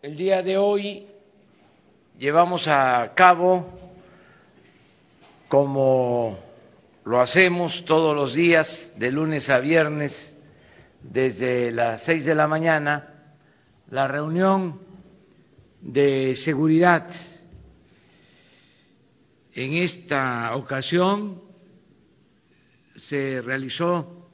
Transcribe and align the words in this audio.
El 0.00 0.16
día 0.16 0.44
de 0.44 0.56
hoy 0.56 1.08
llevamos 2.16 2.68
a 2.68 3.14
cabo, 3.16 3.90
como 5.48 6.38
lo 7.04 7.20
hacemos 7.20 7.84
todos 7.84 8.14
los 8.14 8.32
días, 8.32 8.94
de 8.96 9.10
lunes 9.10 9.50
a 9.50 9.58
viernes, 9.58 10.32
desde 11.02 11.72
las 11.72 12.04
seis 12.04 12.24
de 12.24 12.36
la 12.36 12.46
mañana, 12.46 13.34
la 13.90 14.06
reunión 14.06 14.80
de 15.80 16.36
seguridad. 16.36 17.10
En 19.52 19.78
esta 19.78 20.54
ocasión 20.54 21.42
se 22.94 23.42
realizó 23.42 24.28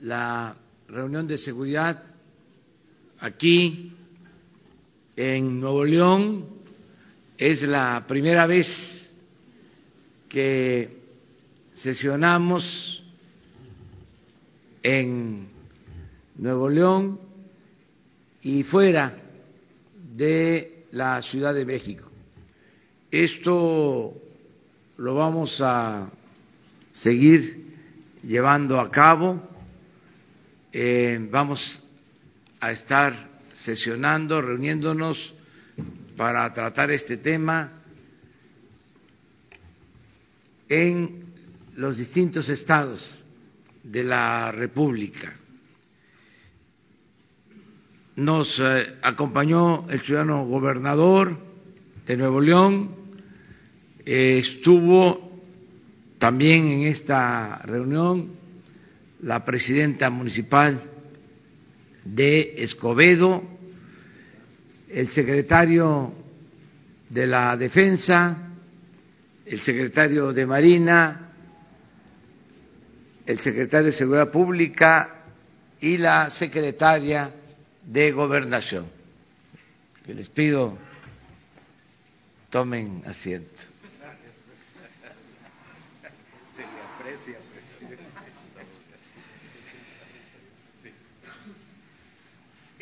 la 0.00 0.54
reunión 0.86 1.26
de 1.26 1.38
seguridad 1.38 2.04
aquí 3.18 3.96
en 5.16 5.60
Nuevo 5.60 5.84
León. 5.84 6.46
Es 7.36 7.62
la 7.62 8.04
primera 8.06 8.46
vez 8.46 9.10
que 10.28 11.02
sesionamos 11.72 13.02
en 14.82 15.48
Nuevo 16.36 16.68
León 16.68 17.20
y 18.42 18.62
fuera 18.62 19.16
de 20.14 20.86
la 20.92 21.20
Ciudad 21.22 21.54
de 21.54 21.64
México. 21.64 22.10
Esto 23.10 24.14
lo 24.96 25.14
vamos 25.14 25.60
a 25.60 26.10
seguir 26.92 27.62
llevando 28.22 28.80
a 28.80 28.90
cabo. 28.90 29.40
Eh, 30.72 31.18
vamos 31.30 31.82
a 32.60 32.72
estar 32.72 33.31
sesionando, 33.54 34.40
reuniéndonos 34.40 35.34
para 36.16 36.52
tratar 36.52 36.90
este 36.90 37.16
tema 37.16 37.72
en 40.68 41.24
los 41.76 41.96
distintos 41.96 42.48
estados 42.48 43.24
de 43.82 44.04
la 44.04 44.52
República. 44.52 45.34
Nos 48.16 48.58
eh, 48.60 48.96
acompañó 49.02 49.88
el 49.88 50.00
ciudadano 50.00 50.44
gobernador 50.46 51.36
de 52.06 52.16
Nuevo 52.16 52.40
León, 52.40 52.94
eh, 54.04 54.38
estuvo 54.38 55.40
también 56.18 56.68
en 56.68 56.82
esta 56.82 57.58
reunión 57.64 58.30
la 59.22 59.44
presidenta 59.44 60.10
municipal 60.10 60.80
de 62.04 62.54
Escobedo, 62.62 63.42
el 64.88 65.08
secretario 65.08 66.12
de 67.08 67.26
la 67.26 67.56
Defensa, 67.56 68.50
el 69.46 69.60
secretario 69.60 70.32
de 70.32 70.46
Marina, 70.46 71.32
el 73.26 73.38
secretario 73.38 73.86
de 73.86 73.92
Seguridad 73.92 74.30
Pública 74.30 75.24
y 75.80 75.96
la 75.96 76.30
secretaria 76.30 77.32
de 77.84 78.12
Gobernación. 78.12 78.86
Les 80.06 80.28
pido 80.28 80.76
tomen 82.52 83.02
asiento. 83.06 83.62
Se 86.54 86.60
le 86.60 86.66
aprecia, 86.66 87.38
presidente. 87.50 88.02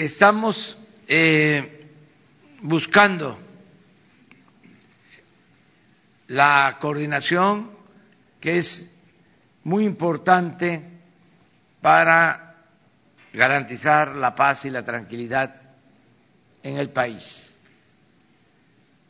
Estamos 0.01 0.79
eh, 1.07 1.91
buscando 2.63 3.39
la 6.29 6.79
coordinación 6.81 7.71
que 8.41 8.57
es 8.57 8.99
muy 9.63 9.85
importante 9.85 10.81
para 11.83 12.65
garantizar 13.35 14.17
la 14.17 14.35
paz 14.35 14.65
y 14.65 14.71
la 14.71 14.83
tranquilidad 14.83 15.55
en 16.63 16.79
el 16.79 16.89
país. 16.89 17.61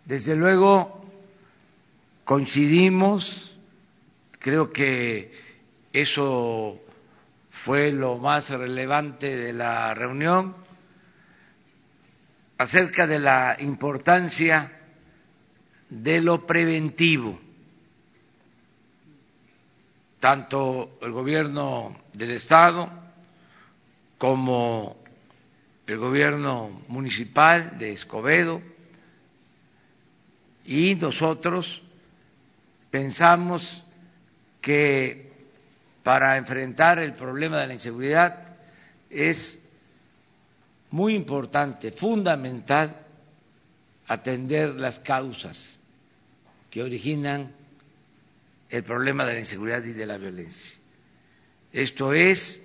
Desde 0.05 0.35
luego 0.35 1.09
coincidimos, 2.25 3.57
creo 4.41 4.73
que 4.73 5.31
eso 5.93 6.81
fue 7.65 7.93
lo 7.93 8.19
más 8.19 8.51
relevante 8.51 9.37
de 9.37 9.53
la 9.53 9.95
reunión, 9.95 10.69
acerca 12.61 13.07
de 13.07 13.19
la 13.19 13.57
importancia 13.61 14.71
de 15.89 16.21
lo 16.21 16.47
preventivo. 16.47 17.41
Tanto 20.21 20.99
el 21.01 21.11
gobierno 21.11 21.97
del 22.13 22.33
Estado 22.33 22.91
como 24.19 25.03
el 25.87 25.97
gobierno 25.97 26.83
municipal 26.89 27.79
de 27.79 27.93
Escobedo 27.95 28.61
y 30.67 30.97
nosotros 30.97 31.83
pensamos 32.91 33.83
que 34.61 35.33
para 36.03 36.37
enfrentar 36.37 36.99
el 36.99 37.15
problema 37.15 37.59
de 37.63 37.69
la 37.69 37.73
inseguridad 37.73 38.59
es 39.09 39.67
muy 40.91 41.15
importante, 41.15 41.93
fundamental, 41.93 43.07
atender 44.07 44.75
las 44.75 44.99
causas 45.01 45.79
que 46.71 46.83
originan 46.83 47.53
el 48.69 48.83
problema 48.83 49.25
de 49.25 49.35
la 49.35 49.39
inseguridad 49.41 49.85
y 49.85 49.93
de 49.93 50.07
la 50.07 50.19
violencia. 50.19 50.73
Esto 51.73 52.13
es 52.13 52.65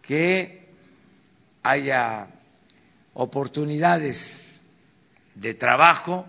que 0.00 0.68
haya 1.62 2.28
oportunidades 3.14 4.60
de 5.34 5.54
trabajo, 5.54 6.26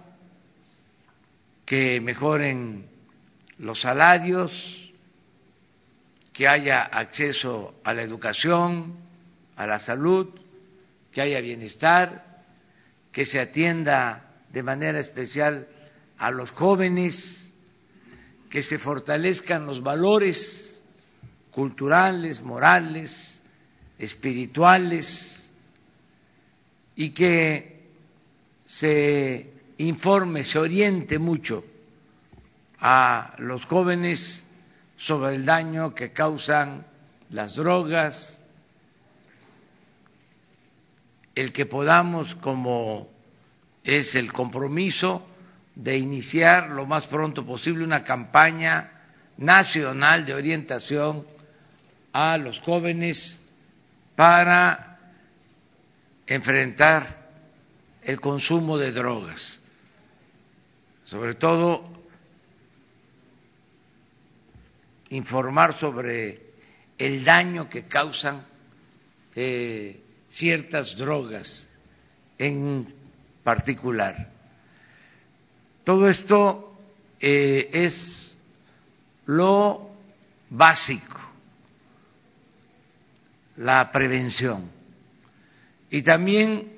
que 1.66 2.00
mejoren 2.02 2.86
los 3.60 3.82
salarios, 3.82 4.92
que 6.34 6.48
haya 6.48 6.84
acceso 6.84 7.76
a 7.84 7.94
la 7.94 8.02
educación, 8.02 8.98
a 9.56 9.66
la 9.66 9.80
salud, 9.80 10.43
que 11.14 11.22
haya 11.22 11.40
bienestar, 11.42 12.26
que 13.12 13.26
se 13.26 13.40
atienda 13.40 14.32
de 14.50 14.64
manera 14.64 15.00
especial 15.00 15.68
a 16.18 16.32
los 16.32 16.52
jóvenes, 16.52 17.54
que 18.50 18.64
se 18.64 18.80
fortalezcan 18.80 19.66
los 19.66 19.82
valores 19.82 20.82
culturales, 21.52 22.42
morales, 22.42 23.42
espirituales 23.98 25.50
y 26.96 27.12
que 27.12 27.90
se 28.66 29.54
informe, 29.78 30.44
se 30.44 30.60
oriente 30.60 31.20
mucho 31.20 31.64
a 32.80 33.36
los 33.38 33.66
jóvenes 33.66 34.46
sobre 34.98 35.36
el 35.36 35.46
daño 35.46 35.94
que 35.94 36.12
causan 36.12 36.86
las 37.30 37.56
drogas, 37.56 38.43
el 41.36 41.52
que 41.52 41.66
podamos, 41.66 42.36
como 42.36 43.10
es 43.84 44.16
el 44.16 44.32
compromiso, 44.32 45.26
de 45.76 45.98
iniciar 45.98 46.70
lo 46.70 46.86
más 46.86 47.08
pronto 47.08 47.46
posible 47.46 47.84
una 47.84 48.04
campaña 48.04 48.92
nacional 49.38 50.26
de 50.26 50.34
orientación 50.34 51.26
a 52.12 52.38
los 52.38 52.60
jóvenes 52.60 53.42
para 54.16 55.00
enfrentar 56.28 57.32
el 58.04 58.20
consumo 58.22 58.78
de 58.78 58.92
drogas, 58.92 59.62
sobre 61.04 61.34
todo 61.34 61.92
informar 65.10 65.74
sobre 65.74 66.54
el 66.98 67.24
daño 67.24 67.70
que 67.70 67.88
causan 67.88 68.46
eh, 69.36 70.00
ciertas 70.34 70.96
drogas 70.98 71.70
en 72.38 72.92
particular. 73.44 74.30
Todo 75.84 76.10
esto 76.10 76.76
eh, 77.20 77.70
es 77.72 78.38
lo 79.26 79.92
básico, 80.50 81.20
la 83.58 83.92
prevención. 83.92 84.70
Y 85.90 86.02
también 86.02 86.74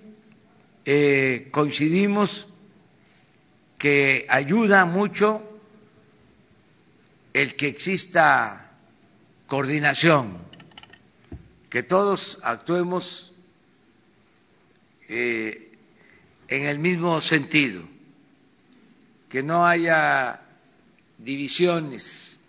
eh, 0.83 1.47
coincidimos 1.51 2.47
que 3.77 4.25
ayuda 4.27 4.85
mucho 4.85 5.41
el 7.31 7.55
que 7.55 7.67
exista 7.67 8.71
coordinación, 9.47 10.39
que 11.69 11.83
todos 11.83 12.39
actuemos 12.43 13.34
eh, 15.07 15.71
en 16.47 16.65
el 16.65 16.79
mismo 16.79 17.19
sentido, 17.21 17.83
que 19.29 19.43
no 19.43 19.65
haya 19.65 20.41
divisiones 21.17 22.39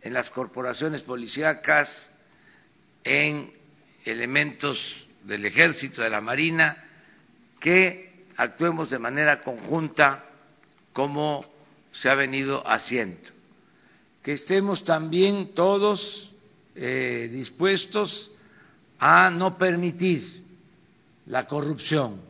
en 0.00 0.12
las 0.12 0.30
corporaciones 0.30 1.02
policíacas, 1.02 2.10
en 3.04 3.52
elementos 4.04 5.08
del 5.24 5.44
ejército, 5.44 6.02
de 6.02 6.10
la 6.10 6.20
marina, 6.20 6.84
que 7.60 8.24
actuemos 8.36 8.90
de 8.90 8.98
manera 8.98 9.40
conjunta 9.40 10.24
como 10.92 11.44
se 11.92 12.10
ha 12.10 12.14
venido 12.14 12.62
haciendo. 12.66 13.30
Que 14.22 14.32
estemos 14.32 14.84
también 14.84 15.54
todos 15.54 16.32
eh, 16.74 17.28
dispuestos 17.30 18.30
a 18.98 19.30
no 19.30 19.58
permitir 19.58 20.42
la 21.32 21.46
corrupción, 21.46 22.20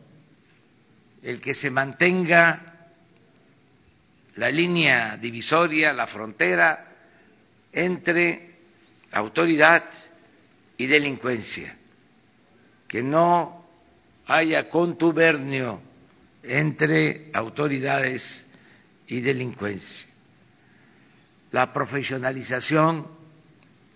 el 1.21 1.41
que 1.41 1.53
se 1.53 1.69
mantenga 1.69 2.87
la 4.37 4.49
línea 4.49 5.17
divisoria, 5.17 5.91
la 5.91 6.07
frontera 6.07 6.87
entre 7.73 8.59
autoridad 9.11 9.83
y 10.77 10.87
delincuencia, 10.87 11.75
que 12.87 13.03
no 13.03 13.65
haya 14.25 14.69
contubernio 14.69 15.81
entre 16.41 17.29
autoridades 17.33 18.47
y 19.07 19.19
delincuencia, 19.19 20.07
la 21.51 21.73
profesionalización 21.73 23.05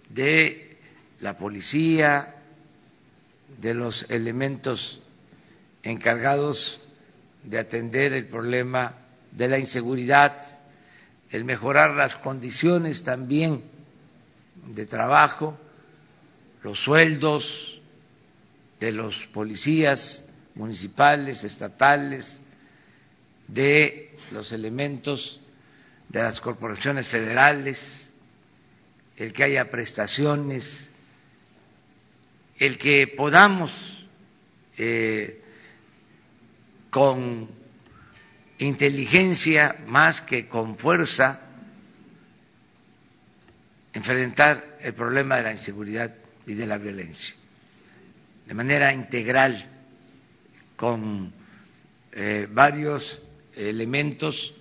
de 0.09 0.79
la 1.21 1.37
policía, 1.37 2.36
de 3.59 3.73
los 3.73 4.09
elementos 4.09 5.01
encargados 5.83 6.81
de 7.43 7.59
atender 7.59 8.13
el 8.13 8.27
problema 8.27 8.95
de 9.31 9.47
la 9.47 9.57
inseguridad, 9.57 10.41
el 11.29 11.45
mejorar 11.45 11.91
las 11.91 12.15
condiciones 12.17 13.03
también 13.03 13.63
de 14.67 14.85
trabajo, 14.85 15.57
los 16.63 16.83
sueldos 16.83 17.79
de 18.79 18.91
los 18.91 19.27
policías 19.27 20.25
municipales, 20.55 21.43
estatales, 21.43 22.41
de 23.47 24.15
los 24.31 24.51
elementos 24.51 25.39
de 26.09 26.21
las 26.21 26.41
corporaciones 26.41 27.07
federales, 27.07 28.11
el 29.15 29.33
que 29.33 29.43
haya 29.43 29.69
prestaciones, 29.69 30.89
el 32.59 32.77
que 32.77 33.07
podamos 33.15 34.05
eh, 34.77 35.41
con 36.89 37.47
inteligencia 38.59 39.77
más 39.85 40.21
que 40.21 40.47
con 40.47 40.77
fuerza 40.77 41.41
enfrentar 43.93 44.77
el 44.81 44.93
problema 44.93 45.37
de 45.37 45.43
la 45.43 45.51
inseguridad 45.51 46.13
y 46.45 46.53
de 46.53 46.67
la 46.67 46.77
violencia. 46.77 47.35
De 48.45 48.53
manera 48.53 48.93
integral 48.93 49.65
con 50.75 51.33
eh, 52.11 52.47
varios 52.49 53.21
elementos 53.53 54.53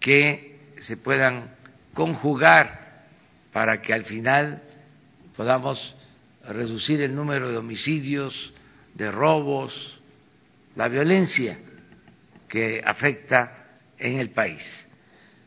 que 0.00 0.72
se 0.78 0.96
puedan 0.96 1.54
conjugar 1.92 3.04
para 3.52 3.80
que 3.80 3.92
al 3.92 4.04
final 4.04 4.62
podamos 5.36 5.94
reducir 6.48 7.00
el 7.00 7.14
número 7.14 7.50
de 7.50 7.56
homicidios, 7.56 8.52
de 8.94 9.10
robos, 9.10 10.00
la 10.76 10.88
violencia 10.88 11.58
que 12.48 12.80
afecta 12.84 13.78
en 13.98 14.18
el 14.18 14.30
país. 14.30 14.88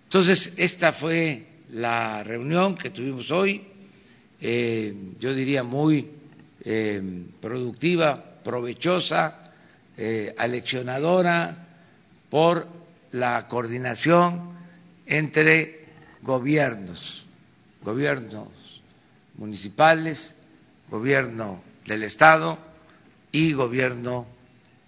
Entonces, 0.03 0.53
esta 0.57 0.93
fue 0.93 1.45
la 1.71 2.23
reunión 2.23 2.75
que 2.75 2.91
tuvimos 2.91 3.29
hoy, 3.31 3.61
eh, 4.39 4.93
yo 5.19 5.33
diría 5.33 5.63
muy 5.63 6.11
eh, 6.61 7.01
productiva, 7.41 8.39
provechosa, 8.43 9.51
eh, 9.97 10.33
aleccionadora 10.37 11.65
por 12.29 12.67
la 13.11 13.47
coordinación 13.47 14.55
entre 15.05 15.87
gobiernos, 16.21 17.25
gobiernos 17.83 18.49
municipales, 19.37 20.36
gobierno 20.89 21.61
del 21.85 22.03
Estado 22.03 22.57
y 23.31 23.53
gobierno 23.53 24.27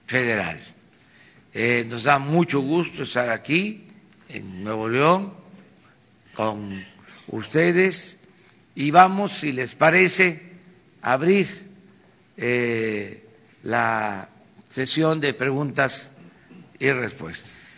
federal. 0.08 0.60
Eh, 1.54 1.86
nos 1.90 2.04
da 2.04 2.20
mucho 2.20 2.62
gusto 2.62 3.04
estar 3.04 3.30
aquí 3.30 3.88
en 4.28 4.64
Nuevo 4.64 4.88
León 4.88 5.34
con 6.36 6.84
ustedes 7.28 8.20
y 8.76 8.92
vamos, 8.92 9.40
si 9.40 9.52
les 9.52 9.74
parece, 9.74 10.42
a 11.02 11.14
abrir 11.14 11.48
eh, 12.38 13.24
la 13.64 14.30
sesión 14.70 15.20
de 15.20 15.34
preguntas 15.34 16.16
y 16.80 16.90
respuestas. 16.92 17.69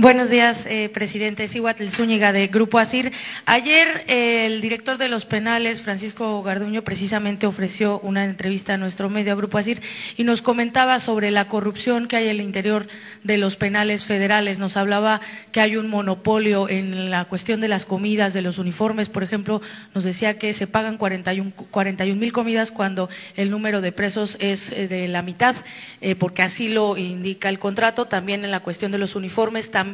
Buenos 0.00 0.30
días, 0.30 0.64
eh, 0.66 0.90
presidente 0.90 1.48
Cihuatl 1.48 1.88
Zúñiga 1.88 2.32
de 2.32 2.46
Grupo 2.46 2.78
ASIR. 2.78 3.10
Ayer 3.46 4.04
eh, 4.06 4.46
el 4.46 4.60
director 4.60 4.96
de 4.96 5.08
los 5.08 5.24
penales, 5.24 5.82
Francisco 5.82 6.40
Garduño, 6.40 6.82
precisamente 6.82 7.48
ofreció 7.48 7.98
una 7.98 8.24
entrevista 8.24 8.74
a 8.74 8.76
nuestro 8.76 9.10
medio, 9.10 9.32
a 9.32 9.34
Grupo 9.34 9.58
ASIR, 9.58 9.82
y 10.16 10.22
nos 10.22 10.40
comentaba 10.40 11.00
sobre 11.00 11.32
la 11.32 11.48
corrupción 11.48 12.06
que 12.06 12.14
hay 12.14 12.26
en 12.26 12.30
el 12.30 12.42
interior 12.42 12.86
de 13.24 13.38
los 13.38 13.56
penales 13.56 14.04
federales. 14.04 14.60
Nos 14.60 14.76
hablaba 14.76 15.20
que 15.50 15.60
hay 15.60 15.76
un 15.76 15.90
monopolio 15.90 16.68
en 16.68 17.10
la 17.10 17.24
cuestión 17.24 17.60
de 17.60 17.66
las 17.66 17.84
comidas, 17.84 18.32
de 18.32 18.42
los 18.42 18.58
uniformes. 18.58 19.08
Por 19.08 19.24
ejemplo, 19.24 19.60
nos 19.96 20.04
decía 20.04 20.38
que 20.38 20.52
se 20.52 20.68
pagan 20.68 20.96
41 20.96 22.14
mil 22.14 22.32
comidas 22.32 22.70
cuando 22.70 23.08
el 23.34 23.50
número 23.50 23.80
de 23.80 23.90
presos 23.90 24.36
es 24.38 24.70
eh, 24.70 24.86
de 24.86 25.08
la 25.08 25.22
mitad, 25.22 25.56
eh, 26.00 26.14
porque 26.14 26.42
así 26.42 26.68
lo 26.68 26.96
indica 26.96 27.48
el 27.48 27.58
contrato. 27.58 28.04
También 28.04 28.44
en 28.44 28.52
la 28.52 28.60
cuestión 28.60 28.92
de 28.92 28.98
los 28.98 29.16
uniformes, 29.16 29.72
también 29.72 29.87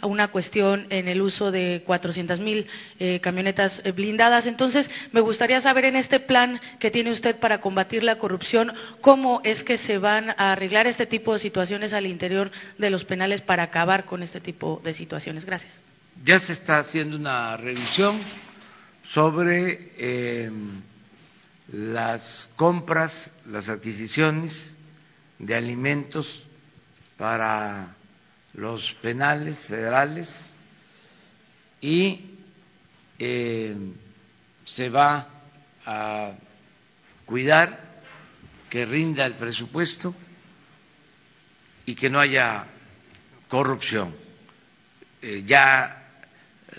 a 0.00 0.06
una 0.06 0.28
cuestión 0.28 0.86
en 0.90 1.08
el 1.08 1.20
uso 1.20 1.50
de 1.50 1.82
400 1.84 2.40
mil 2.40 2.66
eh, 2.98 3.20
camionetas 3.20 3.82
eh, 3.84 3.92
blindadas. 3.92 4.46
Entonces, 4.46 4.90
me 5.12 5.20
gustaría 5.20 5.60
saber 5.60 5.84
en 5.84 5.96
este 5.96 6.20
plan 6.20 6.60
que 6.78 6.90
tiene 6.90 7.12
usted 7.12 7.36
para 7.38 7.60
combatir 7.60 8.02
la 8.02 8.18
corrupción, 8.18 8.72
cómo 9.00 9.40
es 9.44 9.62
que 9.62 9.78
se 9.78 9.98
van 9.98 10.30
a 10.30 10.52
arreglar 10.52 10.86
este 10.86 11.06
tipo 11.06 11.32
de 11.32 11.38
situaciones 11.38 11.92
al 11.92 12.06
interior 12.06 12.50
de 12.78 12.90
los 12.90 13.04
penales 13.04 13.40
para 13.40 13.64
acabar 13.64 14.04
con 14.04 14.22
este 14.22 14.40
tipo 14.40 14.80
de 14.84 14.94
situaciones. 14.94 15.44
Gracias. 15.44 15.78
Ya 16.24 16.38
se 16.38 16.52
está 16.52 16.78
haciendo 16.78 17.16
una 17.16 17.56
revisión 17.56 18.20
sobre 19.12 19.92
eh, 19.98 20.50
las 21.72 22.52
compras, 22.56 23.30
las 23.46 23.68
adquisiciones 23.68 24.74
de 25.38 25.54
alimentos 25.54 26.46
para 27.16 27.95
los 28.56 28.94
penales 29.02 29.66
federales 29.66 30.54
y 31.80 32.38
eh, 33.18 33.76
se 34.64 34.88
va 34.88 35.28
a 35.84 36.32
cuidar 37.26 37.78
que 38.70 38.86
rinda 38.86 39.26
el 39.26 39.34
presupuesto 39.34 40.14
y 41.84 41.94
que 41.94 42.08
no 42.08 42.18
haya 42.18 42.66
corrupción. 43.48 44.14
Eh, 45.20 45.42
ya 45.46 46.04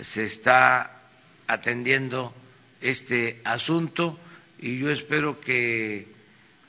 se 0.00 0.24
está 0.24 1.00
atendiendo 1.46 2.34
este 2.80 3.40
asunto 3.44 4.18
y 4.58 4.78
yo 4.78 4.90
espero 4.90 5.40
que 5.40 6.08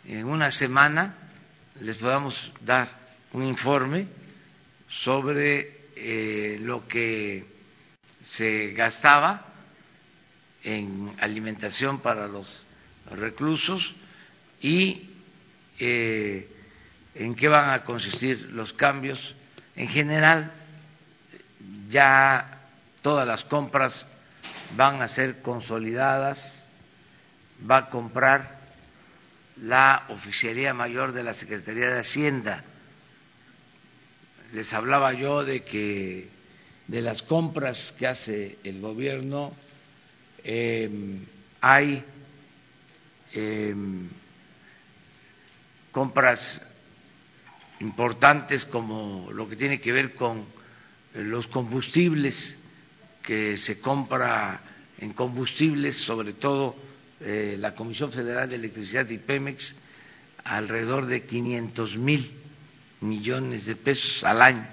en 0.06 0.26
una 0.26 0.52
semana 0.52 1.16
les 1.82 1.98
podamos 1.98 2.54
dar 2.62 2.88
un 3.34 3.44
informe 3.44 4.19
sobre 4.90 5.90
eh, 5.96 6.58
lo 6.62 6.88
que 6.88 7.46
se 8.22 8.72
gastaba 8.72 9.46
en 10.64 11.16
alimentación 11.20 12.00
para 12.00 12.28
los 12.28 12.66
reclusos 13.12 13.96
y 14.62 15.10
eh, 15.80 16.50
en 17.16 17.36
qué 17.36 17.48
van 17.48 17.70
a 17.70 17.84
consistir 17.84 18.50
los 18.52 18.74
cambios. 18.74 19.36
En 19.76 19.88
general, 19.88 20.52
ya 21.88 22.60
todas 23.02 23.26
las 23.28 23.44
compras 23.46 24.06
van 24.76 25.02
a 25.02 25.08
ser 25.08 25.42
consolidadas, 25.42 26.68
va 27.70 27.78
a 27.78 27.90
comprar 27.90 28.60
la 29.62 30.06
Oficialía 30.10 30.74
Mayor 30.74 31.14
de 31.14 31.24
la 31.24 31.34
Secretaría 31.34 31.90
de 31.90 32.00
Hacienda 32.00 32.64
les 34.54 34.72
hablaba 34.74 35.14
yo 35.14 35.44
de 35.44 35.64
que 35.64 36.28
de 36.88 37.02
las 37.02 37.22
compras 37.22 37.94
que 37.98 38.08
hace 38.08 38.58
el 38.64 38.82
gobierno 38.82 39.54
em, 40.44 41.20
hay 41.62 42.04
em, 43.34 44.10
compras 45.92 46.62
importantes 47.80 48.66
como 48.66 49.30
lo 49.32 49.48
que 49.48 49.56
tiene 49.56 49.80
que 49.80 49.92
ver 49.92 50.16
con 50.16 50.46
los 51.14 51.48
combustibles 51.48 52.58
que 53.22 53.58
se 53.58 53.80
compra 53.80 54.62
en 54.98 55.14
combustibles, 55.14 55.96
sobre 55.98 56.34
todo 56.34 56.76
eh, 57.22 57.56
la 57.60 57.76
Comisión 57.76 58.12
Federal 58.12 58.50
de 58.50 58.56
Electricidad 58.56 59.08
y 59.10 59.18
Pemex, 59.20 59.76
alrededor 60.44 61.06
de 61.06 61.24
500 61.26 61.98
mil 61.98 62.39
millones 63.02 63.66
de 63.66 63.76
pesos 63.76 64.24
al 64.24 64.42
año. 64.42 64.68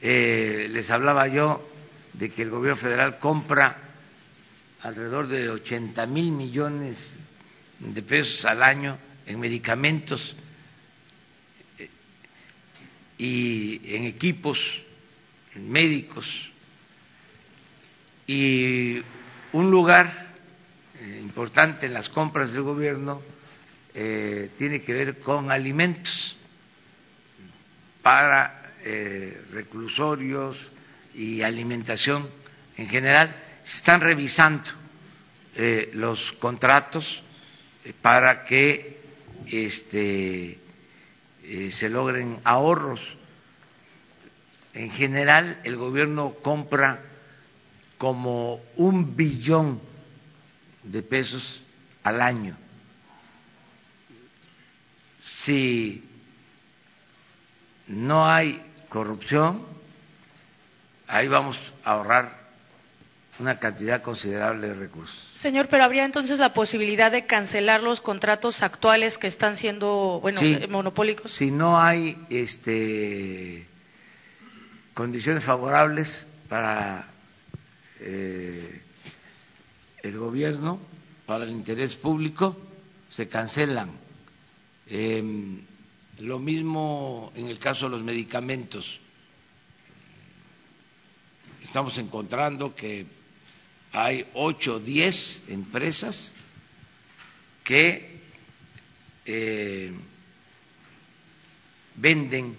Eh, 0.00 0.68
les 0.70 0.90
hablaba 0.90 1.26
yo 1.28 1.66
de 2.12 2.30
que 2.30 2.42
el 2.42 2.50
gobierno 2.50 2.80
federal 2.80 3.18
compra 3.18 3.76
alrededor 4.80 5.28
de 5.28 5.48
80 5.48 6.06
mil 6.06 6.32
millones 6.32 6.98
de 7.78 8.02
pesos 8.02 8.44
al 8.44 8.62
año 8.62 8.98
en 9.24 9.40
medicamentos 9.40 10.36
eh, 11.78 11.88
y 13.16 13.94
en 13.94 14.04
equipos 14.04 14.82
médicos 15.56 16.50
y 18.26 19.00
un 19.52 19.70
lugar 19.70 20.34
eh, 21.00 21.20
importante 21.22 21.86
en 21.86 21.94
las 21.94 22.08
compras 22.08 22.52
del 22.52 22.62
gobierno 22.62 23.22
tiene 23.94 24.82
que 24.82 24.92
ver 24.92 25.20
con 25.20 25.52
alimentos 25.52 26.36
para 28.04 28.60
reclusorios 29.50 30.70
y 31.14 31.42
alimentación 31.42 32.28
en 32.76 32.88
general. 32.88 33.34
Se 33.64 33.78
están 33.78 34.00
revisando 34.00 34.70
los 35.94 36.32
contratos 36.32 37.22
para 38.00 38.44
que 38.44 39.00
este, 39.46 40.58
eh, 41.42 41.70
se 41.70 41.88
logren 41.88 42.40
ahorros. 42.44 43.16
En 44.72 44.90
general, 44.90 45.60
el 45.64 45.76
gobierno 45.76 46.34
compra 46.42 47.02
como 47.98 48.60
un 48.76 49.14
billón 49.14 49.80
de 50.82 51.02
pesos 51.02 51.62
al 52.02 52.20
año. 52.20 52.56
Si 55.22 56.02
no 57.88 58.26
hay 58.28 58.62
corrupción, 58.88 59.64
ahí 61.06 61.28
vamos 61.28 61.74
a 61.84 61.92
ahorrar 61.92 62.44
una 63.38 63.58
cantidad 63.58 64.00
considerable 64.00 64.68
de 64.68 64.74
recursos. 64.74 65.32
Señor, 65.36 65.68
pero 65.68 65.84
habría 65.84 66.04
entonces 66.04 66.38
la 66.38 66.54
posibilidad 66.54 67.10
de 67.10 67.26
cancelar 67.26 67.82
los 67.82 68.00
contratos 68.00 68.62
actuales 68.62 69.18
que 69.18 69.26
están 69.26 69.56
siendo, 69.56 70.20
bueno, 70.22 70.40
eh, 70.40 70.66
monopólicos. 70.68 71.32
Si 71.32 71.50
no 71.50 71.80
hay 71.80 72.16
este, 72.30 73.66
condiciones 74.94 75.44
favorables 75.44 76.26
para 76.48 77.08
eh, 78.00 78.80
el 80.02 80.18
gobierno, 80.18 80.78
para 81.26 81.44
el 81.44 81.50
interés 81.50 81.96
público, 81.96 82.56
se 83.08 83.28
cancelan. 83.28 83.90
Em, 84.86 85.60
lo 86.18 86.38
mismo 86.38 87.32
en 87.34 87.48
el 87.48 87.58
caso 87.58 87.86
de 87.86 87.92
los 87.92 88.02
medicamentos. 88.02 89.00
Estamos 91.62 91.96
encontrando 91.98 92.74
que 92.74 93.06
hay 93.92 94.26
ocho 94.34 94.76
o 94.76 94.80
diez 94.80 95.42
empresas 95.48 96.36
que 97.64 98.20
eh, 99.24 99.92
venden 101.96 102.56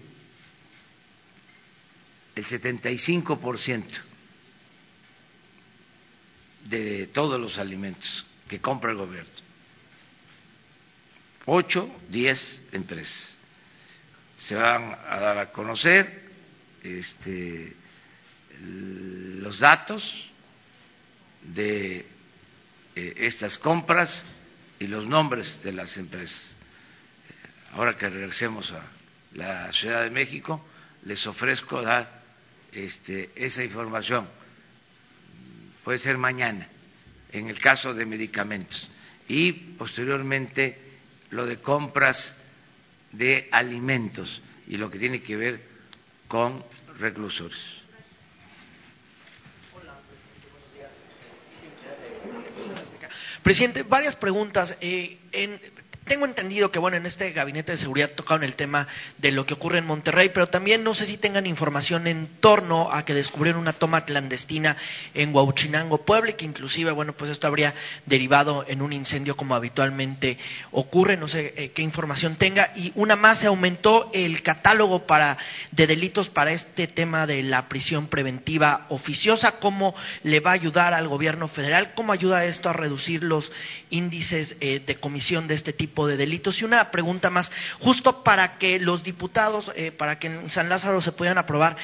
el 2.35 2.45
75% 2.45 3.83
de 6.65 7.07
todos 7.07 7.39
los 7.39 7.57
alimentos 7.57 8.25
que 8.49 8.59
compra 8.59 8.91
el 8.91 8.97
gobierno. 8.97 9.31
Ocho, 11.45 11.89
diez 12.09 12.61
empresas. 12.71 13.34
Se 14.37 14.55
van 14.55 14.93
a 14.93 15.19
dar 15.19 15.37
a 15.37 15.51
conocer 15.51 16.23
este, 16.83 17.75
los 18.61 19.59
datos 19.59 20.29
de 21.41 22.05
eh, 22.95 23.13
estas 23.17 23.57
compras 23.57 24.25
y 24.79 24.87
los 24.87 25.05
nombres 25.07 25.61
de 25.63 25.73
las 25.73 25.95
empresas. 25.97 26.55
Ahora 27.73 27.97
que 27.97 28.09
regresemos 28.09 28.71
a 28.71 28.81
la 29.33 29.71
Ciudad 29.71 30.03
de 30.03 30.09
México, 30.09 30.65
les 31.03 31.25
ofrezco 31.27 31.81
dar 31.81 32.21
este, 32.71 33.31
esa 33.35 33.63
información. 33.63 34.27
Puede 35.83 35.99
ser 35.99 36.17
mañana, 36.17 36.67
en 37.31 37.49
el 37.49 37.59
caso 37.59 37.93
de 37.93 38.05
medicamentos. 38.05 38.89
Y 39.27 39.51
posteriormente 39.51 40.79
lo 41.31 41.45
de 41.45 41.57
compras 41.57 42.35
de 43.17 43.47
alimentos 43.51 44.41
y 44.67 44.77
lo 44.77 44.89
que 44.89 44.99
tiene 44.99 45.21
que 45.21 45.35
ver 45.35 45.61
con 46.27 46.63
reclusores. 46.99 47.57
Presidente, 53.43 53.83
varias 53.83 54.15
preguntas. 54.15 54.75
Eh, 54.81 55.19
en, 55.31 55.61
tengo 56.05 56.25
entendido 56.25 56.71
que, 56.71 56.77
bueno, 56.77 56.97
en 56.97 57.05
este 57.07 57.31
gabinete 57.31 57.71
de 57.71 57.77
seguridad 57.79 58.11
tocaron 58.11 58.43
el 58.43 58.55
tema 58.55 58.87
de 59.17 59.31
lo 59.31 59.45
que 59.45 59.55
ocurre 59.55 59.79
en 59.79 59.85
Monterrey, 59.85 60.29
pero 60.33 60.47
también 60.47 60.83
no 60.83 60.93
sé 60.93 61.05
si 61.05 61.17
tengan 61.17 61.47
información 61.47 62.05
en 62.05 62.27
torno 62.39 62.91
a 62.91 63.03
que 63.05 63.15
descubrieron 63.15 63.59
una 63.59 63.73
toma 63.73 64.05
clandestina 64.05 64.77
en 65.15 65.33
Huauchinango, 65.33 66.05
Puebla, 66.05 66.31
y 66.31 66.33
que 66.35 66.45
inclusive, 66.45 66.91
bueno, 66.91 67.13
pues 67.13 67.31
esto 67.31 67.47
habría 67.47 67.73
derivado 68.05 68.65
en 68.67 68.83
un 68.83 68.93
incendio 68.93 69.35
como 69.35 69.55
habitualmente 69.55 70.37
ocurre, 70.71 71.17
no 71.17 71.27
sé 71.27 71.53
eh, 71.57 71.71
qué 71.71 71.81
información 71.81 72.35
tenga. 72.35 72.71
Y 72.75 72.91
una 72.93 73.15
más, 73.15 73.39
se 73.39 73.47
aumentó 73.47 74.11
el 74.13 74.43
catálogo 74.43 75.07
para, 75.07 75.37
de 75.71 75.87
delitos 75.87 76.29
para 76.29 76.51
este 76.51 76.85
tema 76.85 77.25
de 77.25 77.41
la 77.41 77.67
prisión 77.67 78.07
preventiva 78.07 78.85
oficiosa. 78.89 79.53
¿Cómo 79.59 79.95
le 80.21 80.39
va 80.39 80.51
a 80.51 80.53
ayudar 80.53 80.93
al 80.93 81.07
gobierno 81.07 81.47
federal? 81.47 81.93
¿Cómo 81.95 82.13
ayuda 82.13 82.45
esto 82.45 82.69
a 82.69 82.73
reducir 82.73 83.23
los 83.23 83.51
índices 83.89 84.55
eh, 84.59 84.83
de 84.85 84.95
comisión 84.97 85.47
de 85.47 85.55
este 85.55 85.73
tipo? 85.73 85.94
De 86.05 86.17
delitos. 86.17 86.61
Y 86.61 86.65
una 86.65 86.91
pregunta 86.91 87.29
más, 87.29 87.51
justo 87.79 88.23
para 88.23 88.57
que 88.57 88.79
los 88.79 89.03
diputados, 89.03 89.71
eh, 89.75 89.91
para 89.91 90.19
que 90.19 90.27
en 90.27 90.49
San 90.49 90.67
Lázaro 90.67 91.01
se 91.01 91.13
puedan 91.13 91.37
aprobar 91.37 91.77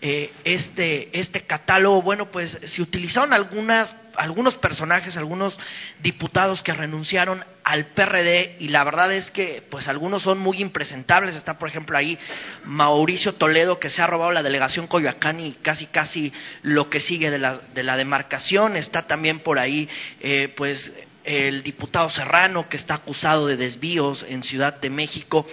eh, 0.00 0.30
este, 0.44 1.18
este 1.18 1.40
catálogo, 1.40 2.02
bueno, 2.02 2.30
pues 2.30 2.56
se 2.64 2.82
utilizaron 2.82 3.32
algunas, 3.32 3.96
algunos 4.14 4.54
personajes, 4.54 5.16
algunos 5.16 5.58
diputados 6.00 6.62
que 6.62 6.72
renunciaron 6.72 7.44
al 7.64 7.86
PRD 7.86 8.58
y 8.60 8.68
la 8.68 8.84
verdad 8.84 9.12
es 9.12 9.32
que 9.32 9.60
pues 9.68 9.88
algunos 9.88 10.22
son 10.22 10.38
muy 10.38 10.60
impresentables. 10.60 11.34
Está, 11.34 11.58
por 11.58 11.68
ejemplo, 11.68 11.98
ahí 11.98 12.16
Mauricio 12.64 13.34
Toledo 13.34 13.80
que 13.80 13.90
se 13.90 14.00
ha 14.00 14.06
robado 14.06 14.30
la 14.30 14.44
delegación 14.44 14.86
Coyoacán 14.86 15.40
y 15.40 15.52
casi 15.54 15.86
casi 15.86 16.32
lo 16.62 16.88
que 16.90 17.00
sigue 17.00 17.32
de 17.32 17.38
la, 17.38 17.58
de 17.74 17.82
la 17.82 17.96
demarcación. 17.96 18.76
Está 18.76 19.08
también 19.08 19.40
por 19.40 19.58
ahí 19.58 19.88
eh, 20.20 20.54
pues 20.56 20.92
el 21.28 21.62
diputado 21.62 22.08
Serrano, 22.08 22.70
que 22.70 22.78
está 22.78 22.94
acusado 22.94 23.46
de 23.46 23.58
desvíos 23.58 24.24
en 24.26 24.42
Ciudad 24.42 24.80
de 24.80 24.88
México. 24.88 25.46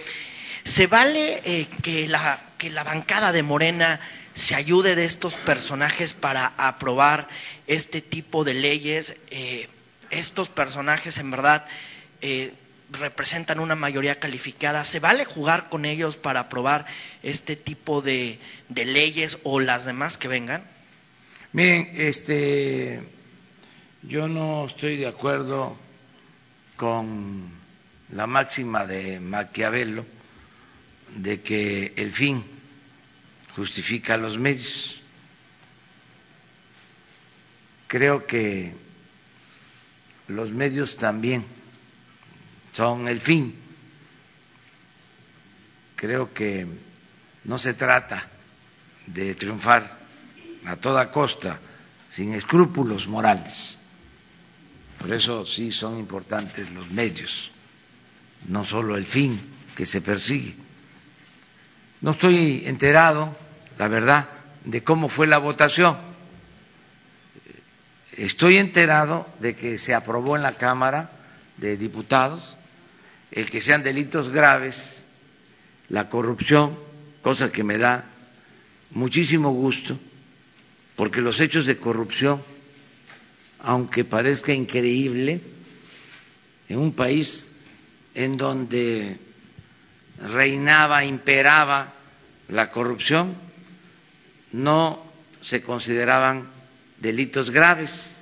¿Se 0.64 0.86
vale 0.86 1.42
eh, 1.44 1.68
que, 1.82 2.08
la, 2.08 2.40
bancada 2.82 3.30
de 3.30 3.42
Morena 3.42 4.00
se 4.34 4.54
ayude 4.54 4.94
de 4.96 5.04
estos 5.04 5.34
personajes 5.34 6.14
para 6.14 6.54
aprobar 6.56 7.28
este 7.66 8.00
tipo 8.00 8.42
de 8.42 8.54
leyes? 8.54 9.14
Eh, 9.30 9.68
estos 10.08 10.48
personajes 10.48 11.18
en 11.18 11.30
verdad 11.30 11.66
eh, 12.22 12.54
representan 12.90 13.60
una 13.60 13.74
mayoría 13.74 14.18
calificada. 14.18 14.82
¿Se 14.86 14.98
vale 14.98 15.26
jugar 15.26 15.68
con 15.68 15.84
ellos 15.84 16.16
para 16.16 16.40
aprobar 16.40 16.86
este 17.22 17.54
tipo 17.54 18.00
de, 18.00 18.38
de 18.70 18.84
leyes 18.86 19.36
o 19.42 19.60
las 19.60 19.84
demás 19.84 20.16
que 20.16 20.28
vengan? 20.28 20.64
Miren, 21.52 21.90
este, 21.96 23.02
yo 24.08 24.28
no 24.28 24.66
estoy 24.66 24.96
de 24.96 25.08
acuerdo 25.08 25.76
con 26.76 27.50
la 28.12 28.26
máxima 28.26 28.86
de 28.86 29.18
Maquiavelo 29.18 30.06
de 31.16 31.40
que 31.40 31.92
el 31.96 32.12
fin 32.12 32.44
justifica 33.56 34.16
los 34.16 34.38
medios. 34.38 35.00
Creo 37.88 38.26
que 38.26 38.74
los 40.28 40.52
medios 40.52 40.96
también 40.96 41.44
son 42.74 43.08
el 43.08 43.20
fin. 43.20 43.56
Creo 45.96 46.32
que 46.32 46.66
no 47.44 47.58
se 47.58 47.74
trata 47.74 48.28
de 49.06 49.34
triunfar 49.34 49.98
a 50.64 50.76
toda 50.76 51.10
costa, 51.10 51.58
sin 52.10 52.34
escrúpulos 52.34 53.08
morales 53.08 53.78
Por 54.98 55.12
eso 55.12 55.44
sí 55.44 55.70
son 55.70 55.98
importantes 55.98 56.70
los 56.70 56.90
medios, 56.90 57.50
no 58.48 58.64
solo 58.64 58.96
el 58.96 59.06
fin 59.06 59.40
que 59.74 59.84
se 59.84 60.00
persigue. 60.00 60.54
No 62.00 62.12
estoy 62.12 62.62
enterado, 62.66 63.36
la 63.78 63.88
verdad, 63.88 64.28
de 64.64 64.82
cómo 64.82 65.08
fue 65.08 65.26
la 65.26 65.38
votación. 65.38 65.96
Estoy 68.12 68.58
enterado 68.58 69.26
de 69.40 69.54
que 69.54 69.76
se 69.78 69.94
aprobó 69.94 70.36
en 70.36 70.42
la 70.42 70.54
Cámara 70.54 71.10
de 71.56 71.76
Diputados 71.76 72.56
el 73.30 73.50
que 73.50 73.60
sean 73.60 73.82
delitos 73.82 74.30
graves, 74.30 75.04
la 75.88 76.08
corrupción, 76.08 76.78
cosa 77.22 77.50
que 77.50 77.62
me 77.62 77.76
da 77.76 78.04
muchísimo 78.92 79.52
gusto, 79.52 79.98
porque 80.94 81.20
los 81.20 81.40
hechos 81.40 81.66
de 81.66 81.76
corrupción, 81.76 82.42
aunque 83.60 84.04
parezca 84.04 84.52
increíble, 84.52 85.40
en 86.68 86.78
un 86.78 86.92
país 86.92 87.50
en 88.14 88.36
donde 88.36 89.18
reinaba, 90.28 91.04
imperaba 91.04 91.92
la 92.48 92.70
corrupción, 92.70 93.36
no 94.52 95.04
se 95.42 95.62
consideraban 95.62 96.48
delitos 96.98 97.50
graves 97.50 98.12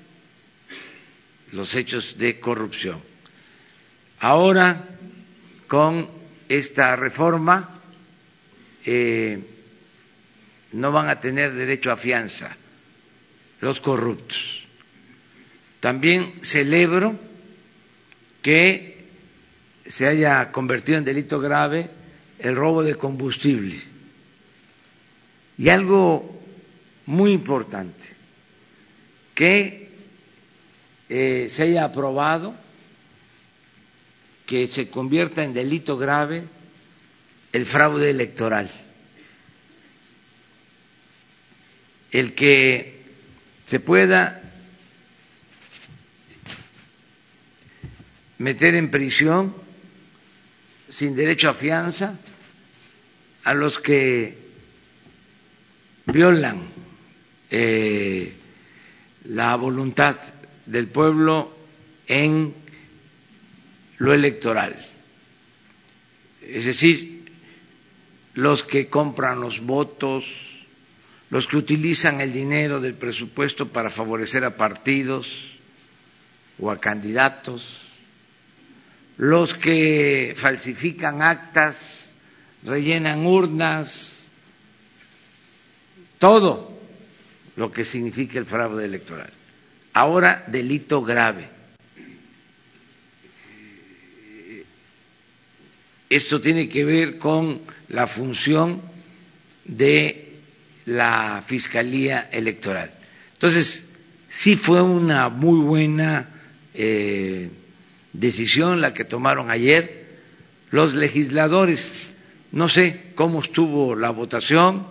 los 1.53 1.75
hechos 1.75 2.19
de 2.19 2.41
corrupción. 2.41 3.01
Ahora, 4.21 4.89
con 5.69 6.09
esta 6.49 6.97
reforma, 6.97 7.83
eh, 8.85 9.39
no 10.73 10.93
van 10.93 11.09
a 11.09 11.21
tener 11.21 11.53
derecho 11.53 11.91
a 11.91 11.97
fianza 11.97 12.57
los 13.61 13.81
corruptos. 13.81 14.64
También 15.85 16.33
celebro 16.41 17.15
que 18.41 19.05
se 19.85 20.07
haya 20.07 20.51
convertido 20.51 20.97
en 20.97 21.05
delito 21.05 21.39
grave 21.39 21.91
el 22.39 22.57
robo 22.57 22.83
de 22.83 22.95
combustible. 22.95 23.83
Y 25.59 25.69
algo 25.69 26.43
muy 27.05 27.33
importante, 27.33 28.03
que 29.35 29.91
eh, 31.11 31.49
se 31.51 31.65
haya 31.65 31.85
aprobado 31.85 32.55
que 34.47 34.69
se 34.69 34.89
convierta 34.89 35.45
en 35.45 35.53
delito 35.53 35.99
grave 35.99 36.45
el 37.53 37.67
fraude 37.67 38.09
electoral. 38.09 38.71
El 42.11 42.33
que 42.33 43.03
se 43.67 43.81
pueda 43.81 44.41
meter 48.45 48.75
en 48.75 48.91
prisión 48.91 49.55
sin 50.91 51.17
derecho 51.17 51.49
a 51.49 51.55
fianza 51.55 52.19
a 53.43 53.55
los 53.55 53.79
que 53.79 54.37
violan 56.05 56.61
eh, 57.49 58.35
la 59.31 59.57
voluntad 59.57 60.19
del 60.67 60.89
pueblo 60.89 61.57
en 62.07 62.53
lo 63.97 64.13
electoral. 64.13 64.77
Es 66.43 66.67
decir, 66.67 67.25
los 68.35 68.63
que 68.63 68.89
compran 68.89 69.41
los 69.41 69.61
votos, 69.61 70.23
los 71.31 71.49
que 71.49 71.57
utilizan 71.57 72.21
el 72.21 72.31
dinero 72.31 72.79
del 72.79 72.93
presupuesto 72.93 73.69
para 73.69 73.89
favorecer 73.89 74.45
a 74.45 74.55
partidos 74.55 75.27
o 76.59 76.71
a 76.71 76.79
candidatos, 76.79 77.94
los 79.17 79.55
que 79.55 80.35
falsifican 80.37 81.23
actas, 81.23 82.13
rellenan 82.65 83.27
urnas, 83.27 84.31
todo 86.19 86.81
lo 87.57 87.71
que 87.71 87.85
significa 87.85 88.39
el 88.39 88.47
fraude 88.47 88.85
electoral. 88.85 89.31
Ahora, 89.93 90.45
delito 90.49 91.03
grave. 91.03 91.49
Esto 96.09 96.41
tiene 96.41 96.69
que 96.69 96.85
ver 96.85 97.19
con 97.19 97.63
la 97.89 98.07
función 98.07 98.83
de 99.65 100.39
la 100.87 101.43
Fiscalía 101.47 102.29
Electoral. 102.31 102.91
Entonces, 103.33 103.91
sí 104.29 104.57
fue 104.57 104.83
una 104.83 105.29
muy 105.29 105.61
buena 105.61 106.29
eh, 106.73 107.51
decisión 108.15 108.81
la 108.81 108.95
que 108.95 109.05
tomaron 109.05 109.51
ayer 109.51 110.07
los 110.71 110.95
legisladores. 110.95 111.93
No 112.53 112.69
sé 112.69 113.13
cómo 113.15 113.43
estuvo 113.43 113.95
la 113.95 114.11
votación, 114.11 114.87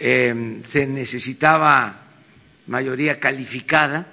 eh, 0.00 0.62
se 0.68 0.86
necesitaba 0.86 2.02
mayoría 2.66 3.20
calificada, 3.20 4.06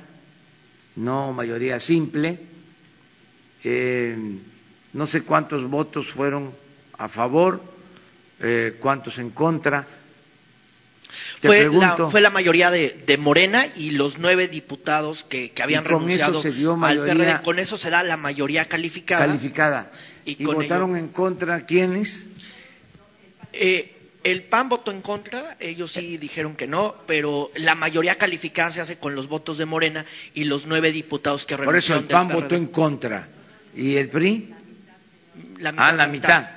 no 0.98 1.34
mayoría 1.34 1.80
simple. 1.80 2.40
Eh, 3.64 4.18
no 4.94 5.06
sé 5.06 5.24
cuántos 5.24 5.64
votos 5.70 6.12
fueron 6.12 6.54
a 6.98 7.10
favor, 7.10 7.62
eh, 8.40 8.78
cuántos 8.80 9.18
en 9.18 9.32
contra. 9.32 9.86
Fue, 11.46 11.70
la, 11.72 12.10
fue, 12.10 12.22
la, 12.22 12.30
mayoría 12.30 12.72
de, 12.72 13.18
Morena 13.18 13.68
y 13.76 13.92
los 13.92 14.18
nueve 14.18 14.48
diputados 14.48 15.24
que, 15.24 15.52
habían 15.62 15.86
y 15.86 15.88
con 15.88 16.10
eso 16.10 16.42
se 16.42 16.52
dio 16.52 16.76
mayoría, 16.76 17.42
Con 17.42 17.60
eso 17.60 17.78
se 17.78 17.90
da 17.90 18.04
la 18.04 18.18
mayoría 18.18 18.66
calificada. 18.66 19.26
Calificada. 19.26 19.92
¿Y, 20.26 20.44
votaron 20.44 20.96
en 20.98 21.10
contra 21.10 21.66
quiénes? 21.66 22.28
Eh, 23.54 23.96
el 24.24 24.44
PAN 24.46 24.70
votó 24.70 24.92
en 24.92 25.02
contra, 25.02 25.56
ellos 25.60 25.94
sí 25.94 26.18
dijeron 26.18 26.56
que 26.56 26.66
no, 26.66 26.96
pero 27.06 27.52
la 27.58 27.76
mayoría 27.76 28.16
calificada 28.16 28.72
se 28.72 28.82
hace 28.82 28.98
con 28.98 29.14
los 29.14 29.28
votos 29.28 29.60
de 29.60 29.66
Morena 29.66 30.04
y 30.34 30.46
los 30.46 30.66
nueve 30.66 30.92
diputados 30.92 31.46
que 31.46 31.56
Por 31.56 31.76
eso 31.76 31.96
el 31.96 32.06
PAN 32.06 32.30
votó 32.30 32.56
en 32.56 32.68
contra. 32.68 33.28
¿Y 33.76 33.96
el 33.96 34.10
PRI? 34.10 34.52
La 35.60 35.72
mitad, 35.72 35.86
ah, 35.88 35.92
la 35.92 36.08
mitad. 36.08 36.50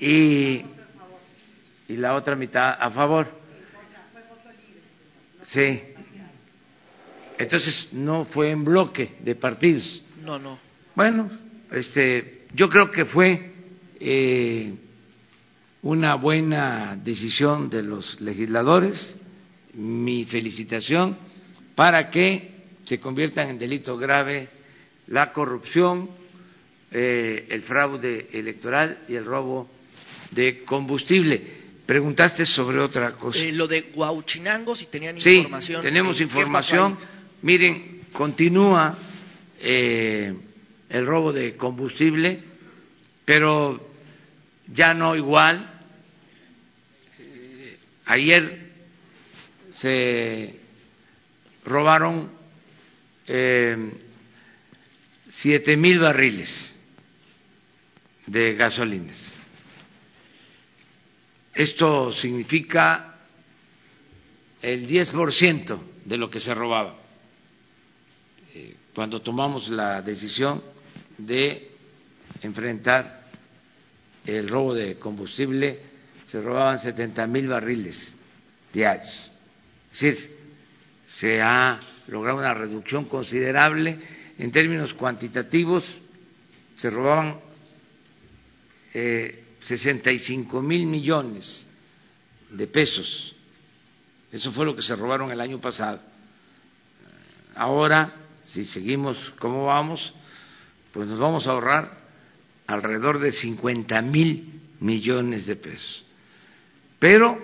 Y, 0.00 0.62
y 1.92 1.96
la 1.96 2.14
otra 2.14 2.34
mitad 2.34 2.74
a 2.80 2.90
favor. 2.90 3.26
Sí. 5.42 5.82
Entonces 7.38 7.88
no 7.92 8.24
fue 8.24 8.50
en 8.50 8.64
bloque 8.64 9.16
de 9.20 9.34
partidos. 9.34 10.02
No, 10.24 10.38
no. 10.38 10.58
Bueno, 10.94 11.28
este, 11.70 12.46
yo 12.54 12.68
creo 12.68 12.90
que 12.90 13.04
fue 13.04 13.52
eh, 14.00 14.74
una 15.82 16.14
buena 16.14 16.96
decisión 16.96 17.68
de 17.68 17.82
los 17.82 18.20
legisladores. 18.22 19.18
Mi 19.74 20.24
felicitación 20.24 21.18
para 21.74 22.10
que 22.10 22.52
se 22.84 23.00
conviertan 23.00 23.50
en 23.50 23.58
delito 23.58 23.98
grave 23.98 24.48
la 25.08 25.30
corrupción, 25.30 26.08
eh, 26.90 27.46
el 27.50 27.62
fraude 27.62 28.28
electoral 28.32 29.00
y 29.08 29.14
el 29.14 29.26
robo 29.26 29.68
de 30.30 30.64
combustible. 30.64 31.61
Preguntaste 31.92 32.46
sobre 32.46 32.78
otra 32.78 33.12
cosa. 33.12 33.38
Eh, 33.38 33.52
lo 33.52 33.68
de 33.68 33.82
Guauchinango, 33.94 34.74
si 34.74 34.86
tenían 34.86 35.20
sí, 35.20 35.40
información. 35.40 35.82
tenemos 35.82 36.18
información. 36.22 36.98
Miren, 37.42 38.00
continúa 38.14 38.96
eh, 39.60 40.34
el 40.88 41.06
robo 41.06 41.34
de 41.34 41.54
combustible, 41.54 42.42
pero 43.26 43.90
ya 44.68 44.94
no 44.94 45.14
igual. 45.14 45.68
ayer 48.06 48.72
se 49.68 50.60
robaron 51.66 52.30
siete 55.28 55.76
mil 55.76 55.98
barriles 55.98 56.74
de 58.26 58.54
gasolinas. 58.54 59.41
Esto 61.54 62.12
significa 62.12 63.18
el 64.60 64.86
10% 64.88 65.78
de 66.04 66.16
lo 66.16 66.30
que 66.30 66.40
se 66.40 66.54
robaba 66.54 66.96
eh, 68.54 68.76
cuando 68.94 69.20
tomamos 69.22 69.68
la 69.68 70.02
decisión 70.02 70.62
de 71.16 71.70
enfrentar 72.42 73.22
el 74.24 74.48
robo 74.48 74.74
de 74.74 74.98
combustible, 74.98 75.80
se 76.24 76.40
robaban 76.40 76.78
70 76.78 77.26
mil 77.26 77.48
barriles 77.48 78.16
diarios. 78.72 79.30
Es 79.92 80.00
decir, 80.00 80.36
se 81.08 81.40
ha 81.40 81.80
logrado 82.08 82.38
una 82.38 82.54
reducción 82.54 83.06
considerable 83.06 83.98
en 84.38 84.52
términos 84.52 84.94
cuantitativos, 84.94 86.00
se 86.74 86.90
robaban 86.90 87.40
eh, 88.94 89.44
65 89.62 90.60
mil 90.62 90.86
millones 90.86 91.66
de 92.50 92.66
pesos. 92.66 93.34
Eso 94.30 94.52
fue 94.52 94.66
lo 94.66 94.76
que 94.76 94.82
se 94.82 94.94
robaron 94.96 95.30
el 95.30 95.40
año 95.40 95.60
pasado. 95.60 96.00
Ahora 97.54 98.22
si 98.44 98.64
seguimos 98.64 99.34
como 99.38 99.66
vamos, 99.66 100.12
pues 100.92 101.06
nos 101.06 101.18
vamos 101.18 101.46
a 101.46 101.52
ahorrar 101.52 102.02
alrededor 102.66 103.18
de 103.18 103.32
50 103.32 104.02
mil 104.02 104.60
millones 104.80 105.46
de 105.46 105.56
pesos. 105.56 106.04
Pero 106.98 107.38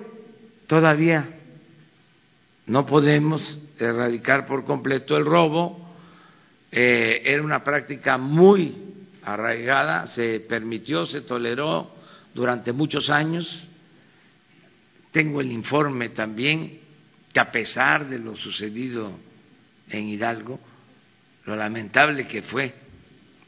todavía 0.66 1.28
no 2.66 2.84
podemos 2.84 3.58
erradicar 3.78 4.44
por 4.44 4.64
completo 4.64 5.16
el 5.16 5.24
robo. 5.24 5.88
Eh, 6.70 7.22
era 7.24 7.42
una 7.42 7.64
práctica 7.64 8.18
muy 8.18 8.74
arraigada, 9.22 10.06
se 10.06 10.40
permitió, 10.40 11.06
se 11.06 11.22
toleró 11.22 11.97
durante 12.38 12.72
muchos 12.72 13.10
años. 13.10 13.66
Tengo 15.10 15.40
el 15.40 15.50
informe 15.50 16.10
también 16.10 16.78
que 17.32 17.40
a 17.40 17.50
pesar 17.50 18.08
de 18.08 18.20
lo 18.20 18.36
sucedido 18.36 19.18
en 19.88 20.08
Hidalgo, 20.08 20.60
lo 21.46 21.56
lamentable 21.56 22.28
que 22.28 22.42
fue 22.42 22.72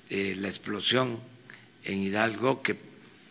eh, 0.08 0.34
la 0.38 0.48
explosión 0.48 1.20
en 1.84 1.98
Hidalgo 2.00 2.60
que 2.60 2.76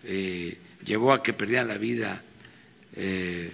eh, 0.06 0.58
llevó 0.86 1.12
a 1.12 1.22
que 1.22 1.34
perdieran 1.34 1.68
la 1.68 1.78
vida 1.78 2.24
eh, 2.94 3.52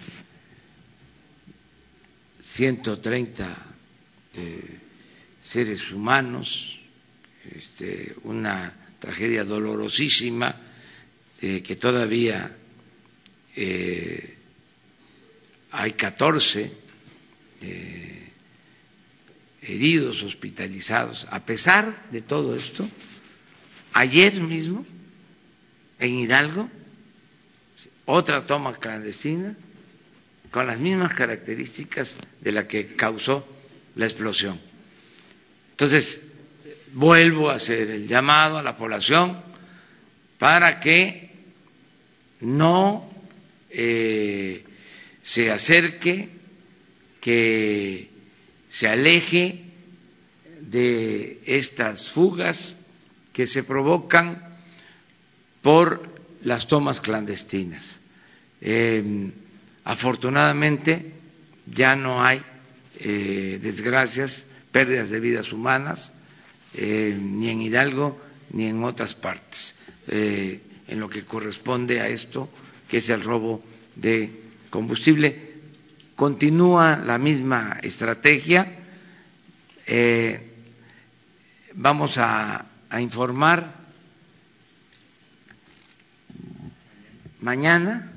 130 2.44 3.58
eh, 4.36 4.80
seres 5.42 5.92
humanos, 5.92 6.80
este, 7.52 8.14
una 8.24 8.74
tragedia 9.00 9.44
dolorosísima 9.44 10.65
eh, 11.42 11.62
que 11.62 11.76
todavía 11.76 12.58
hay 15.72 15.92
14 15.94 16.72
heridos 19.62 20.22
hospitalizados. 20.24 21.26
A 21.30 21.46
pesar 21.46 22.10
de 22.12 22.22
todo 22.22 22.56
esto, 22.56 22.88
ayer 23.94 24.40
mismo 24.42 24.86
en 26.00 26.20
Hidalgo, 26.20 26.70
otra 28.06 28.46
toma 28.46 28.76
clandestina 28.78 29.56
con 30.52 30.68
las 30.68 30.80
mismas 30.80 31.14
características 31.14 32.16
de 32.40 32.52
la 32.52 32.68
que 32.68 32.96
causó 32.96 33.48
la 33.96 34.06
explosión. 34.06 34.60
Entonces, 35.72 36.22
vuelvo 36.94 37.50
a 37.50 37.56
hacer 37.56 37.90
el 37.92 38.08
llamado 38.08 38.58
a 38.58 38.64
la 38.64 38.78
población 38.78 39.42
para 40.38 40.80
que 40.80 41.30
no 42.42 43.10
eh, 43.70 44.64
se 45.24 45.52
acerque, 45.52 46.30
que 47.22 48.10
se 48.70 48.88
aleje 48.88 49.64
de 50.62 51.42
estas 51.46 52.12
fugas 52.12 52.78
que 53.34 53.48
se 53.48 53.64
provocan 53.64 54.58
por 55.62 56.16
las 56.44 56.68
tomas 56.68 57.02
clandestinas. 57.02 58.00
Eh, 58.62 59.32
afortunadamente 59.84 61.14
ya 61.66 61.96
no 61.96 62.24
hay 62.24 62.42
eh, 63.00 63.60
desgracias, 63.62 64.48
pérdidas 64.72 65.10
de 65.10 65.20
vidas 65.20 65.52
humanas, 65.52 66.14
eh, 66.74 67.18
ni 67.20 67.50
en 67.50 67.62
Hidalgo 67.62 68.22
ni 68.56 68.66
en 68.66 68.84
otras 68.84 69.14
partes, 69.14 69.76
en 70.08 71.00
lo 71.00 71.08
que 71.08 71.24
corresponde 71.24 72.02
a 72.02 72.08
esto, 72.08 72.50
que 72.90 72.98
es 72.98 73.10
el 73.10 73.22
robo 73.22 73.62
de 73.96 74.42
combustible 74.70 75.56
continúa 76.16 76.96
la 76.98 77.18
misma 77.18 77.80
estrategia. 77.84 78.80
Eh, 79.86 80.52
vamos 81.76 82.16
a, 82.18 82.72
informar 82.98 83.76
mañana 87.42 88.14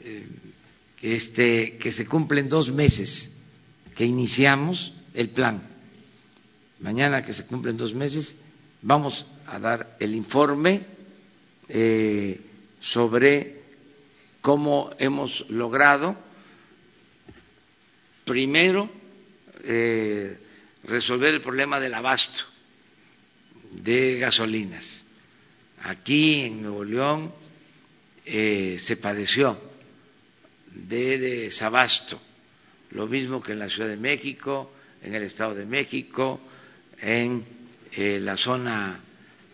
eh, 0.00 0.26
este, 1.00 1.76
que 1.78 1.92
se 1.92 2.04
cumplen 2.06 2.48
dos 2.48 2.72
meses 2.72 3.30
que 3.94 4.04
iniciamos 4.04 4.92
el 5.14 5.30
plan. 5.30 5.62
Mañana 6.80 7.22
que 7.22 7.32
se 7.32 7.46
cumplen 7.46 7.76
dos 7.76 7.94
meses 7.94 8.36
vamos 8.80 9.24
a 9.46 9.58
dar 9.58 9.96
el 9.98 10.14
informe 10.14 10.82
eh, 11.68 12.40
sobre 12.80 13.62
cómo 14.40 14.90
hemos 14.98 15.48
logrado 15.50 16.16
primero 18.24 18.90
eh, 19.64 20.36
resolver 20.84 21.34
el 21.34 21.40
problema 21.40 21.78
del 21.78 21.94
abasto 21.94 22.44
de 23.70 24.18
gasolinas. 24.18 25.06
Aquí 25.82 26.42
en 26.42 26.62
Nuevo 26.62 26.84
León 26.84 27.32
eh, 28.24 28.76
se 28.78 28.96
padeció 28.96 29.58
de 30.74 31.18
desabasto, 31.18 32.20
lo 32.90 33.06
mismo 33.06 33.42
que 33.42 33.52
en 33.52 33.58
la 33.58 33.68
Ciudad 33.68 33.88
de 33.88 33.96
México, 33.96 34.72
en 35.02 35.14
el 35.14 35.22
Estado 35.24 35.54
de 35.54 35.66
México, 35.66 36.40
en 37.00 37.44
la 37.96 38.36
zona 38.36 39.00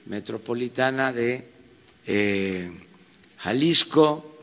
metropolitana 0.08 1.12
de 1.12 1.44
Jalisco, 3.38 4.40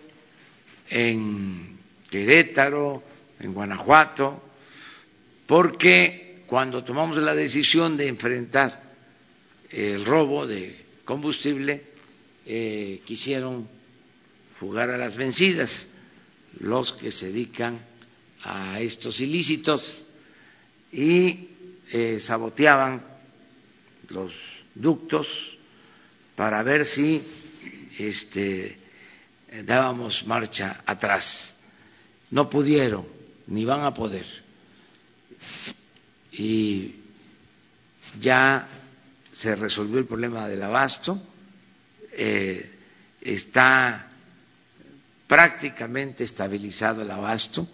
en 0.89 1.77
Querétaro, 2.09 3.03
en 3.39 3.53
Guanajuato, 3.53 4.41
porque 5.45 6.43
cuando 6.47 6.83
tomamos 6.83 7.17
la 7.17 7.35
decisión 7.35 7.97
de 7.97 8.07
enfrentar 8.07 8.83
el 9.69 10.05
robo 10.05 10.47
de 10.47 10.85
combustible, 11.03 11.83
eh, 12.45 13.01
quisieron 13.05 13.67
jugar 14.59 14.89
a 14.91 14.97
las 14.97 15.15
vencidas 15.15 15.89
los 16.59 16.93
que 16.93 17.11
se 17.11 17.27
dedican 17.27 17.79
a 18.43 18.79
estos 18.79 19.19
ilícitos 19.19 20.05
y 20.91 21.49
eh, 21.91 22.19
saboteaban 22.19 23.03
los 24.09 24.33
ductos 24.73 25.54
para 26.35 26.61
ver 26.63 26.85
si 26.85 27.23
este, 27.97 28.77
dábamos 29.63 30.25
marcha 30.25 30.81
atrás. 30.85 31.55
No 32.31 32.49
pudieron 32.49 33.05
ni 33.47 33.65
van 33.65 33.81
a 33.81 33.93
poder. 33.93 34.25
Y 36.31 36.95
ya 38.19 38.67
se 39.31 39.55
resolvió 39.55 39.99
el 39.99 40.05
problema 40.05 40.47
del 40.47 40.63
abasto, 40.63 41.21
eh, 42.11 42.71
está 43.21 44.07
prácticamente 45.27 46.23
estabilizado 46.23 47.01
el 47.01 47.11
abasto 47.11 47.67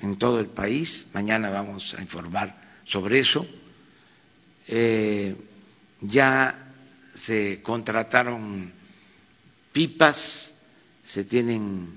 en 0.00 0.16
todo 0.16 0.40
el 0.40 0.46
país, 0.46 1.06
mañana 1.12 1.50
vamos 1.50 1.94
a 1.94 2.00
informar 2.00 2.54
sobre 2.84 3.20
eso, 3.20 3.46
eh, 4.66 5.36
ya 6.00 6.61
se 7.14 7.60
contrataron 7.62 8.72
pipas, 9.72 10.54
se 11.02 11.24
tienen 11.24 11.96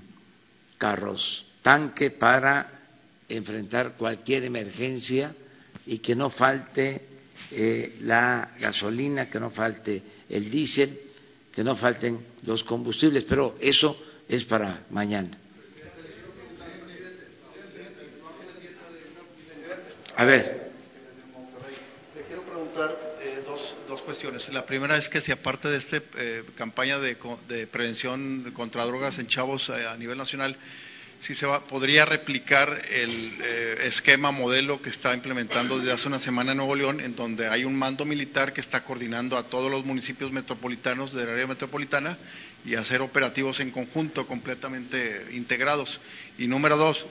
carros 0.78 1.46
tanque 1.62 2.10
para 2.10 2.70
enfrentar 3.28 3.96
cualquier 3.96 4.44
emergencia 4.44 5.34
y 5.86 5.98
que 5.98 6.14
no 6.14 6.30
falte 6.30 7.06
eh, 7.50 7.96
la 8.02 8.54
gasolina, 8.60 9.28
que 9.28 9.40
no 9.40 9.50
falte 9.50 10.02
el 10.28 10.50
diésel, 10.50 10.98
que 11.52 11.64
no 11.64 11.74
falten 11.74 12.24
los 12.44 12.62
combustibles, 12.62 13.24
pero 13.24 13.56
eso 13.60 13.96
es 14.28 14.44
para 14.44 14.86
mañana. 14.90 15.30
A 20.16 20.24
ver. 20.24 20.70
Quiero 22.28 22.42
preguntar 22.42 23.05
cuestiones. 24.06 24.48
La 24.50 24.64
primera 24.64 24.96
es 24.96 25.08
que 25.08 25.20
si 25.20 25.32
aparte 25.32 25.68
de 25.68 25.78
esta 25.78 26.00
eh, 26.16 26.44
campaña 26.54 26.98
de, 26.98 27.16
de, 27.48 27.66
prevención 27.66 28.52
contra 28.52 28.84
drogas 28.84 29.18
en 29.18 29.26
chavos 29.26 29.68
a 29.68 29.96
nivel 29.96 30.16
nacional, 30.16 30.56
si 31.20 31.34
se 31.34 31.44
va, 31.44 31.66
podría 31.66 32.04
replicar 32.04 32.82
el 32.88 33.34
eh, 33.42 33.78
esquema 33.84 34.30
modelo 34.30 34.80
que 34.80 34.90
está 34.90 35.12
implementando 35.12 35.78
desde 35.78 35.92
hace 35.92 36.06
una 36.06 36.20
semana 36.20 36.52
en 36.52 36.58
Nuevo 36.58 36.76
León, 36.76 37.00
en 37.00 37.16
donde 37.16 37.48
hay 37.48 37.64
un 37.64 37.74
mando 37.74 38.04
militar 38.04 38.52
que 38.52 38.60
está 38.60 38.84
coordinando 38.84 39.36
a 39.36 39.44
todos 39.44 39.70
los 39.70 39.84
municipios 39.84 40.30
metropolitanos 40.30 41.12
del 41.12 41.28
área 41.28 41.46
metropolitana 41.46 42.16
y 42.64 42.76
hacer 42.76 43.00
operativos 43.00 43.58
en 43.60 43.70
conjunto 43.70 44.26
completamente 44.26 45.26
integrados. 45.32 46.00
Y 46.38 46.46
número 46.46 46.76
dos, 46.76 47.04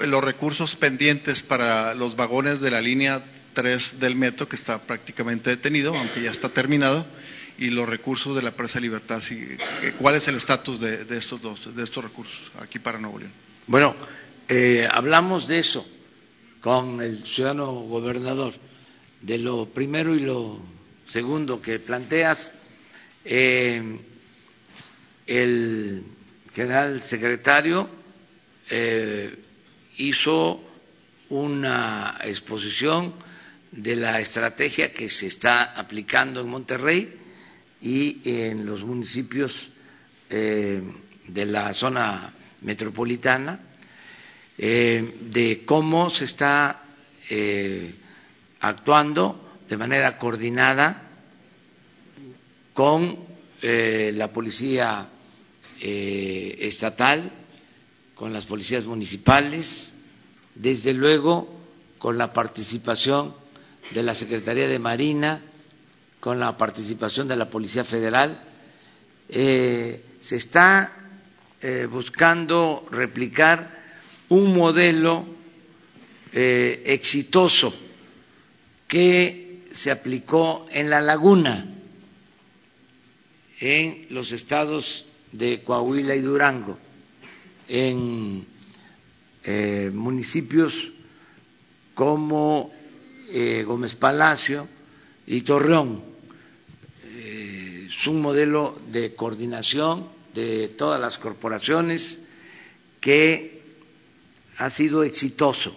los 0.00 0.22
recursos 0.22 0.76
pendientes 0.76 1.40
para 1.42 1.94
los 1.94 2.16
vagones 2.16 2.60
de 2.60 2.70
la 2.70 2.80
línea 2.80 3.22
3 3.54 4.00
del 4.00 4.16
metro, 4.16 4.48
que 4.48 4.56
está 4.56 4.78
prácticamente 4.82 5.50
detenido, 5.50 5.96
aunque 5.96 6.22
ya 6.22 6.30
está 6.30 6.48
terminado 6.48 7.06
y 7.56 7.70
los 7.70 7.88
recursos 7.88 8.34
de 8.34 8.42
la 8.42 8.50
presa 8.52 8.80
Libertad. 8.80 9.22
¿Cuál 9.98 10.16
es 10.16 10.28
el 10.28 10.36
estatus 10.36 10.80
de, 10.80 11.16
estos 11.16 11.40
dos, 11.40 11.74
de 11.74 11.84
estos 11.84 12.02
recursos 12.02 12.38
aquí 12.60 12.78
para 12.78 12.98
Nuevo 12.98 13.20
León? 13.20 13.32
Bueno, 13.66 13.94
eh, 14.48 14.86
hablamos 14.90 15.48
de 15.48 15.58
eso 15.60 15.86
con 16.60 17.00
el 17.00 17.24
ciudadano 17.24 17.72
gobernador 17.72 18.54
de 19.20 19.38
lo 19.38 19.66
primero 19.66 20.14
y 20.14 20.20
lo 20.20 20.60
segundo 21.08 21.62
que 21.62 21.78
planteas. 21.78 22.54
Eh, 23.24 24.00
el 25.26 26.02
general 26.52 27.00
secretario 27.02 27.88
eh, 28.68 29.34
hizo 29.96 30.60
una 31.30 32.18
exposición 32.22 33.14
de 33.76 33.96
la 33.96 34.20
estrategia 34.20 34.92
que 34.92 35.08
se 35.10 35.26
está 35.26 35.72
aplicando 35.74 36.40
en 36.40 36.48
Monterrey 36.48 37.12
y 37.80 38.20
en 38.24 38.64
los 38.64 38.84
municipios 38.84 39.68
eh, 40.30 40.80
de 41.26 41.46
la 41.46 41.72
zona 41.74 42.32
metropolitana, 42.60 43.60
eh, 44.56 45.16
de 45.30 45.64
cómo 45.66 46.08
se 46.08 46.26
está 46.26 46.82
actuando 48.60 49.58
de 49.68 49.76
manera 49.76 50.18
coordinada 50.18 51.08
con 52.74 53.18
la 53.62 54.30
policía 54.30 55.08
estatal, 55.80 57.32
con 58.14 58.30
las 58.30 58.44
policías 58.44 58.84
municipales, 58.84 59.90
desde 60.54 60.92
luego 60.92 61.60
con 61.98 62.18
la 62.18 62.30
participación 62.30 63.34
de 63.92 64.02
la 64.02 64.14
Secretaría 64.14 64.68
de 64.68 64.78
Marina, 64.78 65.42
con 66.20 66.40
la 66.40 66.56
participación 66.56 67.28
de 67.28 67.36
la 67.36 67.50
Policía 67.50 67.84
Federal. 67.84 68.40
Eh, 69.28 70.02
se 70.20 70.36
está 70.36 70.92
eh, 71.60 71.86
buscando 71.90 72.86
replicar 72.90 73.82
un 74.30 74.56
modelo 74.56 75.26
eh, 76.32 76.82
exitoso 76.86 77.74
que 78.88 79.64
se 79.72 79.90
aplicó 79.90 80.66
en 80.70 80.88
la 80.88 81.02
laguna, 81.02 81.66
en 83.60 84.06
los 84.10 84.32
estados 84.32 85.04
de 85.32 85.62
Coahuila 85.62 86.14
y 86.14 86.20
Durango, 86.20 86.78
en 87.68 88.46
municipios 89.92 90.90
como 91.94 92.72
eh, 93.30 93.64
Gómez 93.64 93.94
Palacio 93.94 94.68
y 95.26 95.40
Torreón. 95.42 96.02
Eh, 97.04 97.88
es 97.88 98.06
un 98.06 98.20
modelo 98.20 98.78
de 98.90 99.14
coordinación 99.14 100.08
de 100.34 100.68
todas 100.76 101.00
las 101.00 101.18
corporaciones 101.18 102.20
que 103.00 103.62
ha 104.56 104.70
sido 104.70 105.04
exitoso. 105.04 105.76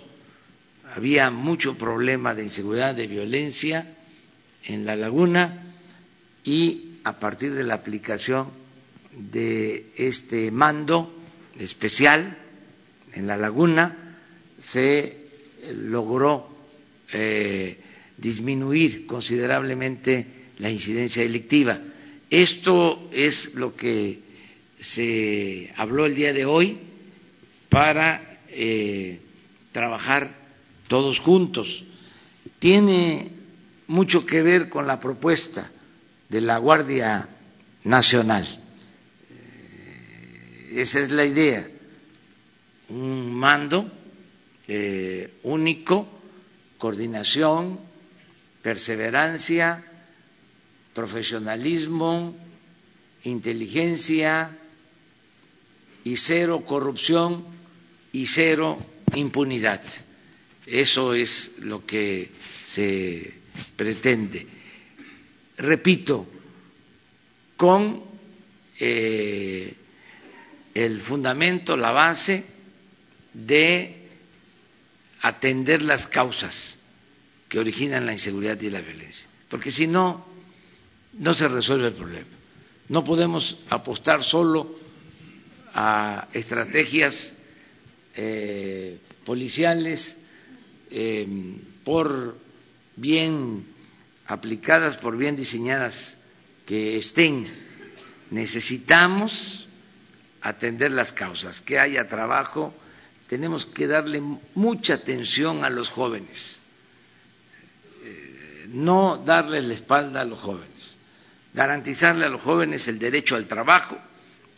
Había 0.95 1.29
mucho 1.29 1.77
problema 1.77 2.33
de 2.33 2.43
inseguridad, 2.43 2.95
de 2.95 3.07
violencia 3.07 3.95
en 4.63 4.85
la 4.85 4.95
laguna 4.95 5.75
y 6.43 6.99
a 7.03 7.19
partir 7.19 7.53
de 7.53 7.63
la 7.63 7.75
aplicación 7.75 8.49
de 9.11 9.91
este 9.95 10.51
mando 10.51 11.13
especial 11.57 12.37
en 13.13 13.27
la 13.27 13.37
laguna 13.37 14.17
se 14.59 15.27
logró 15.73 16.56
eh, 17.11 17.77
disminuir 18.17 19.05
considerablemente 19.05 20.25
la 20.59 20.69
incidencia 20.69 21.21
delictiva. 21.23 21.79
Esto 22.29 23.09
es 23.11 23.53
lo 23.53 23.75
que 23.75 24.19
se 24.79 25.71
habló 25.75 26.05
el 26.05 26.15
día 26.15 26.33
de 26.33 26.45
hoy 26.45 26.77
para 27.69 28.39
eh, 28.49 29.19
trabajar 29.71 30.35
todos 30.87 31.19
juntos. 31.19 31.83
Tiene 32.59 33.29
mucho 33.87 34.25
que 34.25 34.41
ver 34.41 34.67
con 34.67 34.87
la 34.87 34.99
propuesta 34.99 35.71
de 36.27 36.41
la 36.41 36.57
Guardia 36.57 37.29
Nacional. 37.83 38.45
Eh, 39.29 40.81
esa 40.81 40.99
es 40.99 41.11
la 41.11 41.25
idea 41.25 41.69
un 42.89 43.33
mando 43.33 43.91
único, 45.43 46.16
coordinación, 46.77 47.79
perseverancia, 48.61 49.83
profesionalismo, 50.93 52.35
inteligencia 53.23 54.57
y 56.03 56.15
cero 56.17 56.63
corrupción 56.65 57.45
y 58.11 58.25
cero 58.25 58.77
impunidad. 59.15 59.81
Eso 60.65 61.13
es 61.13 61.55
lo 61.59 61.85
que 61.85 62.31
se 62.65 63.33
pretende. 63.75 64.47
Repito, 65.57 66.27
con 67.55 68.03
eh, 68.79 69.73
el 70.73 71.01
fundamento, 71.01 71.75
la 71.75 71.91
base 71.91 72.45
de 73.33 73.96
atender 75.27 75.81
las 75.81 76.07
causas 76.07 76.79
que 77.49 77.59
originan 77.59 78.05
la 78.05 78.13
inseguridad 78.13 78.59
y 78.61 78.69
la 78.69 78.81
violencia, 78.81 79.27
porque 79.49 79.71
si 79.71 79.87
no, 79.87 80.25
no 81.13 81.33
se 81.33 81.47
resuelve 81.47 81.87
el 81.87 81.93
problema. 81.93 82.27
No 82.89 83.03
podemos 83.03 83.57
apostar 83.69 84.23
solo 84.23 84.75
a 85.73 86.27
estrategias 86.33 87.35
eh, 88.15 88.99
policiales 89.25 90.17
eh, 90.89 91.27
por 91.83 92.37
bien 92.95 93.65
aplicadas, 94.25 94.97
por 94.97 95.17
bien 95.17 95.35
diseñadas 95.35 96.15
que 96.65 96.97
estén. 96.97 97.47
Necesitamos 98.31 99.67
atender 100.41 100.91
las 100.91 101.11
causas, 101.11 101.61
que 101.61 101.79
haya 101.79 102.07
trabajo 102.07 102.73
tenemos 103.27 103.65
que 103.65 103.87
darle 103.87 104.21
mucha 104.55 104.95
atención 104.95 105.63
a 105.63 105.69
los 105.69 105.89
jóvenes, 105.89 106.59
eh, 108.03 108.65
no 108.69 109.17
darles 109.17 109.65
la 109.65 109.73
espalda 109.73 110.21
a 110.21 110.25
los 110.25 110.39
jóvenes, 110.39 110.95
garantizarle 111.53 112.25
a 112.25 112.29
los 112.29 112.41
jóvenes 112.41 112.87
el 112.87 112.97
derecho 112.97 113.35
al 113.35 113.45
trabajo, 113.45 113.97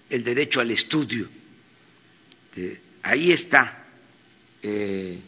el 0.10 0.24
derecho 0.24 0.62
al 0.62 0.72
estudio. 0.72 1.28
ahí 3.04 3.32
está 3.32 3.86
eh, 4.62 5.20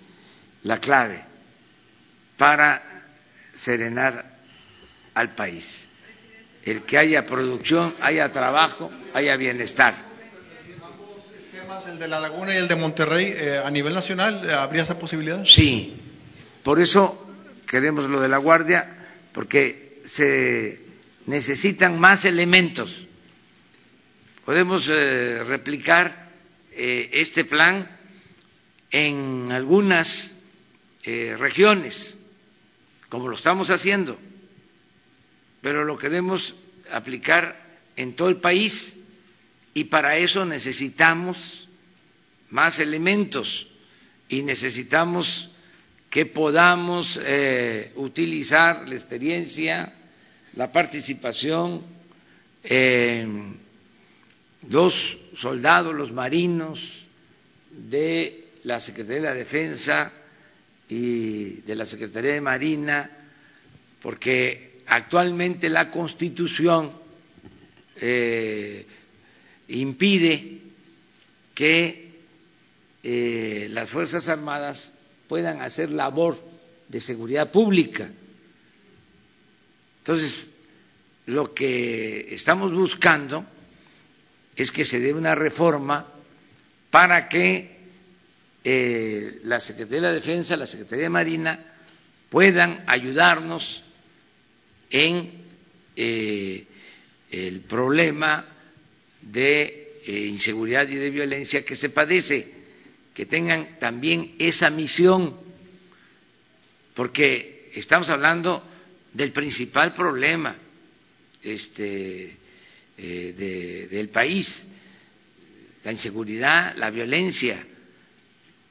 la 0.63 0.77
clave 0.79 1.23
para 2.37 3.03
serenar 3.53 4.37
al 5.15 5.33
país. 5.33 5.65
El 6.63 6.83
que 6.83 6.97
haya 6.97 7.25
producción, 7.25 7.95
haya 8.01 8.29
trabajo, 8.29 8.91
haya 9.13 9.35
bienestar 9.35 10.10
el 11.87 11.97
de 11.97 12.07
La 12.07 12.19
Laguna 12.19 12.53
y 12.53 12.57
el 12.57 12.67
de 12.67 12.75
Monterrey, 12.75 13.33
eh, 13.33 13.61
a 13.63 13.69
nivel 13.71 13.93
nacional, 13.93 14.47
eh, 14.47 14.53
¿habría 14.53 14.83
esa 14.83 14.99
posibilidad? 14.99 15.45
Sí, 15.45 15.95
por 16.63 16.79
eso 16.81 17.33
queremos 17.65 18.09
lo 18.09 18.19
de 18.19 18.27
la 18.27 18.37
Guardia, 18.37 18.97
porque 19.31 20.01
se 20.03 20.79
necesitan 21.27 21.97
más 21.97 22.25
elementos. 22.25 23.07
Podemos 24.43 24.89
eh, 24.91 25.43
replicar 25.43 26.19
este 26.73 27.43
plan 27.43 27.97
en 28.89 29.51
algunas 29.51 30.39
regiones, 31.03 32.17
como 33.09 33.27
lo 33.27 33.35
estamos 33.35 33.69
haciendo, 33.69 34.17
pero 35.61 35.83
lo 35.83 35.97
queremos 35.97 36.55
aplicar 36.89 37.59
en 37.97 38.15
todo 38.15 38.29
el 38.29 38.37
país 38.37 38.97
y 39.73 39.85
para 39.85 40.17
eso 40.17 40.45
necesitamos 40.45 41.67
más 42.49 42.79
elementos 42.79 43.67
y 44.27 44.41
necesitamos 44.43 45.49
que 46.09 46.25
podamos 46.25 47.19
eh, 47.23 47.93
utilizar 47.95 48.87
la 48.87 48.95
experiencia, 48.95 49.93
la 50.55 50.69
participación, 50.71 51.83
eh, 52.63 53.25
los 54.69 55.17
soldados, 55.35 55.95
los 55.95 56.11
marinos 56.11 57.07
de 57.71 58.49
la 58.63 58.79
Secretaría 58.79 59.21
de 59.21 59.27
la 59.27 59.33
Defensa 59.33 60.11
y 60.89 61.61
de 61.61 61.75
la 61.75 61.85
Secretaría 61.85 62.33
de 62.33 62.41
Marina, 62.41 63.09
porque 64.01 64.81
actualmente 64.87 65.69
la 65.69 65.89
Constitución 65.89 66.91
eh, 67.95 68.85
impide 69.71 70.59
que 71.53 72.11
eh, 73.03 73.67
las 73.71 73.89
Fuerzas 73.89 74.27
Armadas 74.27 74.93
puedan 75.27 75.61
hacer 75.61 75.91
labor 75.91 76.37
de 76.87 76.99
seguridad 76.99 77.51
pública. 77.51 78.09
Entonces, 79.99 80.51
lo 81.27 81.53
que 81.53 82.33
estamos 82.33 82.73
buscando 82.73 83.45
es 84.55 84.71
que 84.71 84.83
se 84.83 84.99
dé 84.99 85.13
una 85.13 85.35
reforma 85.35 86.07
para 86.89 87.29
que 87.29 87.79
eh, 88.63 89.39
la 89.43 89.59
Secretaría 89.59 90.01
de 90.01 90.07
la 90.07 90.13
Defensa, 90.13 90.55
la 90.55 90.67
Secretaría 90.67 91.05
de 91.05 91.09
Marina 91.09 91.59
puedan 92.29 92.83
ayudarnos 92.87 93.83
en 94.89 95.31
eh, 95.95 96.65
el 97.31 97.61
problema 97.61 98.45
de 99.21 99.99
eh, 100.05 100.25
inseguridad 100.27 100.87
y 100.87 100.95
de 100.95 101.09
violencia 101.09 101.63
que 101.63 101.75
se 101.75 101.89
padece, 101.89 102.47
que 103.13 103.25
tengan 103.25 103.79
también 103.79 104.35
esa 104.39 104.69
misión, 104.69 105.35
porque 106.93 107.71
estamos 107.73 108.09
hablando 108.09 108.63
del 109.13 109.31
principal 109.31 109.93
problema 109.93 110.55
este, 111.43 112.37
del 112.97 114.09
país, 114.09 114.67
la 115.83 115.91
inseguridad, 115.91 116.75
la 116.75 116.89
violencia. 116.89 117.65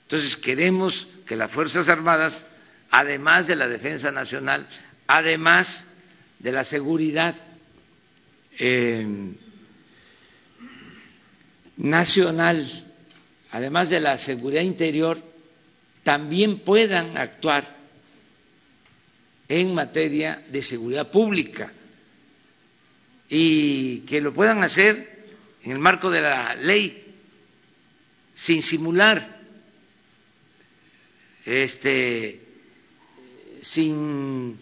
Entonces 0.02 0.36
queremos 0.36 1.06
que 1.26 1.36
las 1.36 1.52
Fuerzas 1.52 1.88
Armadas, 1.88 2.44
además 2.90 3.46
de 3.46 3.56
la 3.56 3.68
defensa 3.68 4.10
nacional, 4.10 4.68
además 5.06 5.84
de 6.38 6.52
la 6.52 6.64
seguridad 6.64 7.36
eh, 8.58 9.06
nacional, 11.80 12.68
además 13.50 13.88
de 13.88 14.00
la 14.00 14.18
seguridad 14.18 14.62
interior, 14.62 15.18
también 16.02 16.60
puedan 16.60 17.16
actuar 17.16 17.76
en 19.48 19.74
materia 19.74 20.44
de 20.48 20.62
seguridad 20.62 21.10
pública 21.10 21.72
y 23.28 24.00
que 24.00 24.20
lo 24.20 24.32
puedan 24.32 24.62
hacer 24.62 25.26
en 25.62 25.72
el 25.72 25.78
marco 25.78 26.10
de 26.10 26.20
la 26.20 26.54
ley, 26.54 27.14
sin 28.34 28.62
simular, 28.62 29.40
este, 31.44 32.40
sin 33.60 34.58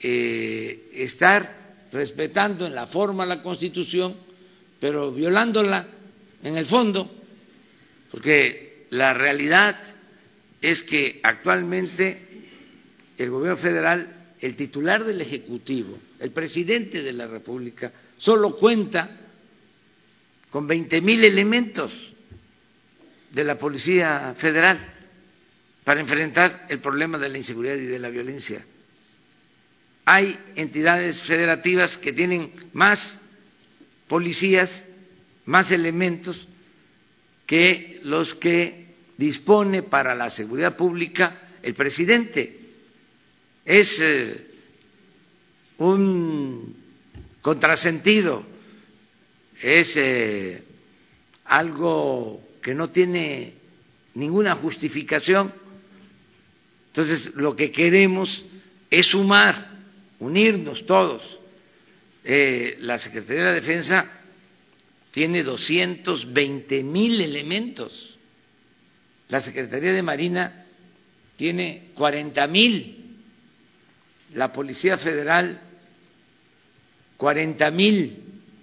eh, 0.00 0.90
estar 0.94 1.86
respetando 1.92 2.66
en 2.66 2.74
la 2.74 2.86
forma 2.86 3.26
la 3.26 3.42
Constitución, 3.42 4.16
pero 4.80 5.12
violándola 5.12 5.86
en 6.42 6.56
el 6.56 6.66
fondo, 6.66 7.10
porque 8.10 8.86
la 8.90 9.14
realidad 9.14 9.78
es 10.60 10.82
que 10.82 11.20
actualmente 11.22 12.20
el 13.18 13.30
gobierno 13.30 13.56
federal, 13.56 14.34
el 14.40 14.56
titular 14.56 15.04
del 15.04 15.20
Ejecutivo, 15.20 15.98
el 16.18 16.30
presidente 16.30 17.02
de 17.02 17.12
la 17.12 17.26
República, 17.26 17.92
solo 18.16 18.56
cuenta 18.56 19.18
con 20.50 20.66
veinte 20.66 21.00
mil 21.00 21.24
elementos 21.24 22.12
de 23.30 23.44
la 23.44 23.56
Policía 23.56 24.34
Federal 24.36 24.94
para 25.84 26.00
enfrentar 26.00 26.66
el 26.68 26.80
problema 26.80 27.18
de 27.18 27.28
la 27.28 27.38
inseguridad 27.38 27.76
y 27.76 27.86
de 27.86 27.98
la 27.98 28.10
violencia. 28.10 28.64
Hay 30.04 30.38
entidades 30.56 31.22
federativas 31.22 31.96
que 31.96 32.12
tienen 32.12 32.52
más 32.72 33.20
policías, 34.08 34.84
más 35.46 35.70
elementos 35.70 36.48
que 37.46 38.00
los 38.04 38.34
que 38.34 38.86
dispone 39.16 39.82
para 39.82 40.14
la 40.14 40.30
seguridad 40.30 40.76
pública 40.76 41.48
el 41.62 41.74
presidente. 41.74 42.60
Es 43.64 44.00
eh, 44.00 44.46
un 45.78 46.76
contrasentido 47.40 48.52
es 49.62 49.96
eh, 49.96 50.62
algo 51.44 52.42
que 52.60 52.74
no 52.74 52.90
tiene 52.90 53.54
ninguna 54.14 54.56
justificación. 54.56 55.52
Entonces, 56.88 57.34
lo 57.36 57.54
que 57.54 57.70
queremos 57.70 58.44
es 58.90 59.06
sumar, 59.06 59.70
unirnos 60.18 60.84
todos. 60.84 61.38
Eh, 62.24 62.76
la 62.80 62.98
Secretaría 62.98 63.42
de 63.44 63.48
la 63.48 63.54
Defensa 63.54 64.21
tiene 65.12 65.44
220 65.44 66.82
mil 66.82 67.20
elementos. 67.20 68.18
La 69.28 69.40
Secretaría 69.40 69.92
de 69.92 70.02
Marina 70.02 70.66
tiene 71.36 71.90
40 71.94 72.46
mil. 72.48 72.98
La 74.34 74.50
Policía 74.52 74.96
Federal, 74.96 75.60
40 77.18 77.70
mil 77.70 78.16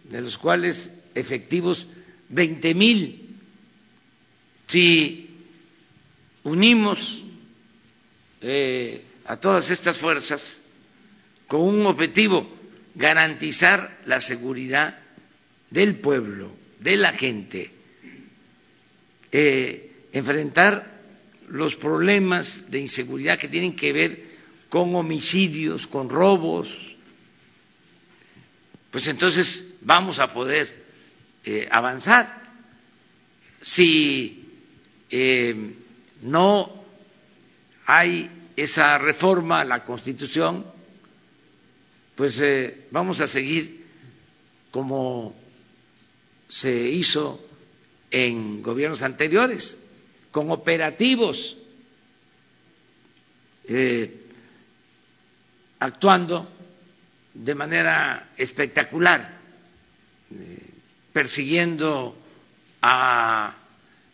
de 0.06 0.22
los 0.22 0.38
cuales 0.38 0.92
efectivos 1.14 1.88
veinte 2.30 2.74
mil. 2.74 3.38
Si 4.68 5.30
unimos 6.44 7.24
eh, 8.42 9.06
a 9.26 9.38
todas 9.38 9.70
estas 9.70 10.00
fuerzas 10.00 10.60
con 11.48 11.62
un 11.62 11.86
objetivo, 11.86 12.58
garantizar 12.96 14.00
la 14.06 14.20
seguridad 14.20 15.00
del 15.70 16.00
pueblo, 16.00 16.52
de 16.80 16.98
la 16.98 17.14
gente, 17.14 17.72
eh, 19.32 19.92
enfrentar 20.12 21.00
los 21.50 21.76
problemas 21.76 22.70
de 22.70 22.80
inseguridad 22.80 23.38
que 23.38 23.48
tienen 23.48 23.76
que 23.76 23.94
ver 23.94 24.30
con 24.70 24.96
homicidios, 24.96 25.88
con 25.88 26.10
robos, 26.10 26.96
pues 28.92 29.08
entonces 29.08 29.74
vamos 29.82 30.20
a 30.20 30.34
poder 30.34 30.86
eh, 31.44 31.68
avanzar. 31.70 32.42
Si 33.62 34.46
eh, 35.10 35.74
no 36.22 36.84
hay 37.86 38.30
esa 38.56 38.98
reforma 38.98 39.62
a 39.62 39.66
la 39.66 39.84
Constitución, 39.84 40.66
pues 42.16 42.42
vamos 42.92 43.22
a 43.22 43.28
seguir 43.28 43.86
como 44.72 45.36
se 46.50 46.72
hizo 46.90 47.48
en 48.12 48.62
gobiernos 48.62 49.02
anteriores, 49.02 49.82
con 50.32 50.52
operativos, 50.52 51.56
actuando 55.80 56.48
de 57.34 57.56
manera 57.56 58.30
espectacular, 58.36 59.40
eh, 60.32 60.58
persiguiendo 61.14 62.18
a 62.82 63.56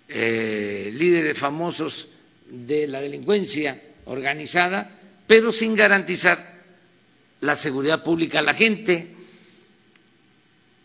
eh, 0.07 0.91
líderes 0.93 1.37
famosos 1.37 2.07
de 2.47 2.87
la 2.87 3.01
delincuencia 3.01 3.81
organizada, 4.05 4.99
pero 5.25 5.51
sin 5.51 5.75
garantizar 5.75 6.63
la 7.41 7.55
seguridad 7.55 8.03
pública 8.03 8.39
a 8.39 8.43
la 8.43 8.53
gente. 8.53 9.14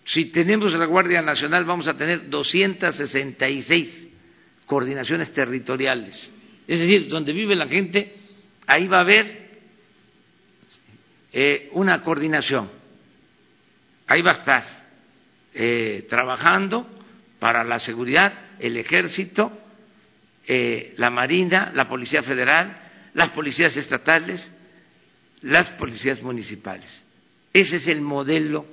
Si 0.05 0.27
tenemos 0.27 0.73
la 0.73 0.87
Guardia 0.87 1.23
Nacional 1.23 1.65
vamos 1.65 1.87
a 1.89 1.97
tener 1.97 2.29
266 2.29 4.09
coordinaciones 4.67 5.33
territoriales. 5.33 6.33
Es 6.67 6.79
decir, 6.79 7.09
donde 7.09 7.33
vive 7.33 7.55
la 7.55 7.69
gente, 7.69 8.15
ahí 8.67 8.87
va 8.87 8.99
a 8.99 9.03
haber 9.03 9.51
eh, 11.33 11.69
una 11.73 12.03
coordinación. 12.03 12.71
Ahí 14.07 14.23
va 14.23 14.31
a 14.33 14.35
estar 14.35 14.65
eh, 15.55 16.07
trabajando 16.09 16.89
para 17.39 17.65
la 17.65 17.79
seguridad 17.79 18.33
el 18.59 18.77
ejército, 18.77 19.53
eh, 20.47 20.95
la 20.97 21.11
Marina, 21.11 21.71
la 21.75 21.89
Policía 21.89 22.23
Federal, 22.23 22.77
las 23.15 23.31
policías 23.31 23.77
estatales, 23.77 24.51
las 25.43 25.71
policías 25.71 26.23
municipales. 26.23 27.05
Ese 27.53 27.77
es 27.77 27.89
el 27.89 28.01
modelo 28.01 28.67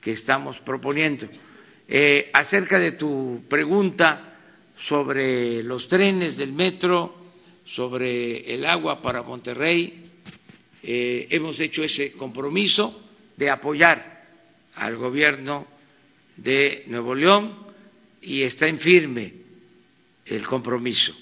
que 0.00 0.12
estamos 0.12 0.60
proponiendo. 0.60 1.28
acerca 2.32 2.78
de 2.78 2.92
tu 2.92 3.42
pregunta 3.48 4.28
sobre 4.80 5.62
los 5.62 5.88
trenes 5.88 6.36
del 6.36 6.52
metro, 6.52 7.14
sobre 7.64 8.54
el 8.54 8.64
agua 8.64 9.02
para 9.02 9.22
Monterrey, 9.22 10.08
eh, 10.82 11.26
hemos 11.30 11.58
hecho 11.60 11.82
ese 11.82 12.12
compromiso 12.12 13.02
de 13.36 13.50
apoyar 13.50 14.24
al 14.74 14.96
gobierno 14.96 15.66
de 16.36 16.84
Nuevo 16.86 17.14
León 17.14 17.66
y 18.22 18.42
está 18.42 18.66
en 18.68 18.78
firme 18.78 19.32
el 20.24 20.46
compromiso. 20.46 21.14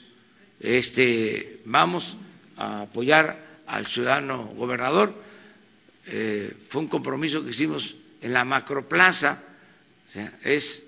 Este, 0.61 1.61
vamos 1.64 2.16
a 2.57 2.83
apoyar 2.83 3.62
al 3.66 3.87
ciudadano 3.87 4.47
gobernador. 4.55 5.14
Eh, 6.07 6.53
fue 6.68 6.83
un 6.83 6.89
compromiso 6.89 7.43
que 7.43 7.51
hicimos 7.51 7.97
en 8.27 8.33
la 8.33 8.45
macroplaza, 8.45 9.41
es 10.43 10.85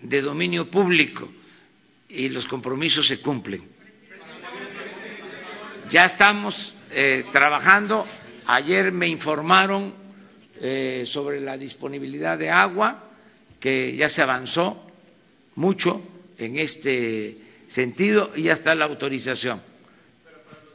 de 0.00 0.22
dominio 0.22 0.70
público 0.70 1.28
y 2.08 2.28
los 2.28 2.46
compromisos 2.46 3.08
se 3.08 3.20
cumplen. 3.20 3.64
Ya 5.90 6.04
estamos 6.04 6.72
eh, 6.92 7.24
trabajando. 7.32 8.06
Ayer 8.46 8.92
me 8.92 9.08
informaron 9.08 9.92
eh, 10.60 11.02
sobre 11.04 11.40
la 11.40 11.58
disponibilidad 11.58 12.38
de 12.38 12.48
agua, 12.48 13.10
que 13.58 13.96
ya 13.96 14.08
se 14.08 14.22
avanzó 14.22 14.86
mucho 15.56 16.00
en 16.38 16.60
este 16.60 17.38
sentido 17.66 18.30
y 18.36 18.44
ya 18.44 18.52
está 18.52 18.72
la 18.76 18.84
autorización 18.84 19.60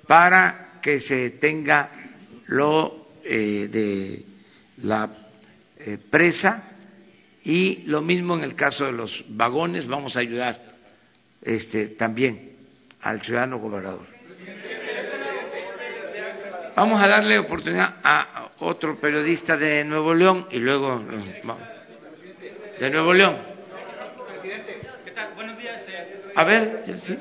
para 0.05 0.81
que 0.81 0.99
se 0.99 1.29
tenga 1.31 1.91
lo 2.47 3.07
eh, 3.23 3.69
de 3.71 4.25
la 4.83 5.28
eh, 5.89 5.97
presa 5.97 6.71
y 7.43 7.83
lo 7.87 8.01
mismo 8.01 8.35
en 8.35 8.43
el 8.43 8.55
caso 8.55 8.85
de 8.85 8.91
los 8.91 9.25
vagones, 9.29 9.87
vamos 9.87 10.15
a 10.15 10.19
ayudar 10.19 10.61
este, 11.41 11.87
también 11.89 12.57
al 13.01 13.21
ciudadano 13.21 13.57
gobernador. 13.57 14.05
Vamos 16.75 17.01
a 17.01 17.07
darle 17.07 17.39
oportunidad 17.39 17.95
a 18.03 18.51
otro 18.59 18.99
periodista 18.99 19.57
de 19.57 19.83
Nuevo 19.83 20.13
León 20.13 20.47
y 20.51 20.59
luego 20.59 21.03
de 22.79 22.89
Nuevo 22.89 23.13
León. 23.13 23.37
¿Qué 25.03 25.11
tal? 25.11 25.33
Buenos 25.35 25.57
días. 25.57 25.85
Eh. 25.89 26.31
A 26.35 26.43
ver, 26.43 26.83
¿sí? 26.99 27.17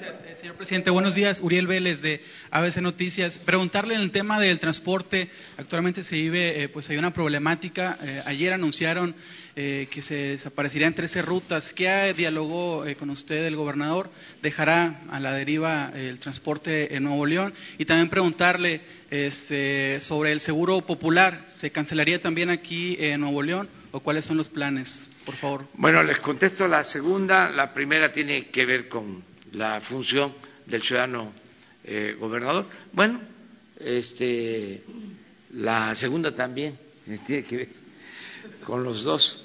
Presidente, 0.58 0.90
buenos 0.90 1.14
días. 1.14 1.38
Uriel 1.40 1.68
Vélez 1.68 2.02
de 2.02 2.20
ABC 2.50 2.78
Noticias. 2.78 3.38
Preguntarle 3.38 3.94
en 3.94 4.00
el 4.00 4.10
tema 4.10 4.40
del 4.40 4.58
transporte. 4.58 5.30
Actualmente 5.56 6.02
se 6.02 6.16
vive, 6.16 6.64
eh, 6.64 6.68
pues 6.68 6.90
hay 6.90 6.96
una 6.96 7.12
problemática. 7.12 7.96
Eh, 8.02 8.22
ayer 8.26 8.52
anunciaron 8.52 9.14
eh, 9.54 9.86
que 9.88 10.02
se 10.02 10.14
desaparecerían 10.14 10.94
13 10.94 11.22
rutas. 11.22 11.72
¿Qué 11.72 12.12
dialogó 12.16 12.84
con 12.98 13.10
usted 13.10 13.46
el 13.46 13.54
gobernador? 13.54 14.10
¿Dejará 14.42 15.02
a 15.08 15.20
la 15.20 15.32
deriva 15.32 15.92
el 15.94 16.18
transporte 16.18 16.92
en 16.96 17.04
Nuevo 17.04 17.24
León? 17.24 17.54
Y 17.78 17.84
también 17.84 18.08
preguntarle 18.08 18.80
este, 19.10 20.00
sobre 20.00 20.32
el 20.32 20.40
seguro 20.40 20.80
popular. 20.80 21.44
¿Se 21.58 21.70
cancelaría 21.70 22.20
también 22.20 22.50
aquí 22.50 22.96
en 22.98 23.20
Nuevo 23.20 23.42
León 23.42 23.68
o 23.92 24.00
cuáles 24.00 24.24
son 24.24 24.36
los 24.36 24.48
planes? 24.48 25.08
Por 25.24 25.36
favor. 25.36 25.68
Bueno, 25.74 26.02
les 26.02 26.18
contesto 26.18 26.66
la 26.66 26.82
segunda. 26.82 27.48
La 27.48 27.72
primera 27.72 28.10
tiene 28.12 28.46
que 28.46 28.66
ver 28.66 28.88
con 28.88 29.37
la 29.52 29.80
función 29.80 30.34
del 30.66 30.82
ciudadano 30.82 31.32
eh, 31.84 32.16
gobernador. 32.18 32.66
Bueno, 32.92 33.20
este, 33.78 34.82
la 35.54 35.94
segunda 35.94 36.32
también 36.32 36.78
tiene 37.26 37.44
que 37.44 37.56
ver 37.56 37.68
con 38.64 38.84
los 38.84 39.02
dos. 39.02 39.44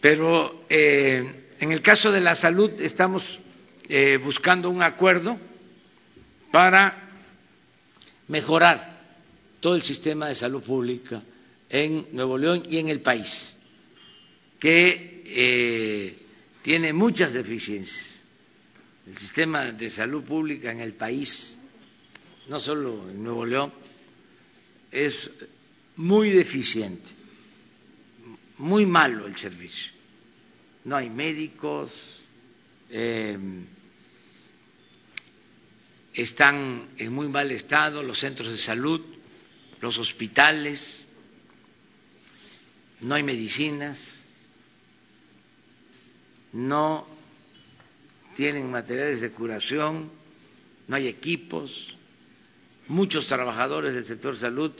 Pero 0.00 0.64
eh, 0.68 1.48
en 1.58 1.72
el 1.72 1.80
caso 1.80 2.10
de 2.10 2.20
la 2.20 2.34
salud 2.34 2.80
estamos 2.80 3.38
eh, 3.88 4.18
buscando 4.18 4.70
un 4.70 4.82
acuerdo 4.82 5.38
para 6.50 7.10
mejorar 8.28 9.00
todo 9.60 9.74
el 9.74 9.82
sistema 9.82 10.28
de 10.28 10.34
salud 10.34 10.62
pública 10.62 11.22
en 11.68 12.08
Nuevo 12.12 12.36
León 12.36 12.64
y 12.68 12.78
en 12.78 12.88
el 12.88 13.00
país, 13.00 13.56
que 14.58 16.16
tiene 16.62 16.92
muchas 16.92 17.32
deficiencias 17.32 18.21
el 19.06 19.18
sistema 19.18 19.72
de 19.72 19.90
salud 19.90 20.22
pública 20.24 20.70
en 20.70 20.80
el 20.80 20.94
país, 20.94 21.58
no 22.48 22.58
solo 22.58 23.10
en 23.10 23.22
Nuevo 23.22 23.44
León, 23.44 23.72
es 24.90 25.30
muy 25.96 26.30
deficiente, 26.30 27.10
muy 28.58 28.86
malo 28.86 29.26
el 29.26 29.36
servicio. 29.36 29.90
No 30.84 30.96
hay 30.96 31.10
médicos, 31.10 32.22
eh, 32.90 33.38
están 36.12 36.90
en 36.96 37.12
muy 37.12 37.28
mal 37.28 37.50
estado 37.50 38.02
los 38.02 38.18
centros 38.18 38.50
de 38.50 38.58
salud, 38.58 39.00
los 39.80 39.98
hospitales, 39.98 41.00
no 43.00 43.14
hay 43.14 43.22
medicinas, 43.22 44.24
no 46.52 47.06
tienen 48.34 48.70
materiales 48.70 49.20
de 49.20 49.30
curación, 49.30 50.10
no 50.88 50.96
hay 50.96 51.08
equipos, 51.08 51.96
muchos 52.88 53.26
trabajadores 53.26 53.94
del 53.94 54.04
sector 54.04 54.36
salud 54.36 54.72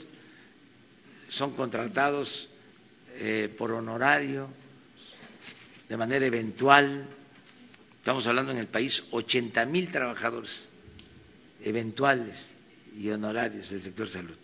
son 1.29 1.55
contratados 1.55 2.49
eh, 3.15 3.53
por 3.57 3.71
honorario, 3.71 4.49
de 5.89 5.97
manera 5.97 6.25
eventual. 6.25 7.07
Estamos 7.97 8.25
hablando 8.27 8.51
en 8.51 8.59
el 8.59 8.67
país 8.67 9.03
80 9.11 9.65
mil 9.65 9.89
trabajadores 9.91 10.51
eventuales 11.61 12.55
y 12.97 13.09
honorarios 13.09 13.69
del 13.69 13.81
sector 13.81 14.07
salud. 14.07 14.37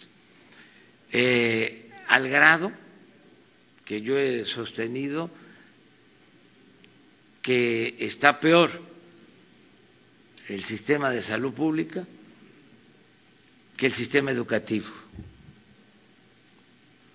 Eh, 1.11 1.91
al 2.07 2.29
grado 2.29 2.71
que 3.85 4.01
yo 4.01 4.17
he 4.17 4.45
sostenido 4.45 5.29
que 7.41 7.95
está 7.99 8.39
peor 8.39 8.69
el 10.49 10.65
sistema 10.65 11.11
de 11.11 11.21
salud 11.21 11.53
pública 11.53 12.05
que 13.77 13.85
el 13.85 13.93
sistema 13.93 14.31
educativo. 14.31 14.87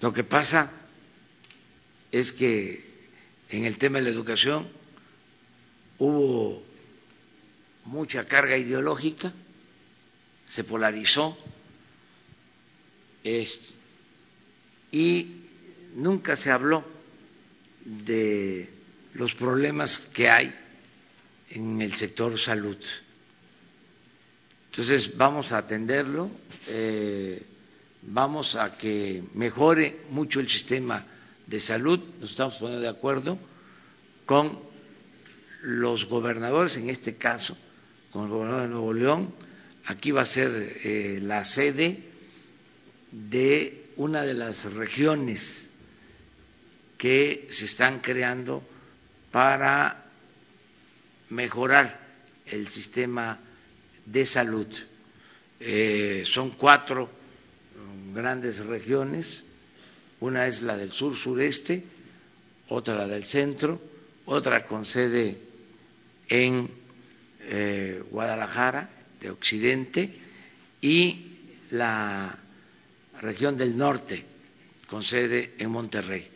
Lo 0.01 0.13
que 0.13 0.25
pasa 0.25 0.71
es 2.13 2.33
que 2.33 2.85
en 3.51 3.65
el 3.65 3.77
tema 3.77 3.99
de 3.99 4.05
la 4.05 4.11
educación 4.11 4.69
hubo 5.99 6.63
mucha 7.85 8.27
carga 8.27 8.57
ideológica, 8.57 9.33
se 10.49 10.65
polarizó 10.65 11.37
y 14.93 15.41
nunca 15.95 16.37
se 16.37 16.51
habló 16.51 16.85
de 17.85 18.71
los 19.15 19.35
problemas 19.35 19.99
que 20.15 20.29
hay 20.31 20.55
en 21.51 21.83
el 21.83 21.95
sector 21.97 22.39
salud. 22.39 22.79
Entonces 24.77 25.17
vamos 25.17 25.53
a 25.53 25.59
atenderlo, 25.59 26.29
eh, 26.67 27.41
vamos 28.03 28.57
a 28.57 28.77
que 28.77 29.23
mejore 29.35 30.01
mucho 30.11 30.41
el 30.41 30.49
sistema 30.49 31.07
de 31.47 31.61
salud, 31.61 32.01
nos 32.19 32.33
estamos 32.33 32.57
poniendo 32.57 32.83
de 32.83 32.89
acuerdo 32.89 33.39
con 34.27 34.59
los 35.63 36.05
gobernadores, 36.07 36.77
en 36.77 36.91
este 36.91 37.15
caso, 37.15 37.57
con 38.11 38.25
el 38.25 38.31
gobernador 38.31 38.63
de 38.63 38.69
Nuevo 38.69 38.93
León, 38.93 39.35
aquí 39.85 40.11
va 40.11 40.23
a 40.23 40.27
ser 40.27 40.51
eh, 40.83 41.21
la 41.23 41.45
sede 41.45 42.09
de 43.13 43.91
una 43.95 44.23
de 44.23 44.35
las 44.35 44.65
regiones 44.73 45.71
que 46.99 47.47
se 47.51 47.67
están 47.67 48.01
creando 48.01 48.65
para 49.31 50.07
mejorar 51.31 51.97
el 52.45 52.67
sistema 52.71 53.39
de 54.05 54.27
salud. 54.27 54.67
Eh, 55.61 56.23
son 56.25 56.51
cuatro 56.51 57.09
grandes 58.13 58.65
regiones, 58.65 59.45
una 60.21 60.47
es 60.47 60.63
la 60.63 60.77
del 60.77 60.93
sur 60.93 61.17
sureste, 61.17 61.83
otra 62.69 62.95
la 62.95 63.07
del 63.07 63.25
centro, 63.25 63.81
otra 64.27 64.65
con 64.65 64.85
sede 64.85 65.39
en 66.29 66.71
eh, 67.41 68.03
Guadalajara 68.11 68.89
de 69.21 69.31
Occidente 69.31 70.15
y 70.81 71.27
la 71.71 72.39
región 73.21 73.57
del 73.57 73.77
norte 73.77 74.25
con 74.87 75.03
sede 75.03 75.55
en 75.59 75.71
Monterrey 75.71 76.27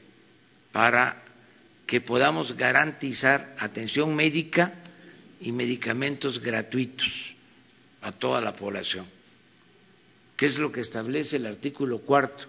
para 0.73 1.23
que 1.87 2.01
podamos 2.01 2.57
garantizar 2.57 3.55
atención 3.59 4.15
médica 4.15 4.75
y 5.41 5.53
medicamentos 5.53 6.41
gratuitos 6.41 7.38
a 8.03 8.13
toda 8.13 8.41
la 8.41 8.53
población, 8.53 9.07
que 10.37 10.47
es 10.47 10.59
lo 10.59 10.71
que 10.71 10.81
establece 10.81 11.37
el 11.37 11.47
artículo 11.47 12.01
cuarto 12.01 12.45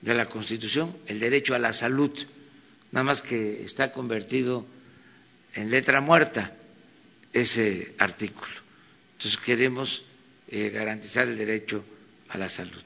de 0.00 0.14
la 0.14 0.26
Constitución, 0.26 0.96
el 1.06 1.20
derecho 1.20 1.54
a 1.54 1.58
la 1.58 1.72
salud, 1.72 2.12
nada 2.92 3.04
más 3.04 3.20
que 3.20 3.62
está 3.62 3.92
convertido 3.92 4.66
en 5.54 5.70
letra 5.70 6.00
muerta 6.00 6.56
ese 7.32 7.94
artículo. 7.98 8.52
Entonces 9.12 9.40
queremos 9.40 10.04
eh, 10.48 10.70
garantizar 10.70 11.28
el 11.28 11.36
derecho 11.36 11.84
a 12.28 12.38
la 12.38 12.48
salud. 12.48 12.82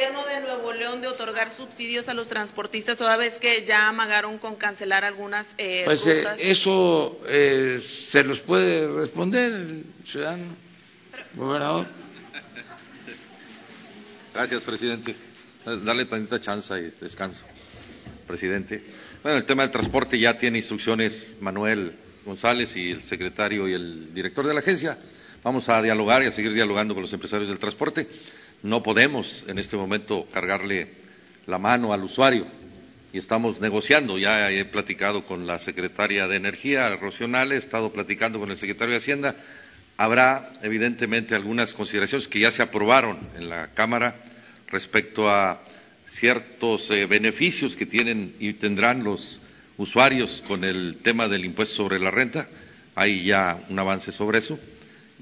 Gobierno 0.00 0.24
de 0.24 0.40
Nuevo 0.40 0.72
León 0.72 1.02
de 1.02 1.08
otorgar 1.08 1.50
subsidios 1.50 2.08
a 2.08 2.14
los 2.14 2.26
transportistas 2.26 2.96
toda 2.96 3.18
vez 3.18 3.38
que 3.38 3.66
ya 3.66 3.86
amagaron 3.86 4.38
con 4.38 4.56
cancelar 4.56 5.04
algunas 5.04 5.46
eh, 5.58 5.82
pues, 5.84 6.06
eh, 6.06 6.24
eso 6.38 7.20
eh, 7.28 7.82
se 8.08 8.24
los 8.24 8.40
puede 8.40 8.90
responder 8.94 9.52
el 9.52 9.84
ciudadano 10.06 10.56
gobernador. 11.34 11.86
Gracias, 14.32 14.64
presidente. 14.64 15.14
Darle 15.66 16.06
tantita 16.06 16.40
chance 16.40 16.74
y 16.78 16.94
descanso, 16.98 17.44
presidente. 18.26 18.82
Bueno, 19.22 19.36
el 19.36 19.44
tema 19.44 19.64
del 19.64 19.70
transporte 19.70 20.18
ya 20.18 20.34
tiene 20.38 20.58
instrucciones 20.58 21.36
Manuel 21.40 21.94
González 22.24 22.74
y 22.74 22.92
el 22.92 23.02
secretario 23.02 23.68
y 23.68 23.74
el 23.74 24.14
director 24.14 24.46
de 24.46 24.54
la 24.54 24.60
agencia. 24.60 24.96
Vamos 25.42 25.68
a 25.68 25.82
dialogar 25.82 26.22
y 26.22 26.26
a 26.26 26.32
seguir 26.32 26.54
dialogando 26.54 26.94
con 26.94 27.02
los 27.02 27.12
empresarios 27.12 27.50
del 27.50 27.58
transporte. 27.58 28.08
No 28.62 28.82
podemos 28.82 29.44
en 29.48 29.58
este 29.58 29.76
momento 29.76 30.26
cargarle 30.32 30.88
la 31.46 31.58
mano 31.58 31.92
al 31.92 32.04
usuario. 32.04 32.46
y 33.12 33.18
estamos 33.18 33.60
negociando. 33.60 34.18
Ya 34.18 34.50
he 34.52 34.64
platicado 34.66 35.24
con 35.24 35.44
la 35.46 35.58
secretaria 35.58 36.28
de 36.28 36.36
Energía, 36.36 36.94
Rocional, 36.96 37.50
he 37.50 37.56
estado 37.56 37.92
platicando 37.92 38.38
con 38.38 38.50
el 38.50 38.56
secretario 38.56 38.92
de 38.92 38.98
Hacienda. 38.98 39.34
Habrá, 39.96 40.52
evidentemente, 40.62 41.34
algunas 41.34 41.74
consideraciones 41.74 42.28
que 42.28 42.38
ya 42.40 42.52
se 42.52 42.62
aprobaron 42.62 43.18
en 43.36 43.48
la 43.48 43.68
Cámara 43.74 44.14
respecto 44.68 45.28
a 45.28 45.60
ciertos 46.06 46.90
eh, 46.90 47.06
beneficios 47.06 47.74
que 47.74 47.86
tienen 47.86 48.34
y 48.38 48.52
tendrán 48.54 49.02
los 49.02 49.40
usuarios 49.76 50.42
con 50.46 50.62
el 50.64 50.98
tema 51.02 51.26
del 51.26 51.44
impuesto 51.44 51.76
sobre 51.76 51.98
la 51.98 52.10
renta. 52.10 52.48
Hay 52.94 53.24
ya 53.24 53.58
un 53.68 53.78
avance 53.78 54.12
sobre 54.12 54.38
eso. 54.38 54.58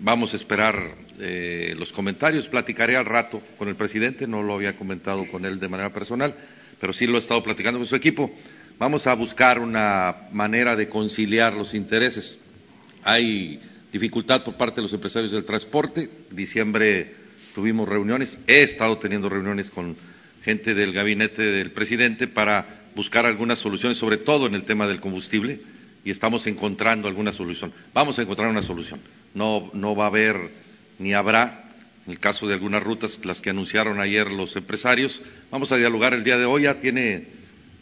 Vamos 0.01 0.33
a 0.33 0.37
esperar 0.37 0.95
eh, 1.21 1.75
los 1.77 1.93
comentarios. 1.93 2.47
Platicaré 2.49 2.97
al 2.97 3.05
rato 3.05 3.43
con 3.57 3.69
el 3.69 3.77
presidente, 3.77 4.27
no 4.27 4.43
lo 4.43 4.55
había 4.55 4.77
comentado 4.77 5.27
con 5.27 5.45
él 5.45 5.59
de 5.59 5.69
manera 5.69 5.93
personal 5.93 6.35
pero 6.81 6.93
sí 6.93 7.07
lo 7.07 7.17
he 7.17 7.19
estado 7.19 7.43
platicando 7.43 7.79
con 7.79 7.89
su 7.89 7.97
equipo. 7.97 8.31
Vamos 8.79 9.07
a 9.07 9.15
buscar 9.15 9.59
una 9.59 10.29
manera 10.33 10.77
de 10.77 10.89
conciliar 10.89 11.55
los 11.55 11.75
intereses. 11.75 12.39
Hay 13.03 13.61
dificultad 13.93 14.45
por 14.45 14.57
parte 14.57 14.77
de 14.77 14.83
los 14.83 14.93
empresarios 14.93 15.33
del 15.33 15.45
transporte. 15.45 16.09
Diciembre 16.31 17.15
tuvimos 17.55 17.89
reuniones, 17.89 18.39
he 18.47 18.63
estado 18.63 18.99
teniendo 18.99 19.29
reuniones 19.29 19.71
con 19.71 19.97
gente 20.43 20.75
del 20.75 20.93
gabinete 20.93 21.43
del 21.43 21.73
presidente 21.73 22.29
para 22.29 22.83
buscar 22.95 23.27
algunas 23.27 23.59
soluciones, 23.59 23.99
sobre 23.99 24.19
todo 24.19 24.47
en 24.47 24.55
el 24.55 24.65
tema 24.65 24.87
del 24.87 25.01
combustible, 25.01 25.61
y 26.05 26.11
estamos 26.11 26.47
encontrando 26.47 27.09
alguna 27.09 27.33
solución. 27.33 27.73
Vamos 27.93 28.19
a 28.19 28.23
encontrar 28.23 28.49
una 28.49 28.63
solución. 28.63 29.01
No, 29.35 29.71
no 29.75 29.95
va 29.95 30.05
a 30.05 30.09
haber 30.09 30.37
ni 30.99 31.15
habrá 31.15 31.69
en 32.09 32.13
el 32.13 32.21
caso 32.21 32.47
de 32.47 32.55
algunas 32.55 32.83
rutas, 32.83 33.21
las 33.27 33.39
que 33.39 33.51
anunciaron 33.51 34.01
ayer 34.01 34.31
los 34.31 34.57
empresarios. 34.57 35.21
Vamos 35.51 35.71
a 35.73 35.77
dialogar 35.77 36.15
el 36.15 36.25
día 36.25 36.39
de 36.39 36.47
hoy, 36.47 36.63
ya 36.63 36.81
tiene 36.81 37.27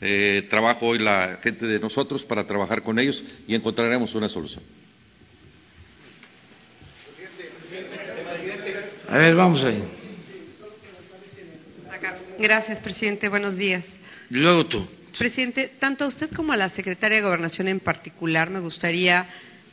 eh, 0.01 0.45
trabajo 0.51 0.87
hoy 0.87 0.99
la 0.99 1.39
gente 1.41 1.65
de 1.65 1.79
nosotros 1.79 2.25
para 2.25 2.45
trabajar 2.45 2.83
con 2.83 2.99
ellos 2.99 3.25
y 3.47 3.55
encontraremos 3.55 4.17
una 4.17 4.29
solución. 4.29 4.65
A 9.09 9.17
ver, 9.17 9.37
vamos 9.37 9.63
ahí. 9.63 9.85
Gracias, 12.41 12.81
presidente. 12.81 13.29
Buenos 13.29 13.57
días. 13.57 13.85
Luego 14.29 14.67
tú. 14.67 14.85
Presidente, 15.19 15.71
tanto 15.79 16.05
a 16.05 16.09
usted 16.09 16.31
como 16.31 16.53
a 16.53 16.57
la 16.57 16.69
secretaria 16.69 17.17
de 17.17 17.25
Gobernación 17.25 17.69
en 17.69 17.81
particular, 17.81 18.51
me 18.51 18.61
gustaría 18.61 19.27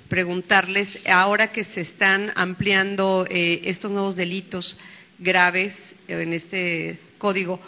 preguntarles, 0.07 0.97
ahora 1.05 1.51
que 1.51 1.65
se 1.65 1.81
están 1.81 2.31
ampliando 2.35 3.27
eh, 3.29 3.61
estos 3.65 3.91
nuevos 3.91 4.15
delitos 4.15 4.77
graves 5.19 5.75
en 6.07 6.31
este 6.31 6.97
código, 7.17 7.59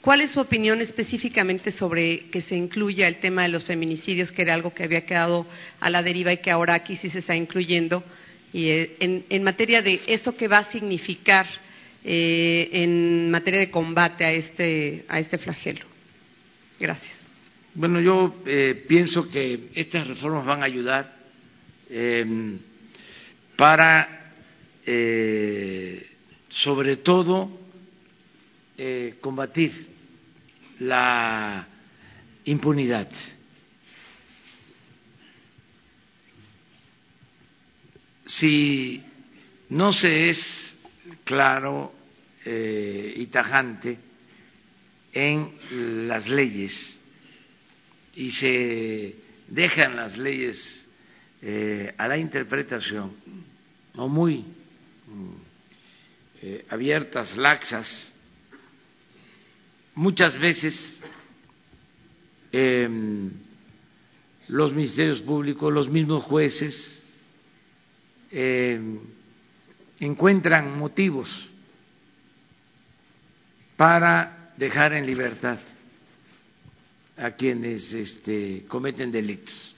¿cuál 0.00 0.22
es 0.22 0.32
su 0.32 0.40
opinión 0.40 0.80
específicamente 0.80 1.70
sobre 1.70 2.30
que 2.30 2.40
se 2.40 2.56
incluya 2.56 3.06
el 3.06 3.20
tema 3.20 3.42
de 3.42 3.50
los 3.50 3.64
feminicidios, 3.64 4.32
que 4.32 4.42
era 4.42 4.54
algo 4.54 4.74
que 4.74 4.82
había 4.82 5.06
quedado 5.06 5.46
a 5.78 5.90
la 5.90 6.02
deriva 6.02 6.32
y 6.32 6.38
que 6.38 6.50
ahora 6.50 6.74
aquí 6.74 6.96
sí 6.96 7.08
se 7.08 7.20
está 7.20 7.36
incluyendo? 7.36 8.02
Y 8.52 8.68
eh, 8.70 8.96
en, 8.98 9.42
materia 9.44 9.80
de 9.80 10.00
eso 10.08 10.36
que 10.36 10.48
va 10.48 10.58
a 10.58 10.70
significar 10.72 11.46
eh, 12.04 12.68
en 12.72 13.30
materia 13.30 13.60
de 13.60 13.70
combate 13.70 14.24
a 14.24 14.32
este, 14.32 15.04
a 15.08 15.20
este 15.20 15.38
flagelo. 15.38 15.93
Gracias. 16.78 17.18
Bueno, 17.74 18.00
yo 18.00 18.34
pienso 18.86 19.28
que 19.30 19.70
estas 19.74 20.06
reformas 20.06 20.44
van 20.46 20.62
a 20.62 20.66
ayudar 20.66 21.24
Em, 21.96 22.58
para, 23.56 24.32
eh, 24.84 26.10
sobre 26.48 26.96
todo, 26.96 27.50
eh, 28.76 29.16
combatir 29.20 29.70
la 30.80 31.68
impunidad. 32.46 33.08
Si 38.26 39.02
no 39.68 39.92
se 39.92 40.30
es 40.30 40.78
claro 41.22 41.92
eh, 42.44 43.14
y 43.16 43.26
tajante 43.26 43.98
en 45.14 46.08
las 46.08 46.28
leyes. 46.28 47.00
Y 48.16 48.30
se 48.30 49.14
dejan 49.48 49.96
las 49.96 50.18
leyes 50.18 50.86
eh, 51.40 51.94
a 51.96 52.08
la 52.08 52.18
interpretación, 52.18 53.12
no 53.94 54.08
muy 54.08 54.38
mm, 54.38 55.34
eh, 56.42 56.64
abiertas, 56.68 57.36
laxas, 57.36 58.14
muchas 59.94 60.38
veces 60.38 61.00
em, 62.52 63.30
los 64.48 64.72
ministerios 64.72 65.20
públicos, 65.20 65.72
los 65.72 65.88
mismos 65.88 66.24
jueces, 66.24 67.04
em, 68.30 69.00
encuentran 70.00 70.76
motivos 70.76 71.50
para 73.76 74.43
dejar 74.56 74.92
en 74.94 75.06
libertad 75.06 75.58
a 77.16 77.30
quienes 77.32 77.92
este, 77.92 78.64
cometen 78.66 79.10
delitos. 79.10 79.74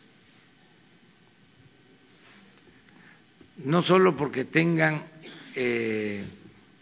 no 3.64 3.82
solo 3.82 4.16
porque 4.16 4.44
tengan 4.44 5.02
eh, 5.54 6.24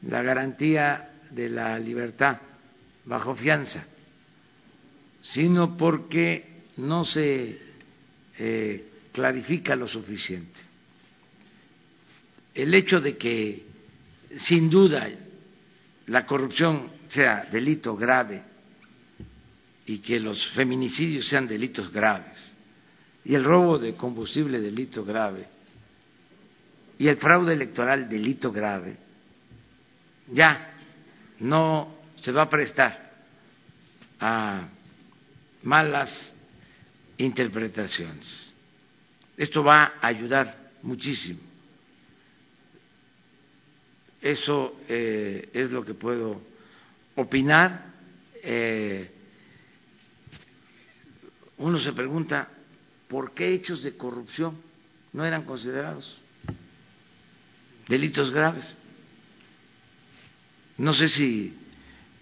la 0.09 0.23
garantía 0.23 1.11
de 1.31 1.49
la 1.49 1.79
libertad 1.79 2.41
bajo 3.05 3.35
fianza, 3.35 3.87
sino 5.21 5.77
porque 5.77 6.63
no 6.79 7.05
se 7.05 7.59
eh, 8.39 8.85
clarifica 9.13 9.77
lo 9.77 9.87
suficiente. 9.87 10.61
El 12.55 12.75
hecho 12.75 13.01
de 13.01 13.17
que, 13.17 13.65
sin 14.37 14.71
duda, 14.71 15.09
la 16.07 16.27
corrupción 16.27 16.91
sea 17.09 17.47
delito 17.51 17.97
grave 17.97 18.43
y 19.87 19.99
que 19.99 20.19
los 20.19 20.49
feminicidios 20.53 21.29
sean 21.29 21.47
delitos 21.47 21.93
graves 21.93 22.55
y 23.25 23.35
el 23.35 23.45
robo 23.45 23.79
de 23.79 23.95
combustible 23.95 24.61
delito 24.61 25.05
grave, 25.05 25.47
y 26.99 27.09
el 27.09 27.17
fraude 27.17 27.55
electoral 27.55 28.09
delito 28.09 28.53
grave, 28.53 28.97
ya 30.31 30.75
no 31.41 32.03
se 32.17 32.33
va 32.33 32.43
a 32.43 32.51
prestar 32.51 33.13
a 34.21 34.69
malas 35.63 36.35
interpretaciones. 37.17 38.53
Esto 39.37 39.65
va 39.65 39.95
a 40.01 40.07
ayudar 40.07 40.71
muchísimo. 40.83 41.41
Eso 44.21 44.81
eh, 44.89 45.51
es 45.53 45.71
lo 45.71 45.85
que 45.85 45.95
puedo 45.95 46.41
opinar. 47.17 47.93
Eh, 48.43 49.11
uno 51.59 51.79
se 51.79 51.93
pregunta, 51.93 52.49
¿por 53.09 53.33
qué 53.33 53.55
hechos 53.55 53.83
de 53.83 53.97
corrupción 53.97 54.61
no 55.13 55.25
eran 55.25 55.45
considerados? 55.45 56.21
delitos 57.89 58.31
graves. 58.31 58.65
No 60.77 60.93
sé 60.93 61.09
si 61.09 61.55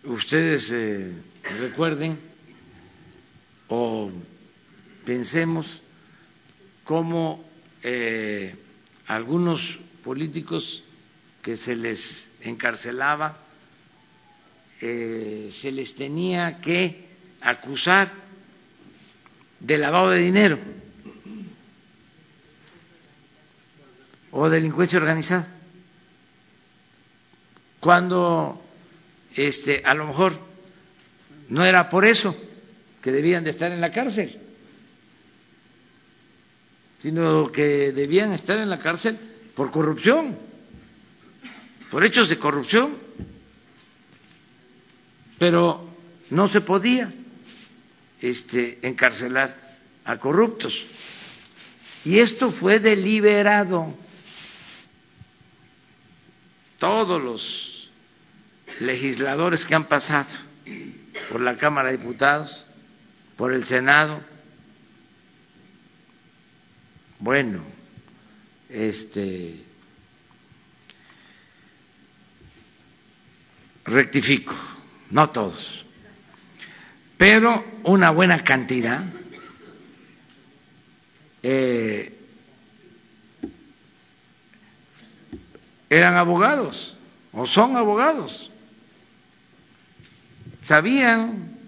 ustedes 0.05 0.71
eh, 0.71 1.13
recuerden 1.59 2.19
o 3.69 4.11
pensemos 5.05 5.81
cómo 6.85 7.45
eh, 7.83 8.55
algunos 9.07 9.79
políticos 10.05 10.83
que 11.41 11.57
se 11.57 11.75
les 11.75 12.31
encarcelaba 12.41 13.39
eh, 14.85 15.49
se 15.53 15.71
les 15.71 15.95
tenía 15.95 16.61
que 16.61 17.07
acusar 17.41 18.11
de 19.61 19.79
lavado 19.79 20.11
de 20.11 20.19
dinero 20.19 20.59
o 24.33 24.51
delincuencia 24.51 24.99
organizada. 24.99 25.47
Cuando 27.79 28.61
este, 29.37 29.83
a 29.85 29.95
lo 29.95 30.09
mejor 30.09 30.37
no 31.49 31.65
era 31.65 31.89
por 31.89 32.05
eso 32.05 32.35
que 33.01 33.13
debían 33.13 33.45
de 33.45 33.51
estar 33.51 33.71
en 33.71 33.81
la 33.81 33.93
cárcel, 33.93 34.37
sino 36.99 37.53
que 37.53 37.93
debían 37.93 38.33
estar 38.33 38.57
en 38.59 38.69
la 38.69 38.81
cárcel 38.81 39.17
por 39.55 39.71
corrupción, 39.71 40.37
por 41.89 42.05
hechos 42.05 42.29
de 42.29 42.39
corrupción, 42.39 43.02
pero 45.43 45.89
no 46.31 46.47
se 46.47 46.61
podía 46.61 47.13
este, 48.21 48.79
encarcelar 48.87 49.57
a 50.05 50.17
corruptos. 50.17 50.73
Y 52.05 52.21
esto 52.21 52.53
fue 52.53 52.79
deliberado 52.79 53.93
todos 56.79 57.21
los 57.21 57.91
legisladores 58.79 59.67
que 59.67 59.75
han 59.75 59.89
pasado 59.89 60.29
por 61.29 61.41
la 61.41 61.57
Cámara 61.57 61.91
de 61.91 61.97
Diputados 61.97 62.65
por 63.35 63.53
el 63.53 63.65
Senado. 63.65 64.23
Bueno, 67.19 67.65
este 68.69 69.61
rectifico, 73.85 74.55
no 75.13 75.31
todos, 75.31 75.85
pero 77.17 77.65
una 77.85 78.11
buena 78.11 78.43
cantidad 78.43 79.05
eh, 81.43 82.19
eran 85.89 86.17
abogados 86.17 86.97
o 87.33 87.47
son 87.47 87.77
abogados. 87.77 88.51
Sabían 90.63 91.59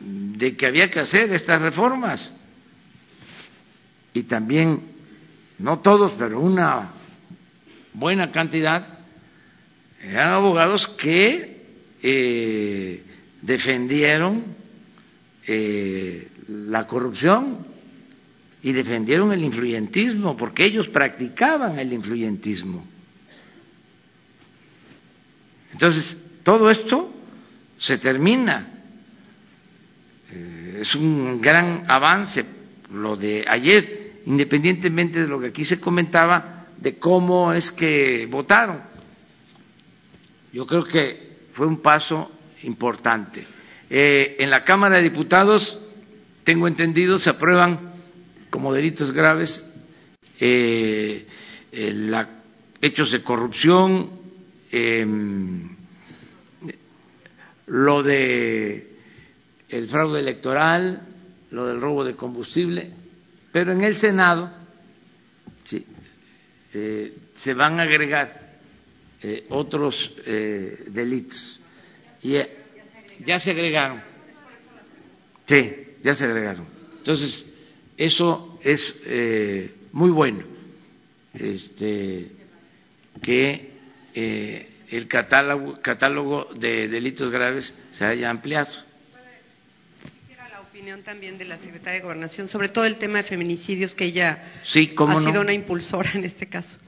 de 0.00 0.56
que 0.56 0.66
había 0.66 0.90
que 0.90 1.00
hacer 1.00 1.32
estas 1.32 1.60
reformas 1.60 2.32
y 4.12 4.22
también, 4.22 4.80
no 5.58 5.80
todos, 5.80 6.14
pero 6.16 6.38
una 6.40 6.92
buena 7.92 8.30
cantidad, 8.30 8.86
eran 10.00 10.34
abogados 10.34 10.86
que 10.86 11.53
eh, 12.06 13.02
defendieron 13.40 14.44
eh, 15.46 16.28
la 16.48 16.86
corrupción 16.86 17.66
y 18.62 18.72
defendieron 18.72 19.32
el 19.32 19.42
influyentismo, 19.42 20.36
porque 20.36 20.66
ellos 20.66 20.86
practicaban 20.90 21.78
el 21.78 21.94
influyentismo. 21.94 22.86
Entonces, 25.72 26.14
todo 26.42 26.70
esto 26.70 27.10
se 27.78 27.96
termina. 27.96 28.68
Eh, 30.30 30.78
es 30.82 30.94
un 30.94 31.40
gran 31.40 31.84
avance 31.88 32.44
lo 32.92 33.16
de 33.16 33.46
ayer, 33.48 34.20
independientemente 34.26 35.22
de 35.22 35.28
lo 35.28 35.40
que 35.40 35.46
aquí 35.46 35.64
se 35.64 35.80
comentaba 35.80 36.66
de 36.76 36.98
cómo 36.98 37.54
es 37.54 37.70
que 37.70 38.26
votaron. 38.30 38.82
Yo 40.52 40.66
creo 40.66 40.84
que 40.84 41.33
fue 41.54 41.66
un 41.66 41.80
paso 41.80 42.30
importante. 42.64 43.46
Eh, 43.88 44.36
en 44.40 44.50
la 44.50 44.64
Cámara 44.64 44.96
de 44.96 45.04
Diputados, 45.04 45.80
tengo 46.42 46.68
entendido, 46.68 47.16
se 47.18 47.30
aprueban 47.30 47.94
como 48.50 48.72
delitos 48.72 49.12
graves 49.12 49.64
eh, 50.40 51.26
hechos 52.80 53.12
de 53.12 53.22
corrupción, 53.22 54.10
em, 54.70 55.76
lo 57.66 58.02
de 58.02 58.92
el 59.68 59.88
fraude 59.88 60.20
electoral, 60.20 61.02
lo 61.50 61.66
del 61.66 61.80
robo 61.80 62.04
de 62.04 62.14
combustible, 62.14 62.90
pero 63.52 63.72
en 63.72 63.82
el 63.82 63.96
Senado 63.96 64.52
eh, 66.74 67.14
se 67.32 67.54
van 67.54 67.80
a 67.80 67.84
agregar 67.84 68.43
eh, 69.26 69.46
otros 69.48 70.12
eh, 70.26 70.84
delitos. 70.88 71.58
Y 72.20 72.34
ya 73.24 73.38
se 73.38 73.52
agregaron. 73.52 74.02
Sí, 75.46 75.72
ya 76.02 76.14
se 76.14 76.26
agregaron. 76.26 76.66
Entonces, 76.98 77.46
eso 77.96 78.58
es 78.62 78.94
muy 79.92 80.10
bueno. 80.10 80.44
Este, 81.32 82.32
que 83.22 83.72
el 84.90 85.08
catálogo, 85.08 85.80
catálogo 85.80 86.50
de 86.56 86.88
delitos 86.88 87.30
graves 87.30 87.74
se 87.92 88.04
haya 88.04 88.28
ampliado. 88.28 88.74
Quisiera 90.20 90.50
la 90.50 90.60
opinión 90.60 91.02
también 91.02 91.38
de 91.38 91.46
la 91.46 91.56
secretaria 91.56 92.00
de 92.00 92.00
Gobernación 92.00 92.46
sobre 92.46 92.68
todo 92.68 92.84
el 92.84 92.98
tema 92.98 93.18
de 93.18 93.24
feminicidios, 93.24 93.94
que 93.94 94.04
ella 94.04 94.60
sí, 94.64 94.94
ha 94.94 95.22
sido 95.22 95.40
una 95.40 95.54
impulsora 95.54 96.10
en 96.12 96.24
este 96.24 96.46
caso. 96.46 96.78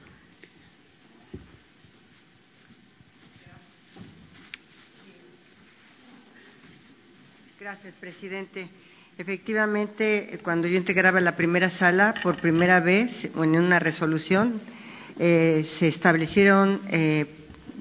Gracias, 7.69 7.95
presidente. 7.95 8.69
Efectivamente, 9.17 10.39
cuando 10.41 10.69
yo 10.69 10.77
integraba 10.77 11.19
la 11.19 11.35
primera 11.35 11.69
sala, 11.69 12.13
por 12.23 12.37
primera 12.37 12.79
vez, 12.79 13.25
en 13.25 13.59
una 13.59 13.77
resolución, 13.77 14.61
eh, 15.19 15.65
se 15.77 15.89
establecieron 15.89 16.79
eh, 16.89 17.25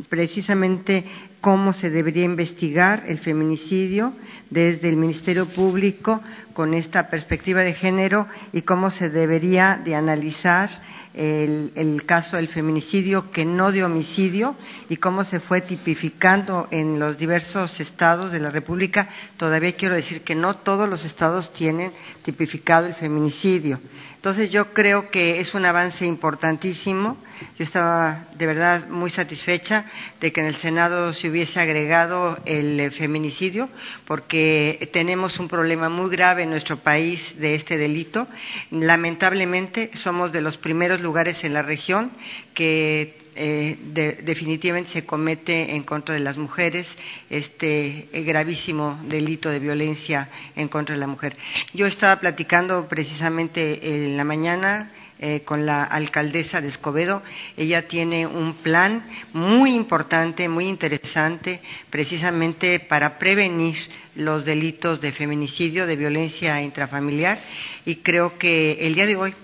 precisamente 0.09 1.05
cómo 1.41 1.73
se 1.73 1.91
debería 1.91 2.25
investigar 2.25 3.05
el 3.07 3.19
feminicidio 3.19 4.15
desde 4.51 4.89
el 4.89 4.97
Ministerio 4.97 5.47
Público 5.47 6.21
con 6.53 6.75
esta 6.75 7.09
perspectiva 7.09 7.61
de 7.61 7.75
género 7.75 8.27
y 8.53 8.63
cómo 8.63 8.91
se 8.91 9.11
debería 9.11 9.81
de 9.85 9.95
analizar 9.95 10.71
el, 11.17 12.03
caso 12.05 12.37
del 12.37 12.49
feminicidio 12.49 13.31
que 13.31 13.45
no 13.45 13.73
de 13.73 13.83
homicidio 13.83 14.55
y 14.89 14.99
cómo 14.99 15.25
se 15.25 15.41
fue 15.41 15.63
tipificando 15.63 16.69
en 16.71 16.99
los 16.99 17.17
diversos 17.17 17.81
estados 17.81 18.33
de 18.33 18.39
la 18.39 18.51
República. 18.51 19.09
Todavía 19.37 19.75
quiero 19.75 19.95
decir 19.95 20.23
que 20.23 20.35
no 20.35 20.57
todos 20.57 20.89
los 20.89 21.05
estados 21.05 21.53
tienen 21.53 21.93
tipificado 22.23 22.87
el 22.87 22.95
feminicidio. 22.95 23.81
Entonces 24.15 24.51
yo 24.51 24.73
creo 24.75 25.11
que 25.11 25.41
es 25.41 25.55
un 25.55 25.65
avance 25.65 26.05
importantísimo. 26.05 27.17
Yo 27.59 27.65
estaba 27.65 28.27
de 28.37 28.47
verdad 28.47 28.89
muy 28.89 29.11
satisfecha 29.11 29.87
de 30.21 30.33
que 30.33 30.41
en 30.41 30.49
el 30.49 30.57
Senado 30.57 31.15
se 31.15 31.26
hubiese 31.29 31.61
agregado 31.61 32.39
el 32.45 32.91
feminicidio 32.93 33.69
porque 34.07 34.89
tenemos 34.93 35.39
un 35.39 35.49
problema 35.49 35.89
muy 35.89 36.11
grave 36.11 36.43
en 36.45 36.51
nuestro 36.51 36.79
país 36.79 37.35
de 37.39 37.55
este 37.55 37.77
delito. 37.77 38.27
Lamentablemente 38.71 39.91
somos 39.95 40.33
de 40.33 40.41
los 40.41 40.57
primeros 40.57 41.01
lugares 41.01 41.43
en 41.45 41.55
la 41.55 41.63
región 41.63 42.11
que 42.55 43.27
eh, 43.39 43.77
definitivamente 44.25 44.91
se 44.91 45.05
comete 45.05 45.75
en 45.77 45.83
contra 45.83 46.15
de 46.15 46.21
las 46.23 46.39
mujeres 46.39 46.97
este 47.29 48.09
eh, 48.11 48.23
gravísimo 48.23 48.99
delito 49.09 49.51
de 49.51 49.59
violencia 49.59 50.31
en 50.57 50.69
contra 50.69 50.95
de 50.95 51.01
la 51.01 51.07
mujer. 51.07 51.37
Yo 51.75 51.87
estaba 51.87 52.17
platicando 52.19 52.89
precisamente 52.89 54.05
en 54.07 54.17
la 54.17 54.25
mañana 54.25 54.91
eh, 55.19 55.43
con 55.45 55.65
la 55.65 55.85
alcaldesa 55.85 56.61
de 56.61 56.69
Escobedo. 56.69 57.23
Ella 57.57 57.89
tiene 57.89 58.27
un 58.27 58.55
plan 58.57 59.07
muy 59.33 59.75
importante, 59.75 60.49
muy 60.49 60.67
interesante, 60.67 61.61
precisamente 61.91 62.81
para 62.81 63.19
prevenir 63.19 63.77
los 64.15 64.45
delitos 64.45 65.01
de 65.01 65.13
feminicidio, 65.13 65.87
de 65.87 65.97
violencia 65.97 66.61
intrafamiliar, 66.63 67.39
y 67.85 67.97
creo 67.97 68.39
que 68.39 68.87
el 68.87 68.95
día 68.95 69.07
de 69.07 69.17
hoy 69.17 69.35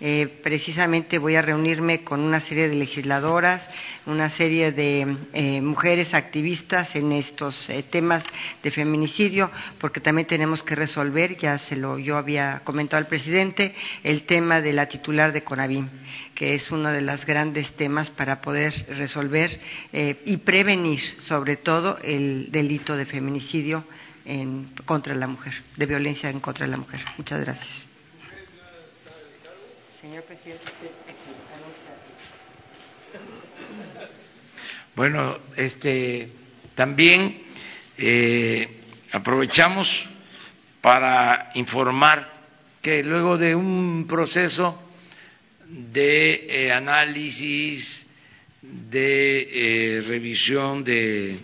eh, 0.00 0.40
precisamente 0.42 1.18
voy 1.18 1.36
a 1.36 1.42
reunirme 1.42 2.02
con 2.02 2.20
una 2.20 2.40
serie 2.40 2.68
de 2.68 2.74
legisladoras, 2.74 3.68
una 4.06 4.28
serie 4.28 4.72
de 4.72 5.16
eh, 5.32 5.60
mujeres 5.60 6.14
activistas 6.14 6.96
en 6.96 7.12
estos 7.12 7.70
eh, 7.70 7.84
temas 7.84 8.24
de 8.62 8.70
feminicidio, 8.70 9.50
porque 9.78 10.00
también 10.00 10.26
tenemos 10.26 10.62
que 10.62 10.74
resolver, 10.74 11.38
ya 11.38 11.58
se 11.58 11.76
lo 11.76 11.98
yo 11.98 12.16
había 12.16 12.62
comentado 12.64 12.98
al 12.98 13.06
presidente, 13.06 13.74
el 14.02 14.22
tema 14.24 14.60
de 14.60 14.72
la 14.72 14.88
titular 14.88 15.32
de 15.32 15.44
CONAVIM, 15.44 15.88
que 16.34 16.54
es 16.54 16.70
uno 16.72 16.90
de 16.90 17.00
los 17.00 17.24
grandes 17.24 17.72
temas 17.72 18.10
para 18.10 18.40
poder 18.40 18.74
resolver 18.96 19.60
y 19.92 20.36
prevenir, 20.38 21.00
sobre 21.18 21.56
todo, 21.56 21.98
el 22.02 22.50
delito 22.50 22.96
de 22.96 23.06
feminicidio 23.06 23.84
en, 24.24 24.70
contra 24.84 25.14
la 25.14 25.28
mujer, 25.28 25.54
de 25.76 25.86
violencia 25.86 26.30
en 26.30 26.40
contra 26.40 26.66
de 26.66 26.72
la 26.72 26.78
mujer. 26.78 27.00
Muchas 27.16 27.40
gracias. 27.40 27.93
Bueno, 34.94 35.38
este, 35.56 36.28
también 36.74 37.38
eh, 37.96 38.68
aprovechamos 39.12 40.06
para 40.82 41.52
informar 41.54 42.30
que 42.82 43.02
luego 43.02 43.38
de 43.38 43.54
un 43.54 44.06
proceso 44.06 44.78
de 45.66 46.66
eh, 46.66 46.72
análisis, 46.72 48.06
de 48.60 49.96
eh, 49.98 50.00
revisión 50.02 50.84
de 50.84 51.38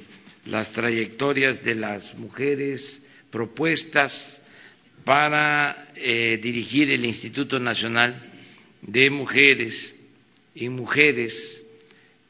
las 0.47 0.71
trayectorias 0.73 1.65
de 1.65 1.75
las 1.77 2.15
mujeres 2.15 3.07
propuestas 3.31 4.37
para 5.05 5.87
dirigir 5.95 6.91
el 6.91 7.05
Instituto 7.07 7.59
Nacional 7.59 8.30
de 8.83 9.11
mujeres 9.11 9.95
y 10.55 10.69
mujeres, 10.69 11.65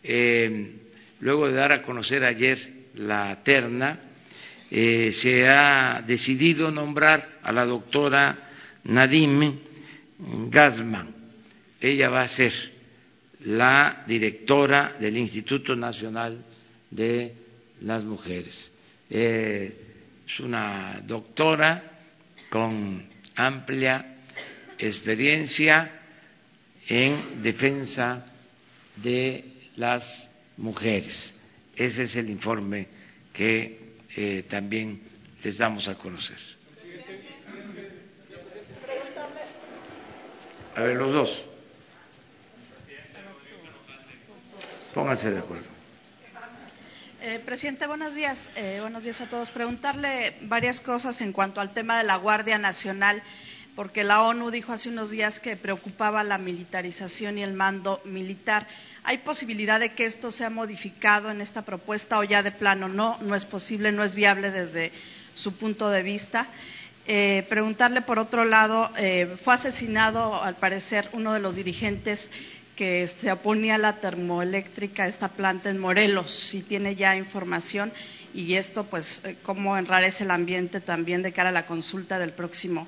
eh, 0.02 0.72
luego 1.20 1.48
de 1.48 1.54
dar 1.54 1.72
a 1.72 1.82
conocer 1.82 2.24
ayer 2.24 2.58
la 2.94 3.42
terna, 3.42 4.00
eh, 4.70 5.10
se 5.12 5.48
ha 5.48 6.02
decidido 6.06 6.70
nombrar 6.70 7.38
a 7.42 7.52
la 7.52 7.64
doctora 7.64 8.50
Nadine 8.84 9.58
Gazman. 10.48 11.14
Ella 11.80 12.08
va 12.08 12.22
a 12.22 12.28
ser 12.28 12.52
la 13.40 14.04
directora 14.06 14.96
del 15.00 15.16
Instituto 15.16 15.74
Nacional 15.74 16.44
de 16.90 17.34
las 17.80 18.04
Mujeres. 18.04 18.70
Eh, 19.08 19.74
es 20.26 20.40
una 20.40 21.00
doctora 21.04 21.82
con 22.48 23.02
amplia 23.34 24.18
experiencia 24.78 25.99
en 26.90 27.40
defensa 27.40 28.26
de 28.96 29.44
las 29.76 30.28
mujeres. 30.56 31.38
Ese 31.76 32.02
es 32.02 32.16
el 32.16 32.28
informe 32.28 32.88
que 33.32 33.94
eh, 34.16 34.44
también 34.48 35.00
les 35.42 35.56
damos 35.56 35.86
a 35.88 35.94
conocer. 35.94 36.36
A 40.74 40.82
ver, 40.82 40.96
los 40.96 41.12
dos. 41.12 41.44
Pónganse 44.92 45.30
de 45.30 45.38
acuerdo. 45.38 45.68
Eh, 47.22 47.40
presidente, 47.44 47.86
buenos 47.86 48.14
días. 48.14 48.48
Eh, 48.56 48.78
buenos 48.80 49.04
días 49.04 49.20
a 49.20 49.26
todos. 49.26 49.50
Preguntarle 49.50 50.38
varias 50.42 50.80
cosas 50.80 51.20
en 51.20 51.32
cuanto 51.32 51.60
al 51.60 51.72
tema 51.72 51.98
de 51.98 52.04
la 52.04 52.16
Guardia 52.16 52.58
Nacional, 52.58 53.22
porque 53.80 54.04
la 54.04 54.24
ONU 54.24 54.50
dijo 54.50 54.74
hace 54.74 54.90
unos 54.90 55.10
días 55.10 55.40
que 55.40 55.56
preocupaba 55.56 56.22
la 56.22 56.36
militarización 56.36 57.38
y 57.38 57.42
el 57.42 57.54
mando 57.54 58.02
militar. 58.04 58.66
¿Hay 59.04 59.16
posibilidad 59.24 59.80
de 59.80 59.94
que 59.94 60.04
esto 60.04 60.30
sea 60.30 60.50
modificado 60.50 61.30
en 61.30 61.40
esta 61.40 61.62
propuesta 61.62 62.18
o 62.18 62.24
ya 62.24 62.42
de 62.42 62.50
plano 62.50 62.88
no? 62.90 63.16
No 63.22 63.34
es 63.34 63.46
posible, 63.46 63.90
no 63.90 64.04
es 64.04 64.14
viable 64.14 64.50
desde 64.50 64.92
su 65.32 65.54
punto 65.54 65.88
de 65.88 66.02
vista. 66.02 66.48
Eh, 67.06 67.46
preguntarle, 67.48 68.02
por 68.02 68.18
otro 68.18 68.44
lado, 68.44 68.90
fue 69.42 69.54
asesinado, 69.54 70.42
al 70.42 70.56
parecer, 70.56 71.08
uno 71.14 71.32
de 71.32 71.40
los 71.40 71.56
dirigentes 71.56 72.30
que 72.76 73.06
se 73.06 73.32
oponía 73.32 73.76
a 73.76 73.78
la 73.78 73.96
termoeléctrica, 73.96 75.08
esta 75.08 75.28
planta 75.28 75.70
en 75.70 75.78
Morelos, 75.78 76.30
si 76.30 76.64
tiene 76.64 76.96
ya 76.96 77.16
información 77.16 77.92
y 78.34 78.54
esto, 78.56 78.84
pues, 78.84 79.22
eh, 79.24 79.36
cómo 79.42 79.76
enrarece 79.78 80.24
el 80.24 80.30
ambiente 80.30 80.80
también 80.80 81.22
de 81.22 81.32
cara 81.32 81.48
a 81.48 81.52
la 81.52 81.66
consulta 81.66 82.18
del 82.18 82.32
próximo 82.32 82.86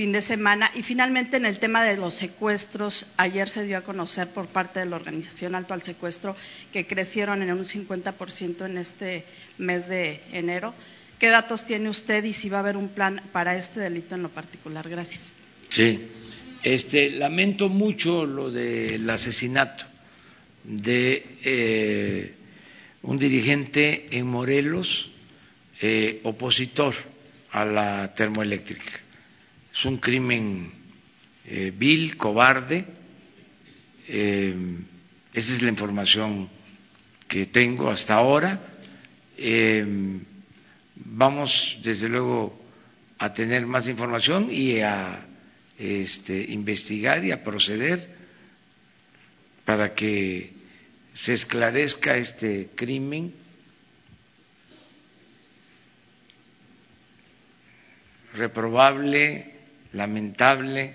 fin 0.00 0.12
de 0.12 0.22
semana. 0.22 0.70
Y 0.74 0.82
finalmente, 0.82 1.36
en 1.36 1.44
el 1.44 1.58
tema 1.58 1.84
de 1.84 1.98
los 1.98 2.14
secuestros, 2.14 3.06
ayer 3.18 3.50
se 3.50 3.64
dio 3.64 3.76
a 3.76 3.82
conocer 3.82 4.28
por 4.28 4.46
parte 4.46 4.80
de 4.80 4.86
la 4.86 4.96
organización 4.96 5.54
Alto 5.54 5.74
al 5.74 5.82
Secuestro 5.82 6.34
que 6.72 6.86
crecieron 6.86 7.42
en 7.42 7.52
un 7.52 7.66
50% 7.66 8.64
en 8.64 8.78
este 8.78 9.26
mes 9.58 9.90
de 9.90 10.22
enero. 10.32 10.72
¿Qué 11.18 11.28
datos 11.28 11.66
tiene 11.66 11.90
usted 11.90 12.24
y 12.24 12.32
si 12.32 12.48
va 12.48 12.56
a 12.56 12.60
haber 12.60 12.78
un 12.78 12.88
plan 12.88 13.20
para 13.30 13.58
este 13.58 13.78
delito 13.80 14.14
en 14.14 14.22
lo 14.22 14.30
particular? 14.30 14.88
Gracias. 14.88 15.34
Sí. 15.68 16.08
Este, 16.62 17.10
lamento 17.10 17.68
mucho 17.68 18.24
lo 18.24 18.50
del 18.50 19.08
asesinato 19.10 19.84
de 20.64 21.26
eh, 21.44 22.34
un 23.02 23.18
dirigente 23.18 24.08
en 24.16 24.26
Morelos, 24.26 25.10
eh, 25.82 26.22
opositor 26.24 26.94
a 27.50 27.66
la 27.66 28.14
termoeléctrica. 28.14 29.09
Es 29.72 29.84
un 29.84 29.98
crimen 29.98 30.72
eh, 31.44 31.72
vil, 31.76 32.16
cobarde. 32.16 32.84
esa 34.06 35.52
es 35.52 35.62
la 35.62 35.68
información 35.68 36.48
que 37.28 37.46
tengo 37.46 37.90
hasta 37.90 38.14
ahora. 38.14 38.60
vamos, 40.96 41.78
desde 41.82 42.08
luego, 42.08 42.60
a 43.18 43.32
tener 43.32 43.66
más 43.66 43.86
información 43.88 44.48
y 44.50 44.80
a 44.80 45.26
este, 45.78 46.42
investigar 46.52 47.24
y 47.24 47.32
a 47.32 47.42
proceder 47.42 48.08
para 49.64 49.94
que 49.94 50.52
se 51.14 51.34
esclarezca 51.34 52.16
este 52.16 52.70
crimen 52.74 53.32
reprobable, 58.34 59.59
lamentable 59.92 60.94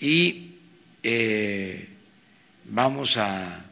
y 0.00 0.56
eh, 1.02 1.88
vamos 2.64 3.16
a, 3.16 3.64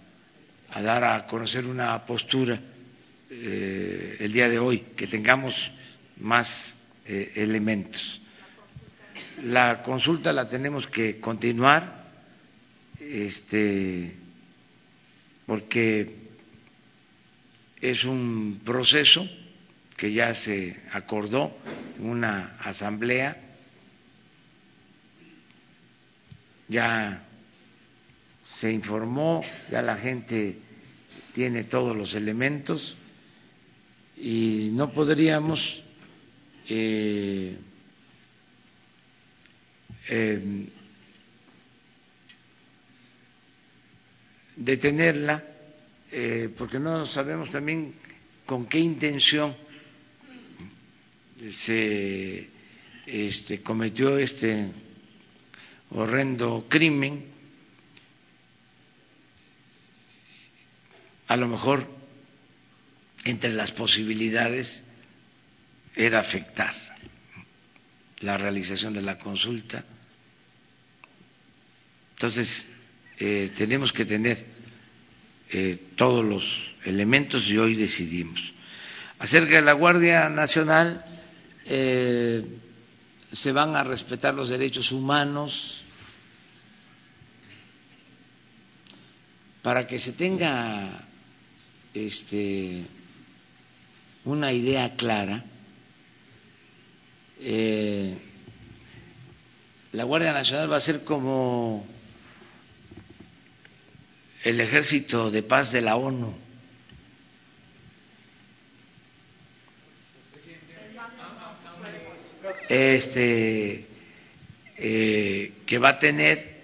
dar 0.74 1.04
a 1.04 1.26
conocer 1.26 1.66
una 1.66 2.04
postura 2.04 2.58
eh, 3.30 4.16
el 4.20 4.32
día 4.32 4.48
de 4.48 4.58
hoy, 4.58 4.84
que 4.96 5.06
tengamos 5.06 5.70
más 6.18 6.74
eh, 7.06 7.32
elementos. 7.36 8.20
La 9.44 9.82
consulta 9.82 10.32
la 10.32 10.46
tenemos 10.46 10.86
que 10.86 11.20
continuar, 11.20 12.04
este, 13.00 14.14
porque 15.46 16.16
es 17.80 18.04
un 18.04 18.60
proceso 18.64 19.28
que 19.96 20.12
ya 20.12 20.34
se 20.34 20.76
acordó 20.92 21.56
en 21.98 22.06
una 22.08 22.56
asamblea, 22.60 23.36
ya 26.68 27.24
se 28.42 28.72
informó, 28.72 29.42
ya 29.70 29.82
la 29.82 29.96
gente 29.96 30.58
tiene 31.32 31.64
todos 31.64 31.96
los 31.96 32.14
elementos 32.14 32.96
y 34.16 34.70
no 34.72 34.92
podríamos 34.92 35.82
eh, 36.68 37.56
eh, 40.08 40.66
detenerla, 44.56 45.44
eh, 46.10 46.50
porque 46.56 46.78
no 46.78 47.04
sabemos 47.06 47.50
también 47.50 47.94
con 48.46 48.66
qué 48.66 48.78
intención 48.78 49.56
se 51.50 52.48
este, 53.06 53.62
cometió 53.62 54.18
este 54.18 54.70
horrendo 55.90 56.66
crimen. 56.68 57.26
A 61.26 61.36
lo 61.36 61.48
mejor 61.48 61.88
entre 63.24 63.52
las 63.52 63.72
posibilidades 63.72 64.82
era 65.94 66.20
afectar 66.20 66.74
la 68.20 68.36
realización 68.36 68.94
de 68.94 69.02
la 69.02 69.18
consulta. 69.18 69.84
Entonces, 72.14 72.68
eh, 73.18 73.50
tenemos 73.56 73.92
que 73.92 74.04
tener 74.04 74.44
eh, 75.50 75.78
todos 75.96 76.24
los 76.24 76.44
elementos 76.84 77.46
y 77.48 77.58
hoy 77.58 77.74
decidimos. 77.74 78.52
Acerca 79.18 79.56
de 79.56 79.62
la 79.62 79.72
Guardia 79.72 80.28
Nacional, 80.28 81.04
eh, 81.64 82.44
se 83.32 83.52
van 83.52 83.74
a 83.74 83.82
respetar 83.84 84.34
los 84.34 84.48
derechos 84.48 84.92
humanos 84.92 85.84
para 89.62 89.86
que 89.86 89.98
se 89.98 90.12
tenga 90.12 91.06
este, 91.92 92.84
una 94.24 94.52
idea 94.52 94.94
clara 94.94 95.44
eh, 97.40 98.16
la 99.92 100.04
Guardia 100.04 100.32
Nacional 100.32 100.72
va 100.72 100.76
a 100.76 100.80
ser 100.80 101.04
como 101.04 101.86
el 104.42 104.60
ejército 104.60 105.30
de 105.30 105.42
paz 105.42 105.72
de 105.72 105.82
la 105.82 105.96
ONU. 105.96 106.34
Este, 112.68 113.86
eh, 114.76 115.52
que 115.66 115.78
va 115.78 115.90
a 115.90 115.98
tener 115.98 116.54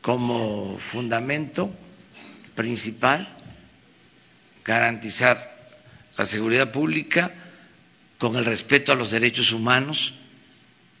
como 0.00 0.78
fundamento 0.90 1.70
principal 2.54 3.28
garantizar 4.64 5.56
la 6.16 6.24
seguridad 6.24 6.72
pública, 6.72 7.32
con 8.18 8.34
el 8.36 8.44
respeto 8.44 8.92
a 8.92 8.96
los 8.96 9.12
derechos 9.12 9.52
humanos 9.52 10.12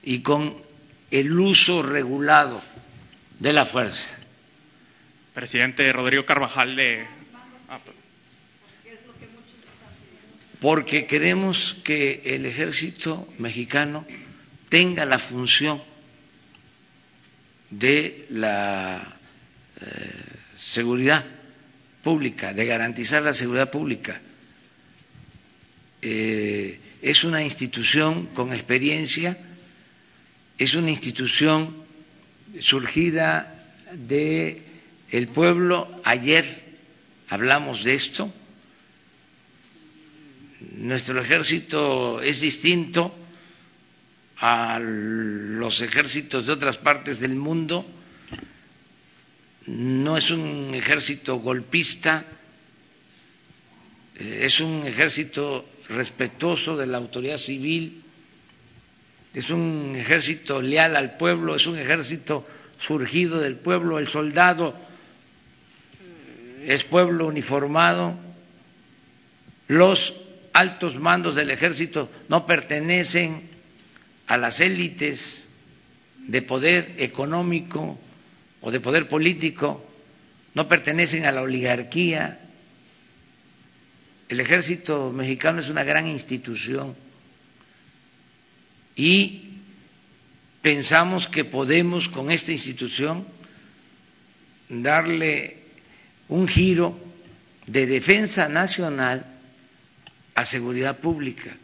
y 0.02 0.20
con 0.20 0.56
el 1.10 1.38
uso 1.38 1.82
regulado 1.82 2.62
de 3.38 3.52
la 3.52 3.66
fuerza. 3.66 4.16
Presidente 5.34 5.92
Rodrigo 5.92 6.24
Carvajal 6.24 6.76
de... 6.76 7.06
Ah, 7.68 7.80
Porque 10.60 11.06
queremos 11.06 11.76
que 11.84 12.22
el 12.24 12.44
ejército 12.46 13.28
mexicano 13.38 14.04
tenga 14.68 15.04
la 15.04 15.18
función 15.18 15.80
de 17.70 18.26
la 18.30 19.16
eh, 19.80 19.84
seguridad 20.56 21.24
pública, 22.02 22.52
de 22.52 22.66
garantizar 22.66 23.22
la 23.22 23.34
seguridad 23.34 23.70
pública. 23.70 24.20
Eh, 26.02 26.78
es 27.02 27.22
una 27.22 27.42
institución 27.42 28.26
con 28.34 28.52
experiencia, 28.52 29.36
es 30.56 30.74
una 30.74 30.90
institución 30.90 31.84
surgida 32.58 33.74
de 33.92 34.62
el 35.10 35.28
pueblo. 35.28 36.00
Ayer 36.02 36.44
hablamos 37.28 37.84
de 37.84 37.94
esto 37.94 38.32
nuestro 40.60 41.20
ejército 41.20 42.20
es 42.20 42.40
distinto 42.40 43.14
a 44.38 44.78
los 44.78 45.80
ejércitos 45.80 46.46
de 46.46 46.52
otras 46.52 46.78
partes 46.78 47.18
del 47.18 47.34
mundo, 47.34 47.84
no 49.66 50.16
es 50.16 50.30
un 50.30 50.74
ejército 50.74 51.36
golpista, 51.36 52.24
eh, 54.16 54.40
es 54.44 54.60
un 54.60 54.86
ejército 54.86 55.68
respetuoso 55.88 56.76
de 56.76 56.86
la 56.86 56.98
autoridad 56.98 57.38
civil, 57.38 58.02
es 59.34 59.50
un 59.50 59.94
ejército 59.96 60.62
leal 60.62 60.96
al 60.96 61.16
pueblo, 61.16 61.56
es 61.56 61.66
un 61.66 61.78
ejército 61.78 62.46
surgido 62.78 63.40
del 63.40 63.56
pueblo, 63.56 63.98
el 63.98 64.08
soldado 64.08 64.74
es 66.64 66.84
pueblo 66.84 67.26
uniformado, 67.26 68.14
los 69.68 70.14
altos 70.52 70.96
mandos 70.96 71.34
del 71.34 71.50
ejército 71.50 72.10
no 72.28 72.46
pertenecen 72.46 73.48
a 74.26 74.36
las 74.36 74.60
élites 74.60 75.48
de 76.26 76.42
poder 76.42 76.94
económico 76.98 77.98
o 78.60 78.70
de 78.70 78.80
poder 78.80 79.08
político, 79.08 79.84
no 80.54 80.68
pertenecen 80.68 81.24
a 81.24 81.32
la 81.32 81.42
oligarquía. 81.42 82.40
El 84.28 84.40
ejército 84.40 85.10
mexicano 85.10 85.60
es 85.60 85.70
una 85.70 85.84
gran 85.84 86.06
institución 86.06 86.94
y 88.94 89.60
pensamos 90.60 91.28
que 91.28 91.44
podemos 91.44 92.08
con 92.08 92.30
esta 92.30 92.52
institución 92.52 93.26
darle 94.68 95.56
un 96.28 96.46
giro 96.46 96.98
de 97.66 97.86
defensa 97.86 98.48
nacional 98.48 99.27
a 100.38 100.44
seguridad 100.44 100.98
pública. 100.98 101.56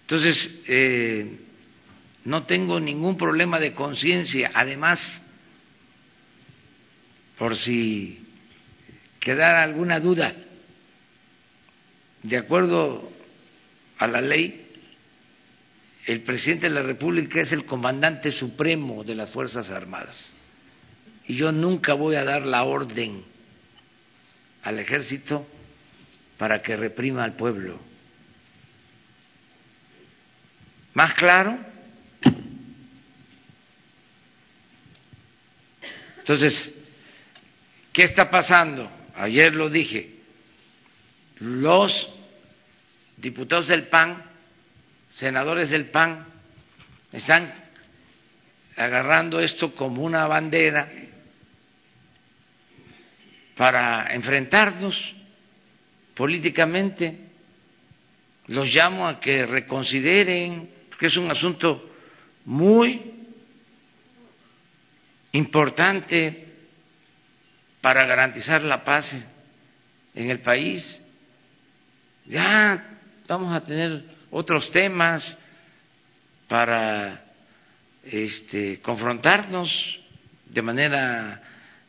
Entonces, 0.00 0.50
eh, 0.66 1.38
no 2.24 2.46
tengo 2.46 2.80
ningún 2.80 3.16
problema 3.16 3.60
de 3.60 3.74
conciencia. 3.74 4.50
Además, 4.52 5.22
por 7.38 7.56
si 7.56 8.26
quedara 9.20 9.62
alguna 9.62 10.00
duda, 10.00 10.34
de 12.24 12.36
acuerdo 12.36 13.08
a 13.98 14.08
la 14.08 14.20
ley, 14.20 14.72
el 16.06 16.22
presidente 16.22 16.68
de 16.68 16.74
la 16.74 16.82
República 16.82 17.40
es 17.40 17.52
el 17.52 17.66
comandante 17.66 18.32
supremo 18.32 19.04
de 19.04 19.14
las 19.14 19.30
Fuerzas 19.30 19.70
Armadas. 19.70 20.34
Y 21.28 21.36
yo 21.36 21.52
nunca 21.52 21.94
voy 21.94 22.16
a 22.16 22.24
dar 22.24 22.44
la 22.44 22.64
orden 22.64 23.22
al 24.64 24.80
ejército 24.80 25.46
para 26.38 26.62
que 26.62 26.76
reprima 26.76 27.24
al 27.24 27.34
pueblo. 27.34 27.78
¿Más 30.94 31.12
claro? 31.14 31.58
Entonces, 36.18 36.74
¿qué 37.92 38.04
está 38.04 38.30
pasando? 38.30 38.90
Ayer 39.16 39.54
lo 39.54 39.68
dije, 39.68 40.14
los 41.40 42.08
diputados 43.16 43.66
del 43.68 43.88
PAN, 43.88 44.22
senadores 45.10 45.70
del 45.70 45.86
PAN, 45.86 46.26
están 47.12 47.52
agarrando 48.76 49.40
esto 49.40 49.74
como 49.74 50.02
una 50.02 50.26
bandera 50.26 50.88
para 53.56 54.14
enfrentarnos 54.14 55.14
políticamente. 56.18 57.16
Los 58.48 58.74
llamo 58.74 59.06
a 59.06 59.20
que 59.20 59.46
reconsideren, 59.46 60.68
porque 60.88 61.06
es 61.06 61.16
un 61.16 61.30
asunto 61.30 61.88
muy 62.44 63.14
importante 65.30 66.46
para 67.80 68.04
garantizar 68.04 68.62
la 68.62 68.82
paz 68.82 69.14
en 70.12 70.28
el 70.30 70.40
país. 70.40 71.00
Ya 72.26 72.98
vamos 73.28 73.54
a 73.54 73.62
tener 73.62 74.02
otros 74.32 74.72
temas 74.72 75.38
para 76.48 77.24
este, 78.02 78.80
confrontarnos 78.80 80.00
de 80.46 80.62
manera 80.62 81.42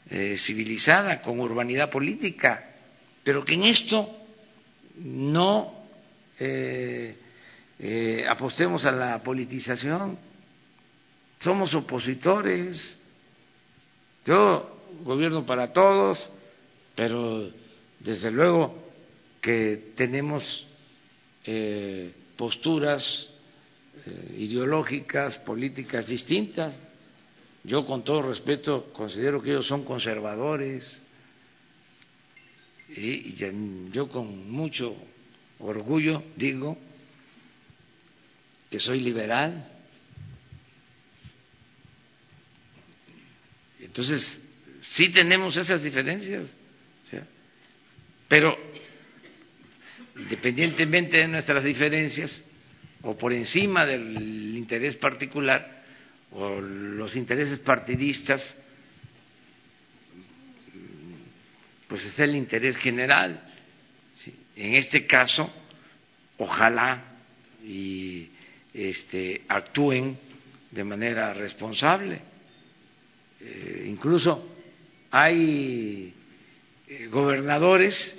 eh, 0.07 0.35
civilizada, 0.37 1.19
con 1.19 1.39
urbanidad 1.39 1.89
política, 1.89 2.75
pero 3.23 3.43
que 3.43 3.55
en 3.55 3.63
esto 3.63 4.18
no 4.99 5.85
eh, 6.39 7.15
eh, 7.79 8.25
apostemos 8.27 8.85
a 8.85 8.91
la 8.91 9.23
politización. 9.23 10.17
Somos 11.39 11.73
opositores. 11.73 12.97
Yo 14.25 14.77
gobierno 15.03 15.45
para 15.45 15.71
todos, 15.71 16.29
pero 16.95 17.49
desde 17.99 18.31
luego 18.31 18.75
que 19.41 19.93
tenemos 19.95 20.67
posturas 22.35 23.27
ideológicas, 24.35 25.37
políticas 25.39 26.05
distintas 26.05 26.75
yo, 27.63 27.85
con 27.85 28.03
todo 28.03 28.21
respeto, 28.21 28.91
considero 28.93 29.41
que 29.41 29.51
ellos 29.51 29.67
son 29.67 29.83
conservadores 29.83 30.97
y 32.95 33.35
yo 33.91 34.09
con 34.09 34.49
mucho 34.49 34.95
orgullo 35.59 36.23
digo 36.35 36.77
que 38.69 38.79
soy 38.79 39.01
liberal. 39.01 39.67
Entonces, 43.79 44.47
sí 44.81 45.09
tenemos 45.09 45.57
esas 45.57 45.83
diferencias, 45.83 46.47
pero 48.27 48.55
independientemente 50.15 51.17
de 51.17 51.27
nuestras 51.27 51.63
diferencias 51.63 52.43
o 53.01 53.17
por 53.17 53.33
encima 53.33 53.85
del 53.85 54.55
interés 54.57 54.95
particular, 54.95 55.83
o 56.31 56.61
los 56.61 57.15
intereses 57.15 57.59
partidistas, 57.59 58.61
pues 61.89 62.05
es 62.05 62.17
el 62.19 62.37
interés 62.37 62.77
general. 62.77 63.41
En 64.55 64.75
este 64.75 65.05
caso, 65.05 65.51
ojalá 66.37 67.03
y 67.65 68.29
este, 68.73 69.41
actúen 69.49 70.17
de 70.71 70.83
manera 70.85 71.33
responsable. 71.33 72.21
Eh, 73.41 73.87
incluso 73.89 74.55
hay 75.11 76.13
eh, 76.87 77.07
gobernadores 77.07 78.17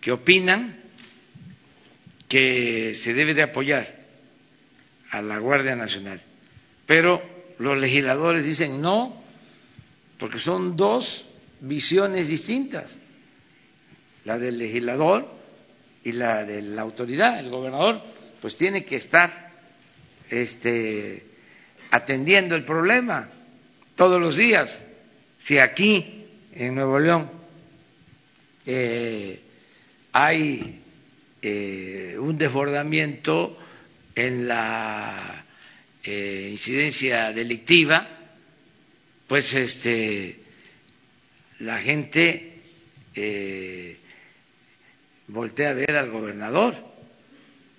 que 0.00 0.12
opinan 0.12 0.80
que 2.28 2.94
se 2.94 3.12
debe 3.12 3.34
de 3.34 3.42
apoyar 3.42 4.00
a 5.10 5.20
la 5.20 5.38
Guardia 5.38 5.74
Nacional 5.74 6.20
pero 6.86 7.22
los 7.58 7.78
legisladores 7.78 8.44
dicen 8.44 8.80
no, 8.80 9.22
porque 10.18 10.38
son 10.38 10.76
dos 10.76 11.28
visiones 11.62 12.28
distintas, 12.28 12.98
la 14.24 14.38
del 14.38 14.58
legislador 14.58 15.28
y 16.04 16.12
la 16.12 16.44
de 16.44 16.60
la 16.62 16.82
autoridad. 16.82 17.38
El 17.38 17.50
gobernador 17.50 18.02
pues 18.40 18.56
tiene 18.56 18.84
que 18.84 18.96
estar 18.96 19.50
este, 20.28 21.24
atendiendo 21.90 22.56
el 22.56 22.64
problema 22.64 23.28
todos 23.94 24.20
los 24.20 24.36
días. 24.36 24.84
Si 25.40 25.58
aquí 25.58 26.26
en 26.52 26.74
Nuevo 26.74 26.98
León 26.98 27.30
eh, 28.66 29.40
hay 30.12 30.82
eh, 31.40 32.16
un 32.18 32.36
desbordamiento 32.36 33.56
en 34.14 34.48
la 34.48 35.44
eh, 36.02 36.48
incidencia 36.50 37.32
delictiva, 37.32 38.08
pues 39.28 39.54
este, 39.54 40.41
la 41.62 41.78
gente 41.78 42.60
eh, 43.14 43.96
voltea 45.28 45.70
a 45.70 45.74
ver 45.74 45.96
al 45.96 46.10
gobernador, 46.10 46.74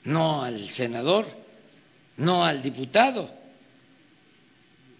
no 0.05 0.41
al 0.41 0.69
senador, 0.69 1.25
no 2.17 2.45
al 2.45 2.61
diputado, 2.61 3.29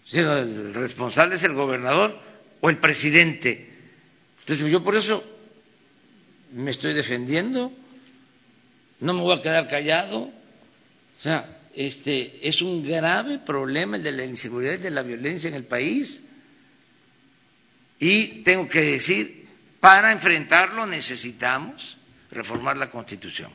sino 0.04 0.36
el 0.36 0.74
responsable 0.74 1.36
es 1.36 1.44
el 1.44 1.54
gobernador 1.54 2.18
o 2.60 2.68
el 2.68 2.78
presidente. 2.78 3.70
Entonces 4.40 4.70
yo 4.70 4.82
por 4.82 4.96
eso 4.96 5.24
me 6.52 6.70
estoy 6.70 6.92
defendiendo, 6.92 7.72
no 9.00 9.12
me 9.14 9.20
voy 9.22 9.38
a 9.38 9.42
quedar 9.42 9.66
callado, 9.66 10.24
o 10.24 11.20
sea, 11.20 11.58
este, 11.74 12.46
es 12.46 12.60
un 12.60 12.86
grave 12.86 13.38
problema 13.38 13.96
el 13.96 14.02
de 14.02 14.12
la 14.12 14.24
inseguridad 14.26 14.74
y 14.74 14.82
de 14.82 14.90
la 14.90 15.02
violencia 15.02 15.48
en 15.48 15.54
el 15.54 15.64
país. 15.64 16.28
Y 17.98 18.42
tengo 18.42 18.68
que 18.68 18.80
decir, 18.80 19.48
para 19.80 20.12
enfrentarlo 20.12 20.86
necesitamos 20.86 21.96
reformar 22.30 22.76
la 22.76 22.90
Constitución. 22.90 23.52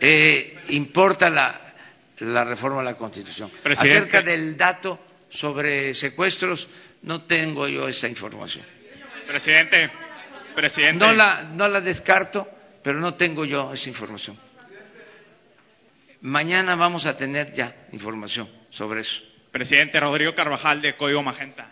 Eh, 0.00 0.64
importa 0.68 1.28
la, 1.28 1.74
la, 2.18 2.44
reforma 2.44 2.80
a 2.80 2.84
la 2.84 2.94
Constitución. 2.94 3.50
Acerca 3.64 4.22
del 4.22 4.56
dato 4.56 4.98
sobre 5.28 5.94
secuestros, 5.94 6.66
no 7.02 7.22
tengo 7.22 7.68
yo 7.68 7.88
esa 7.88 8.08
información. 8.08 8.64
Presidente, 9.26 9.90
presidente. 10.54 11.04
No 11.04 11.12
la, 11.12 11.42
no 11.44 11.68
la 11.68 11.80
descarto, 11.80 12.48
pero 12.82 12.98
no 12.98 13.14
tengo 13.14 13.44
yo 13.44 13.72
esa 13.72 13.88
información. 13.88 14.38
Mañana 16.22 16.74
vamos 16.74 17.06
a 17.06 17.16
tener 17.16 17.52
ya 17.52 17.74
información 17.92 18.48
sobre 18.70 19.00
eso. 19.00 19.22
Presidente 19.50 19.98
Rodrigo 19.98 20.34
Carvajal 20.34 20.82
de 20.82 20.96
Código 20.96 21.22
Magenta. 21.22 21.68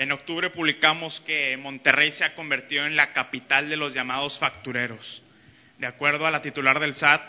En 0.00 0.12
octubre 0.12 0.48
publicamos 0.48 1.20
que 1.26 1.58
Monterrey 1.58 2.10
se 2.12 2.24
ha 2.24 2.34
convertido 2.34 2.86
en 2.86 2.96
la 2.96 3.12
capital 3.12 3.68
de 3.68 3.76
los 3.76 3.92
llamados 3.92 4.38
factureros. 4.38 5.22
De 5.76 5.86
acuerdo 5.86 6.26
a 6.26 6.30
la 6.30 6.40
titular 6.40 6.80
del 6.80 6.94
SAT, 6.94 7.20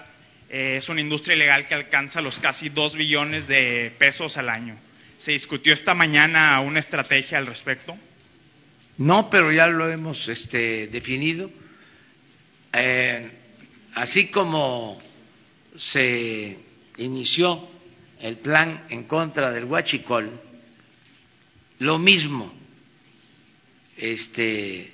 eh, 0.50 0.78
es 0.78 0.88
una 0.88 1.02
industria 1.02 1.36
ilegal 1.36 1.68
que 1.68 1.74
alcanza 1.74 2.22
los 2.22 2.40
casi 2.40 2.70
dos 2.70 2.96
billones 2.96 3.46
de 3.46 3.94
pesos 3.98 4.38
al 4.38 4.48
año. 4.48 4.80
¿Se 5.18 5.34
discutió 5.34 5.74
esta 5.74 5.94
mañana 5.94 6.62
una 6.62 6.80
estrategia 6.80 7.40
al 7.40 7.46
respecto? 7.46 7.98
No, 9.00 9.30
pero 9.30 9.52
ya 9.52 9.68
lo 9.68 9.90
hemos 9.90 10.30
este, 10.30 10.88
definido. 10.88 11.52
Eh, 12.72 13.32
así 13.96 14.32
como 14.32 14.98
se 15.76 16.58
inició 17.00 17.70
el 18.22 18.38
plan 18.38 18.86
en 18.88 19.04
contra 19.04 19.52
del 19.52 19.66
huachicol, 19.66 20.40
lo 21.80 22.00
mismo 22.00 22.61
este, 23.98 24.92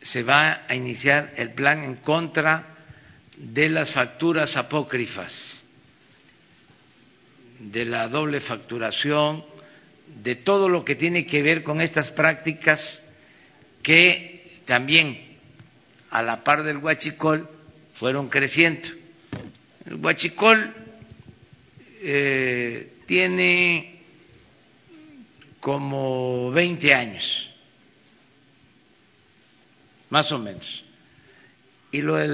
se 0.00 0.22
va 0.22 0.64
a 0.68 0.74
iniciar 0.74 1.34
el 1.36 1.52
plan 1.52 1.84
en 1.84 1.96
contra 1.96 2.76
de 3.36 3.68
las 3.68 3.92
facturas 3.92 4.56
apócrifas, 4.56 5.62
de 7.58 7.84
la 7.84 8.08
doble 8.08 8.40
facturación, 8.40 9.44
de 10.22 10.36
todo 10.36 10.68
lo 10.68 10.84
que 10.84 10.96
tiene 10.96 11.26
que 11.26 11.42
ver 11.42 11.62
con 11.62 11.80
estas 11.80 12.10
prácticas 12.10 13.02
que 13.82 14.60
también 14.64 15.38
a 16.10 16.22
la 16.22 16.42
par 16.42 16.62
del 16.62 16.78
huachicol 16.78 17.48
fueron 17.94 18.28
creciendo. 18.28 18.88
El 19.86 19.94
huachicol 19.96 20.74
eh, 22.00 22.92
tiene 23.06 24.00
como 25.60 26.50
20 26.52 26.94
años, 26.94 27.47
más 30.10 30.30
o 30.32 30.38
menos. 30.38 30.84
Y 31.90 32.02
lo 32.02 32.16
de 32.16 32.28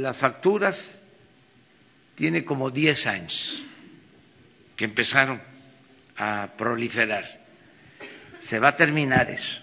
las 0.00 0.18
facturas 0.18 0.98
tiene 2.14 2.44
como 2.44 2.70
10 2.70 3.06
años 3.06 3.62
que 4.76 4.84
empezaron 4.84 5.40
a 6.16 6.48
proliferar. 6.56 7.24
Se 8.40 8.58
va 8.58 8.68
a 8.68 8.76
terminar 8.76 9.30
eso. 9.30 9.60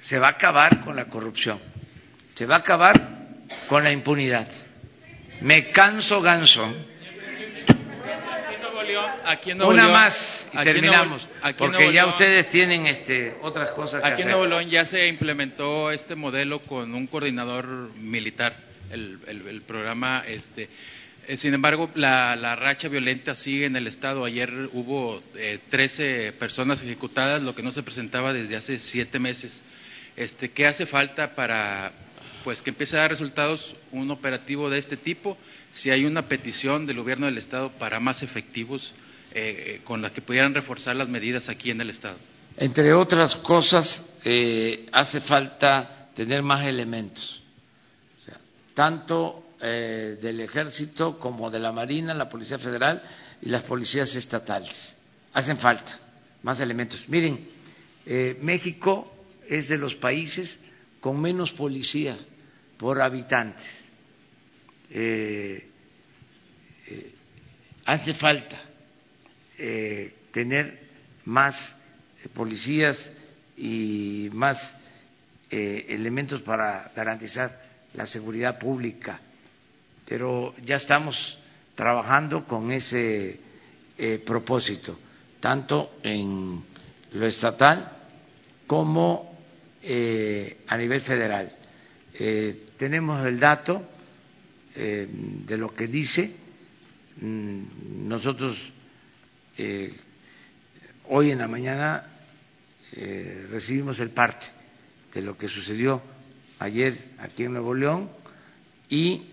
Se 0.00 0.18
va 0.18 0.28
a 0.28 0.30
acabar 0.32 0.82
con 0.82 0.96
la 0.96 1.06
corrupción. 1.06 1.60
Se 2.34 2.46
va 2.46 2.56
a 2.56 2.58
acabar 2.58 2.94
con 3.68 3.84
la 3.84 3.92
impunidad. 3.92 4.48
Me 5.40 5.70
canso 5.70 6.20
ganso 6.20 6.74
una 9.64 9.88
más 9.88 10.48
y 10.52 10.58
terminamos, 10.64 11.28
porque 11.56 11.92
ya 11.92 12.06
ustedes 12.06 12.48
tienen 12.50 12.86
este, 12.86 13.36
otras 13.42 13.70
cosas 13.70 14.02
que 14.02 14.08
Aquí 14.08 14.22
en 14.22 14.28
Nuevo 14.28 14.46
León 14.46 14.68
ya 14.70 14.84
se 14.84 15.06
implementó 15.06 15.90
este 15.90 16.14
modelo 16.14 16.60
con 16.60 16.94
un 16.94 17.06
coordinador 17.06 17.94
militar, 17.96 18.54
el, 18.90 19.18
el, 19.26 19.62
programa 19.62 20.24
este 20.26 20.68
eh, 21.26 21.36
sin 21.38 21.54
embargo, 21.54 21.90
la, 21.94 22.36
la, 22.36 22.54
racha 22.54 22.88
violenta 22.88 23.34
sigue 23.34 23.64
en 23.64 23.76
el 23.76 23.86
Estado. 23.86 24.26
Ayer 24.26 24.50
hubo 24.72 25.22
eh, 25.36 25.58
13 25.70 26.34
personas 26.38 26.82
ejecutadas, 26.82 27.42
lo 27.42 27.54
que 27.54 27.62
no 27.62 27.72
se 27.72 27.82
presentaba 27.82 28.34
desde 28.34 28.56
hace 28.56 28.78
siete 28.78 29.18
meses. 29.18 29.62
Este, 30.16 30.50
¿Qué 30.50 30.66
hace 30.66 30.84
falta 30.84 31.34
para 31.34 31.92
pues, 32.44 32.60
que 32.60 32.70
empiece 32.70 32.96
a 32.96 33.00
dar 33.00 33.10
resultados 33.10 33.74
un 33.90 34.10
operativo 34.10 34.68
de 34.68 34.78
este 34.78 34.98
tipo? 34.98 35.36
Si 35.72 35.90
hay 35.90 36.04
una 36.04 36.28
petición 36.28 36.86
del 36.86 36.98
Gobierno 36.98 37.26
del 37.26 37.38
Estado 37.38 37.70
para 37.72 37.98
más 37.98 38.22
efectivos 38.22 38.92
eh, 39.32 39.80
con 39.82 40.02
las 40.02 40.12
que 40.12 40.20
pudieran 40.20 40.54
reforzar 40.54 40.94
las 40.94 41.08
medidas 41.08 41.48
aquí 41.48 41.70
en 41.70 41.80
el 41.80 41.90
Estado? 41.90 42.16
Entre 42.56 42.92
otras 42.92 43.34
cosas, 43.36 44.14
eh, 44.22 44.86
hace 44.92 45.20
falta 45.22 46.10
tener 46.14 46.42
más 46.42 46.64
elementos, 46.64 47.42
tanto 48.74 49.54
eh, 49.60 50.18
del 50.20 50.40
Ejército 50.40 51.18
como 51.18 51.50
de 51.50 51.58
la 51.58 51.72
Marina, 51.72 52.14
la 52.14 52.28
Policía 52.28 52.58
Federal 52.58 53.02
y 53.42 53.48
las 53.48 53.62
policías 53.62 54.14
estatales. 54.14 54.96
Hacen 55.32 55.58
falta 55.58 55.98
más 56.42 56.60
elementos. 56.60 57.08
Miren, 57.08 57.48
México 58.42 59.12
es 59.48 59.68
de 59.68 59.78
los 59.78 59.94
países 59.96 60.58
con 61.00 61.20
menos 61.20 61.52
policía 61.52 62.16
por 62.78 63.00
habitantes. 63.00 63.66
hace 67.86 68.14
falta 68.14 68.58
eh, 69.58 70.12
tener 70.32 70.80
más 71.26 71.76
policías 72.34 73.12
y 73.56 74.28
más 74.32 74.76
eh, 75.48 75.86
elementos 75.90 76.42
para 76.42 76.90
garantizar 76.94 77.62
la 77.94 78.04
seguridad 78.04 78.58
pública. 78.58 79.20
Pero 80.06 80.54
ya 80.64 80.76
estamos 80.76 81.38
trabajando 81.76 82.44
con 82.46 82.72
ese 82.72 83.38
eh, 83.96 84.22
propósito, 84.26 84.98
tanto 85.38 85.98
en 86.02 86.64
lo 87.12 87.26
estatal 87.26 87.92
como 88.66 89.32
a 90.66 90.76
nivel 90.78 91.00
federal. 91.02 91.54
Tenemos 92.76 93.24
el 93.26 93.38
dato 93.38 93.82
de 94.74 95.56
lo 95.56 95.72
que 95.74 95.86
dice. 95.86 96.34
Mm, 97.20 98.08
nosotros 98.08 98.72
eh, 99.56 99.94
hoy 101.08 101.30
en 101.30 101.38
la 101.38 101.46
mañana 101.46 102.04
eh, 102.92 103.46
recibimos 103.50 104.00
el 104.00 104.10
parte 104.10 104.46
de 105.12 105.22
lo 105.22 105.38
que 105.38 105.46
sucedió 105.46 106.02
ayer 106.58 107.12
aquí 107.18 107.44
en 107.44 107.52
Nuevo 107.52 107.72
León 107.72 108.10
y 108.88 109.26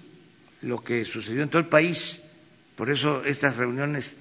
lo 0.62 0.84
que 0.84 1.06
sucedió 1.06 1.42
en 1.42 1.50
todo 1.50 1.62
el 1.62 1.70
país. 1.70 2.24
Por 2.76 2.92
eso 2.92 3.24
estas 3.24 3.58
reuniones 3.58 4.16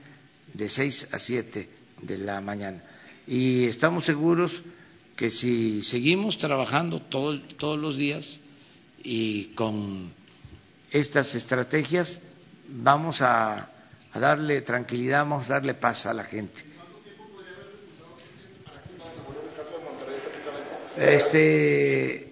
de 0.55 0.69
6 0.69 1.13
a 1.13 1.19
7 1.19 1.69
de 2.03 2.19
la 2.19 2.41
mañana. 2.41 2.83
Y 3.27 3.65
estamos 3.65 4.07
seguros 4.07 4.63
que 5.17 5.31
si 5.31 5.83
seguimos 5.83 6.39
trabajando 6.39 7.03
todos 7.03 7.79
los 7.79 7.97
días 7.97 8.41
y 9.03 9.47
con 9.55 10.13
estas 10.91 11.35
estrategias, 11.35 12.21
vamos 12.69 13.23
a 13.23 13.71
darle 14.15 14.63
tranquilidad, 14.63 15.21
vamos 15.21 15.51
a 15.51 15.55
darle 15.55 15.75
paz 15.75 16.07
a 16.07 16.15
la 16.15 16.25
gente. 16.25 16.63
Este, 20.97 22.15
eh, 22.17 22.31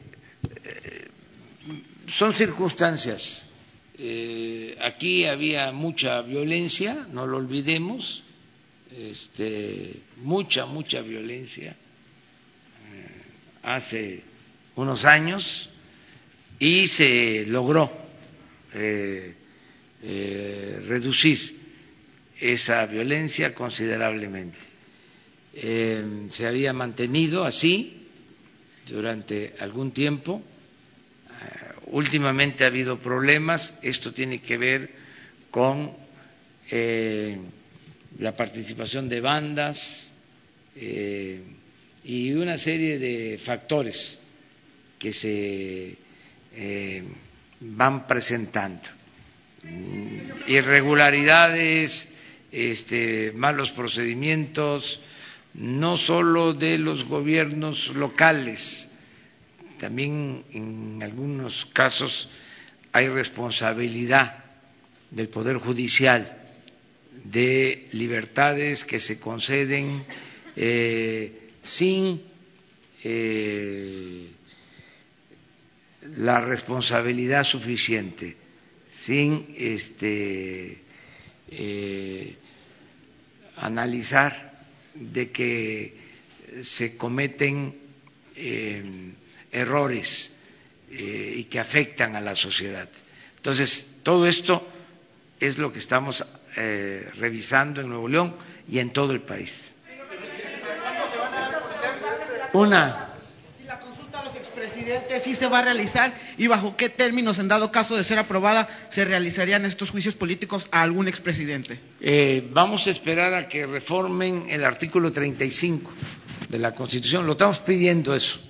son 2.18 2.32
circunstancias. 2.32 3.44
Eh, 3.96 4.76
aquí 4.80 5.24
había 5.24 5.72
mucha 5.72 6.20
violencia, 6.22 7.06
no 7.10 7.26
lo 7.26 7.38
olvidemos, 7.38 8.22
este, 8.90 10.02
mucha, 10.16 10.66
mucha 10.66 11.00
violencia 11.00 11.76
eh, 12.92 13.22
hace 13.62 14.22
unos 14.76 15.04
años 15.04 15.68
y 16.58 16.86
se 16.86 17.44
logró 17.46 17.90
reducir 20.88 21.58
esa 22.40 22.86
violencia 22.86 23.54
considerablemente. 23.54 24.58
Eh, 25.54 26.28
se 26.30 26.46
había 26.46 26.72
mantenido 26.72 27.44
así 27.44 28.06
durante 28.86 29.54
algún 29.58 29.92
tiempo. 29.92 30.40
Eh, 31.28 31.32
últimamente 31.86 32.64
ha 32.64 32.68
habido 32.68 32.98
problemas. 32.98 33.76
Esto 33.82 34.12
tiene 34.12 34.40
que 34.40 34.56
ver 34.56 34.90
con 35.50 35.92
eh, 36.70 37.38
la 38.18 38.36
participación 38.36 39.08
de 39.08 39.20
bandas 39.20 40.12
y 42.04 42.32
una 42.34 42.56
serie 42.56 43.00
de 43.00 43.38
factores 43.44 44.16
que 44.96 45.12
se 45.12 45.96
van 47.60 48.06
presentando. 48.06 48.88
Mm, 49.64 50.48
irregularidades 50.48 52.14
este, 52.52 53.32
malos 53.34 53.72
procedimientos, 53.72 55.00
no 55.54 55.96
solo 55.96 56.54
de 56.54 56.78
los 56.78 57.04
gobiernos 57.04 57.88
locales, 57.88 58.88
también 59.78 60.44
en 60.52 61.02
algunos 61.02 61.66
casos 61.72 62.28
hay 62.92 63.08
responsabilidad 63.08 64.44
del 65.10 65.28
Poder 65.28 65.58
Judicial 65.58 66.36
de 67.24 67.88
libertades 67.92 68.84
que 68.84 69.00
se 69.00 69.18
conceden 69.18 70.04
eh, 70.56 71.50
sin 71.62 72.22
eh, 73.02 74.28
la 76.02 76.40
responsabilidad 76.40 77.44
suficiente, 77.44 78.36
sin 78.92 79.54
este, 79.56 80.78
eh, 81.50 82.36
analizar 83.56 84.52
de 84.94 85.30
que 85.30 85.94
se 86.62 86.96
cometen 86.96 87.74
errores 89.50 90.34
y 90.90 91.44
que 91.44 91.58
afectan 91.58 92.14
a 92.14 92.20
la 92.20 92.34
sociedad. 92.34 92.88
Entonces, 93.36 93.98
todo 94.02 94.26
esto 94.26 94.66
es 95.40 95.58
lo 95.58 95.72
que 95.72 95.78
estamos 95.78 96.24
eh, 96.56 97.10
revisando 97.16 97.80
en 97.80 97.88
Nuevo 97.88 98.08
León 98.08 98.34
y 98.68 98.78
en 98.78 98.92
todo 98.92 99.12
el 99.12 99.20
país. 99.22 99.52
Una. 102.52 103.10
Si 103.56 103.64
la 103.64 103.78
consulta 103.78 104.20
a 104.20 104.24
los 104.78 104.96
expresidentes 104.96 105.22
sí 105.24 105.34
se 105.34 105.46
va 105.46 105.58
a 105.58 105.62
realizar 105.62 106.14
y 106.36 106.46
bajo 106.46 106.76
qué 106.76 106.88
términos, 106.90 107.38
en 107.38 107.48
dado 107.48 107.70
caso 107.70 107.96
de 107.96 108.04
ser 108.04 108.18
aprobada, 108.18 108.68
se 108.90 109.04
realizarían 109.04 109.64
estos 109.64 109.90
juicios 109.90 110.14
políticos 110.14 110.68
a 110.70 110.82
algún 110.82 111.08
expresidente. 111.08 111.78
Eh, 112.00 112.48
vamos 112.52 112.86
a 112.86 112.90
esperar 112.90 113.34
a 113.34 113.48
que 113.48 113.66
reformen 113.66 114.46
el 114.48 114.64
artículo 114.64 115.12
35 115.12 115.92
de 116.48 116.58
la 116.58 116.72
Constitución. 116.72 117.26
Lo 117.26 117.32
estamos 117.32 117.60
pidiendo 117.60 118.14
eso 118.14 118.40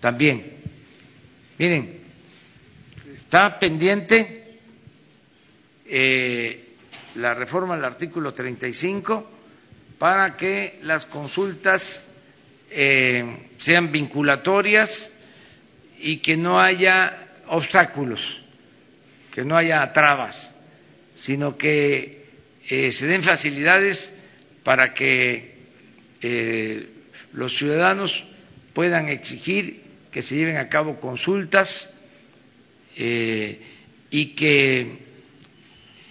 también. 0.00 0.58
Miren, 1.58 2.00
está 3.12 3.58
pendiente 3.58 4.60
eh, 5.86 6.74
la 7.16 7.34
reforma 7.34 7.74
del 7.74 7.84
artículo 7.84 8.32
35 8.32 9.30
para 9.98 10.36
que 10.36 10.78
las 10.82 11.06
consultas 11.06 12.06
eh, 12.70 13.48
sean 13.58 13.90
vinculatorias 13.90 15.14
y 16.00 16.18
que 16.18 16.36
no 16.36 16.60
haya 16.60 17.28
obstáculos, 17.48 18.42
que 19.34 19.44
no 19.44 19.56
haya 19.56 19.92
trabas, 19.92 20.54
sino 21.14 21.56
que 21.56 22.26
eh, 22.68 22.92
se 22.92 23.06
den 23.06 23.22
facilidades 23.22 24.12
para 24.62 24.94
que 24.94 25.58
eh, 26.20 26.88
los 27.32 27.56
ciudadanos 27.56 28.24
puedan 28.74 29.08
exigir 29.08 29.82
que 30.12 30.22
se 30.22 30.36
lleven 30.36 30.56
a 30.56 30.68
cabo 30.68 31.00
consultas 31.00 31.90
y 34.10 34.34
que 34.34 35.08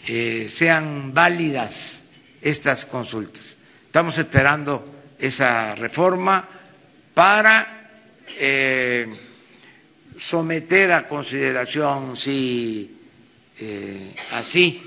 eh, 0.08 0.48
sean 0.48 1.14
válidas 1.14 2.02
estas 2.42 2.86
consultas. 2.86 3.58
Estamos 3.86 4.18
esperando 4.18 5.14
esa 5.20 5.76
reforma 5.76 6.48
para 7.14 7.90
eh, 8.40 9.06
someter 10.18 10.92
a 10.92 11.08
consideración 11.08 12.16
si 12.18 12.96
eh, 13.60 14.14
así 14.32 14.82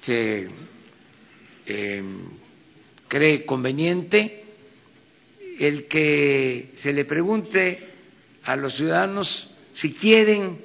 se 0.00 0.48
cree 3.08 3.44
conveniente 3.46 4.44
el 5.58 5.86
que 5.86 6.72
se 6.74 6.92
le 6.92 7.04
pregunte 7.06 7.88
a 8.42 8.56
los 8.56 8.74
ciudadanos 8.76 9.50
si 9.72 9.92
quieren 9.94 10.60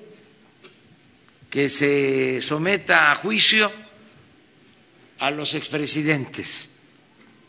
que 1.50 1.70
se 1.70 2.42
someta 2.42 3.12
a 3.12 3.16
juicio 3.16 3.72
a 5.20 5.32
los 5.32 5.54
expresidentes 5.54 6.70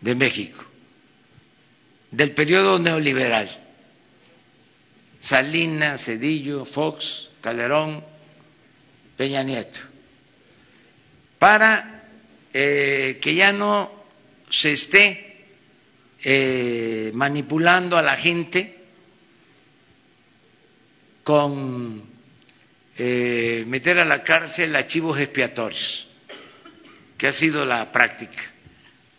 de 0.01 0.15
México 0.15 0.65
del 2.11 2.33
periodo 2.33 2.79
neoliberal, 2.79 3.49
Salinas, 5.21 6.03
Cedillo, 6.03 6.64
Fox, 6.64 7.29
Calderón, 7.43 8.03
Peña 9.16 9.43
Nieto, 9.43 9.81
para 11.39 12.05
eh, 12.53 13.18
que 13.21 13.35
ya 13.35 13.53
no 13.53 14.05
se 14.49 14.73
esté 14.73 15.45
eh, 16.25 17.11
manipulando 17.12 17.99
a 17.99 18.03
la 18.03 18.16
gente 18.16 18.79
con 21.23 22.03
eh, 22.97 23.64
meter 23.66 23.99
a 23.99 24.07
la 24.07 24.23
cárcel 24.25 24.75
archivos 24.75 25.21
expiatorios, 25.21 26.09
que 27.18 27.29
ha 27.29 27.33
sido 27.33 27.66
la 27.66 27.93
práctica 27.93 28.43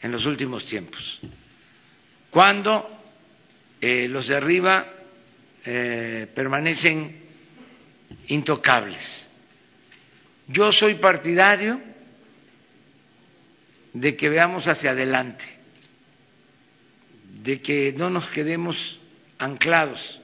en 0.02 0.12
los 0.12 0.26
últimos 0.26 0.66
tiempos. 0.66 1.20
Cuando 2.32 2.98
los 3.82 4.28
de 4.28 4.36
arriba 4.36 5.01
eh, 5.66 6.28
permanecen 6.34 7.22
intocables. 8.28 9.28
Yo 10.48 10.72
soy 10.72 10.96
partidario 10.96 11.80
de 13.94 14.16
que 14.16 14.30
veamos 14.30 14.68
hacia 14.68 14.92
adelante, 14.92 15.46
de 17.44 17.62
que 17.62 17.94
no 17.94 18.10
nos 18.10 18.28
quedemos 18.30 19.00
anclados 19.38 20.20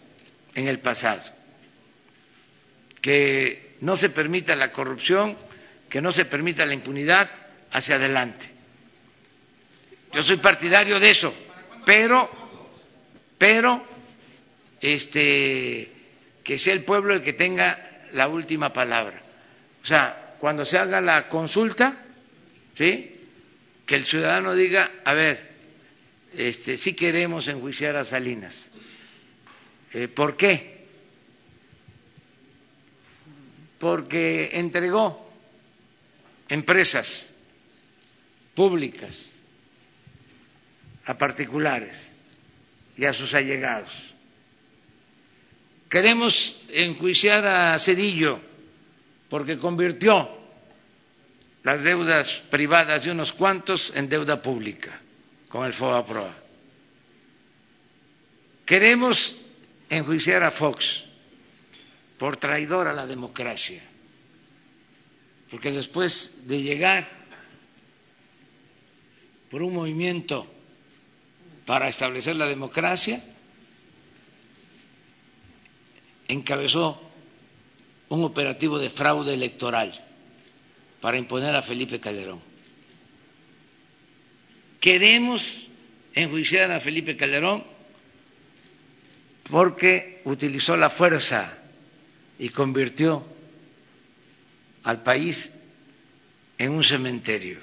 en 0.56 0.68
el 0.68 0.80
pasado 0.80 1.38
que 3.08 3.78
no 3.80 3.96
se 3.96 4.10
permita 4.10 4.54
la 4.54 4.72
corrupción, 4.72 5.38
que 5.90 6.02
no 6.02 6.12
se 6.12 6.26
permita 6.26 6.66
la 6.66 6.74
impunidad 6.74 7.30
hacia 7.72 7.96
adelante. 7.96 8.46
Yo 10.12 10.22
soy 10.24 10.38
partidario 10.38 11.00
de 11.00 11.12
eso, 11.12 11.34
pero, 11.86 12.30
pero, 13.38 13.82
este, 14.82 15.92
que 16.44 16.58
sea 16.58 16.74
el 16.74 16.84
pueblo 16.84 17.14
el 17.14 17.24
que 17.24 17.34
tenga 17.34 18.06
la 18.14 18.28
última 18.28 18.72
palabra. 18.72 19.22
O 19.84 19.86
sea, 19.86 20.36
cuando 20.40 20.66
se 20.66 20.78
haga 20.78 21.02
la 21.02 21.28
consulta, 21.30 22.06
¿sí? 22.76 23.16
Que 23.86 23.96
el 23.96 24.06
ciudadano 24.06 24.54
diga, 24.54 24.92
a 25.04 25.14
ver, 25.14 25.52
este, 26.34 26.78
queremos 26.96 27.48
enjuiciar 27.48 27.96
a 27.96 28.06
Salinas. 28.06 28.72
Eh, 29.94 30.08
¿Por 30.10 30.36
qué? 30.36 30.78
porque 33.80 34.50
entregó 34.54 35.32
empresas 36.50 37.30
públicas 38.56 39.32
a 41.06 41.18
particulares 41.18 42.10
y 42.98 43.06
a 43.06 43.14
sus 43.14 43.34
allegados. 43.34 44.16
Queremos 45.90 46.56
enjuiciar 46.70 47.46
a 47.46 47.80
Cedillo 47.80 48.40
porque 49.30 49.58
convirtió 49.58 50.30
las 51.64 51.82
deudas 51.84 52.44
privadas 52.50 53.04
de 53.04 53.12
unos 53.12 53.34
cuantos 53.34 53.92
en 53.96 54.10
deuda 54.10 54.42
pública 54.42 55.00
con 55.50 55.66
el 55.66 55.74
FOA-PROA. 55.74 56.36
Queremos 58.66 59.36
enjuiciar 59.90 60.44
a 60.44 60.52
Fox 60.52 61.04
por 62.18 62.38
traidor 62.38 62.88
a 62.88 62.94
la 62.94 63.08
democracia. 63.08 63.82
Porque 65.50 65.72
después 65.72 66.46
de 66.46 66.62
llegar 66.62 67.08
por 69.50 69.62
un 69.62 69.74
movimiento 69.74 70.46
para 71.66 71.88
establecer 71.88 72.36
la 72.36 72.48
democracia, 72.48 73.24
encabezó 76.28 77.02
un 78.10 78.24
operativo 78.24 78.80
de 78.80 78.90
fraude 78.90 79.34
electoral 79.34 79.94
para 81.02 81.18
imponer 81.18 81.56
a 81.56 81.62
Felipe 81.62 82.00
Calderón. 82.00 82.42
Queremos 84.80 85.68
enjuiciar 86.14 86.72
a 86.72 86.80
Felipe 86.80 87.16
Calderón 87.16 87.64
porque 89.50 90.22
utilizó 90.26 90.76
la 90.76 90.90
fuerza 90.90 91.58
y 92.40 92.50
convirtió 92.50 93.26
al 94.84 95.04
país 95.04 95.52
en 96.58 96.72
un 96.72 96.84
cementerio. 96.84 97.60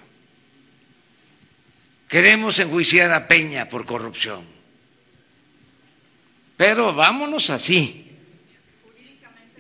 Queremos 2.09 2.59
enjuiciar 2.59 3.13
a 3.13 3.27
Peña 3.27 3.69
por 3.69 3.87
corrupción. 3.87 4.45
Pero 6.57 6.95
vámonos 6.95 7.51
así. 7.51 8.04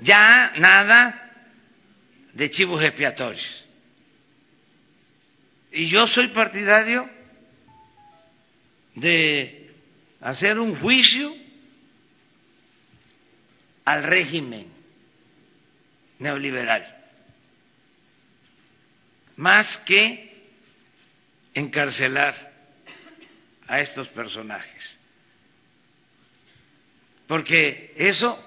Ya 0.05 0.52
nada 0.59 1.32
de 2.35 2.51
chivos 2.51 2.82
expiatorios. 2.82 3.64
Y 5.72 5.89
yo 5.89 6.06
soy 6.06 6.28
partidario 6.28 7.09
de 8.94 9.72
hacer 10.20 10.59
un 10.59 10.76
juicio 10.76 11.35
al 13.86 14.02
régimen 14.02 14.70
neoliberal, 16.18 16.85
más 19.36 19.78
que 19.78 20.44
encarcelar 21.55 22.52
a 23.66 23.81
estos 23.81 24.09
personajes, 24.09 24.98
porque 27.26 27.94
eso 27.97 28.39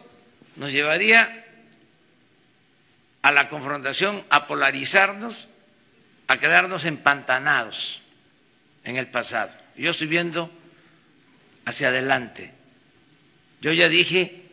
nos 0.55 0.71
llevaría 0.71 1.46
a 3.21 3.31
la 3.31 3.49
confrontación, 3.49 4.23
a 4.29 4.47
polarizarnos, 4.47 5.47
a 6.27 6.37
quedarnos 6.37 6.85
empantanados 6.85 8.01
en 8.83 8.97
el 8.97 9.09
pasado. 9.09 9.51
Yo 9.75 9.91
estoy 9.91 10.07
viendo 10.07 10.49
hacia 11.65 11.89
adelante. 11.89 12.53
Yo 13.61 13.71
ya 13.73 13.87
dije, 13.87 14.43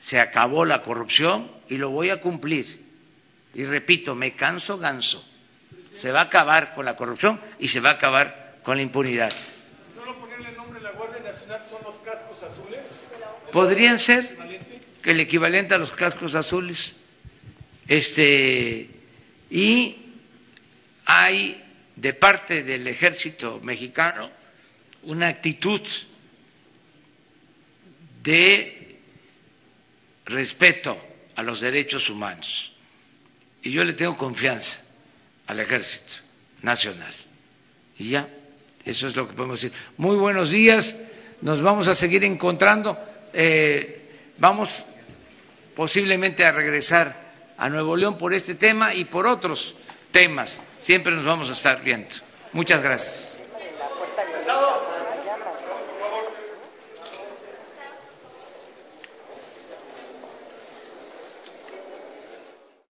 se 0.00 0.20
acabó 0.20 0.64
la 0.64 0.82
corrupción 0.82 1.50
y 1.68 1.78
lo 1.78 1.90
voy 1.90 2.10
a 2.10 2.20
cumplir. 2.20 2.64
Y 3.54 3.64
repito, 3.64 4.14
me 4.14 4.34
canso 4.34 4.78
ganso. 4.78 5.24
Se 5.94 6.12
va 6.12 6.20
a 6.20 6.24
acabar 6.24 6.74
con 6.74 6.84
la 6.84 6.94
corrupción 6.94 7.40
y 7.58 7.68
se 7.68 7.80
va 7.80 7.90
a 7.90 7.92
acabar 7.94 8.56
con 8.62 8.76
la 8.76 8.82
impunidad. 8.82 9.32
¿Solo 9.94 10.18
ponerle 10.18 10.52
nombre 10.52 10.80
a 10.80 10.82
la 10.82 10.90
Guardia 10.92 11.22
Nacional 11.32 11.62
son 11.68 11.82
los 11.82 11.96
cascos 11.96 12.42
azules? 12.42 12.84
Podrían 13.52 13.98
ser 13.98 14.36
el 15.04 15.20
equivalente 15.20 15.74
a 15.74 15.78
los 15.78 15.90
cascos 15.92 16.34
azules. 16.34 17.00
Este, 17.88 18.88
y 19.50 19.96
hay 21.04 21.62
de 21.94 22.12
parte 22.14 22.62
del 22.62 22.86
ejército 22.86 23.60
mexicano 23.60 24.30
una 25.04 25.28
actitud 25.28 25.80
de 28.22 28.98
respeto 30.24 30.96
a 31.36 31.42
los 31.42 31.60
derechos 31.60 32.10
humanos. 32.10 32.72
Y 33.62 33.70
yo 33.70 33.84
le 33.84 33.92
tengo 33.92 34.16
confianza 34.16 34.84
al 35.46 35.60
ejército 35.60 36.14
nacional. 36.62 37.12
Y 37.98 38.10
ya, 38.10 38.28
eso 38.84 39.08
es 39.08 39.16
lo 39.16 39.28
que 39.28 39.34
podemos 39.34 39.60
decir. 39.60 39.76
Muy 39.96 40.16
buenos 40.16 40.50
días, 40.50 40.94
nos 41.40 41.62
vamos 41.62 41.86
a 41.86 41.94
seguir 41.94 42.24
encontrando. 42.24 42.98
Eh, 43.32 44.08
vamos 44.38 44.84
posiblemente 45.74 46.44
a 46.44 46.52
regresar 46.52 47.25
a 47.56 47.68
Nuevo 47.68 47.96
León 47.96 48.18
por 48.18 48.34
este 48.34 48.54
tema 48.54 48.94
y 48.94 49.06
por 49.06 49.26
otros 49.26 49.74
temas. 50.10 50.60
Siempre 50.78 51.14
nos 51.14 51.24
vamos 51.24 51.48
a 51.48 51.52
estar 51.52 51.82
viendo. 51.82 52.14
Muchas 52.52 52.82
gracias. 52.82 53.38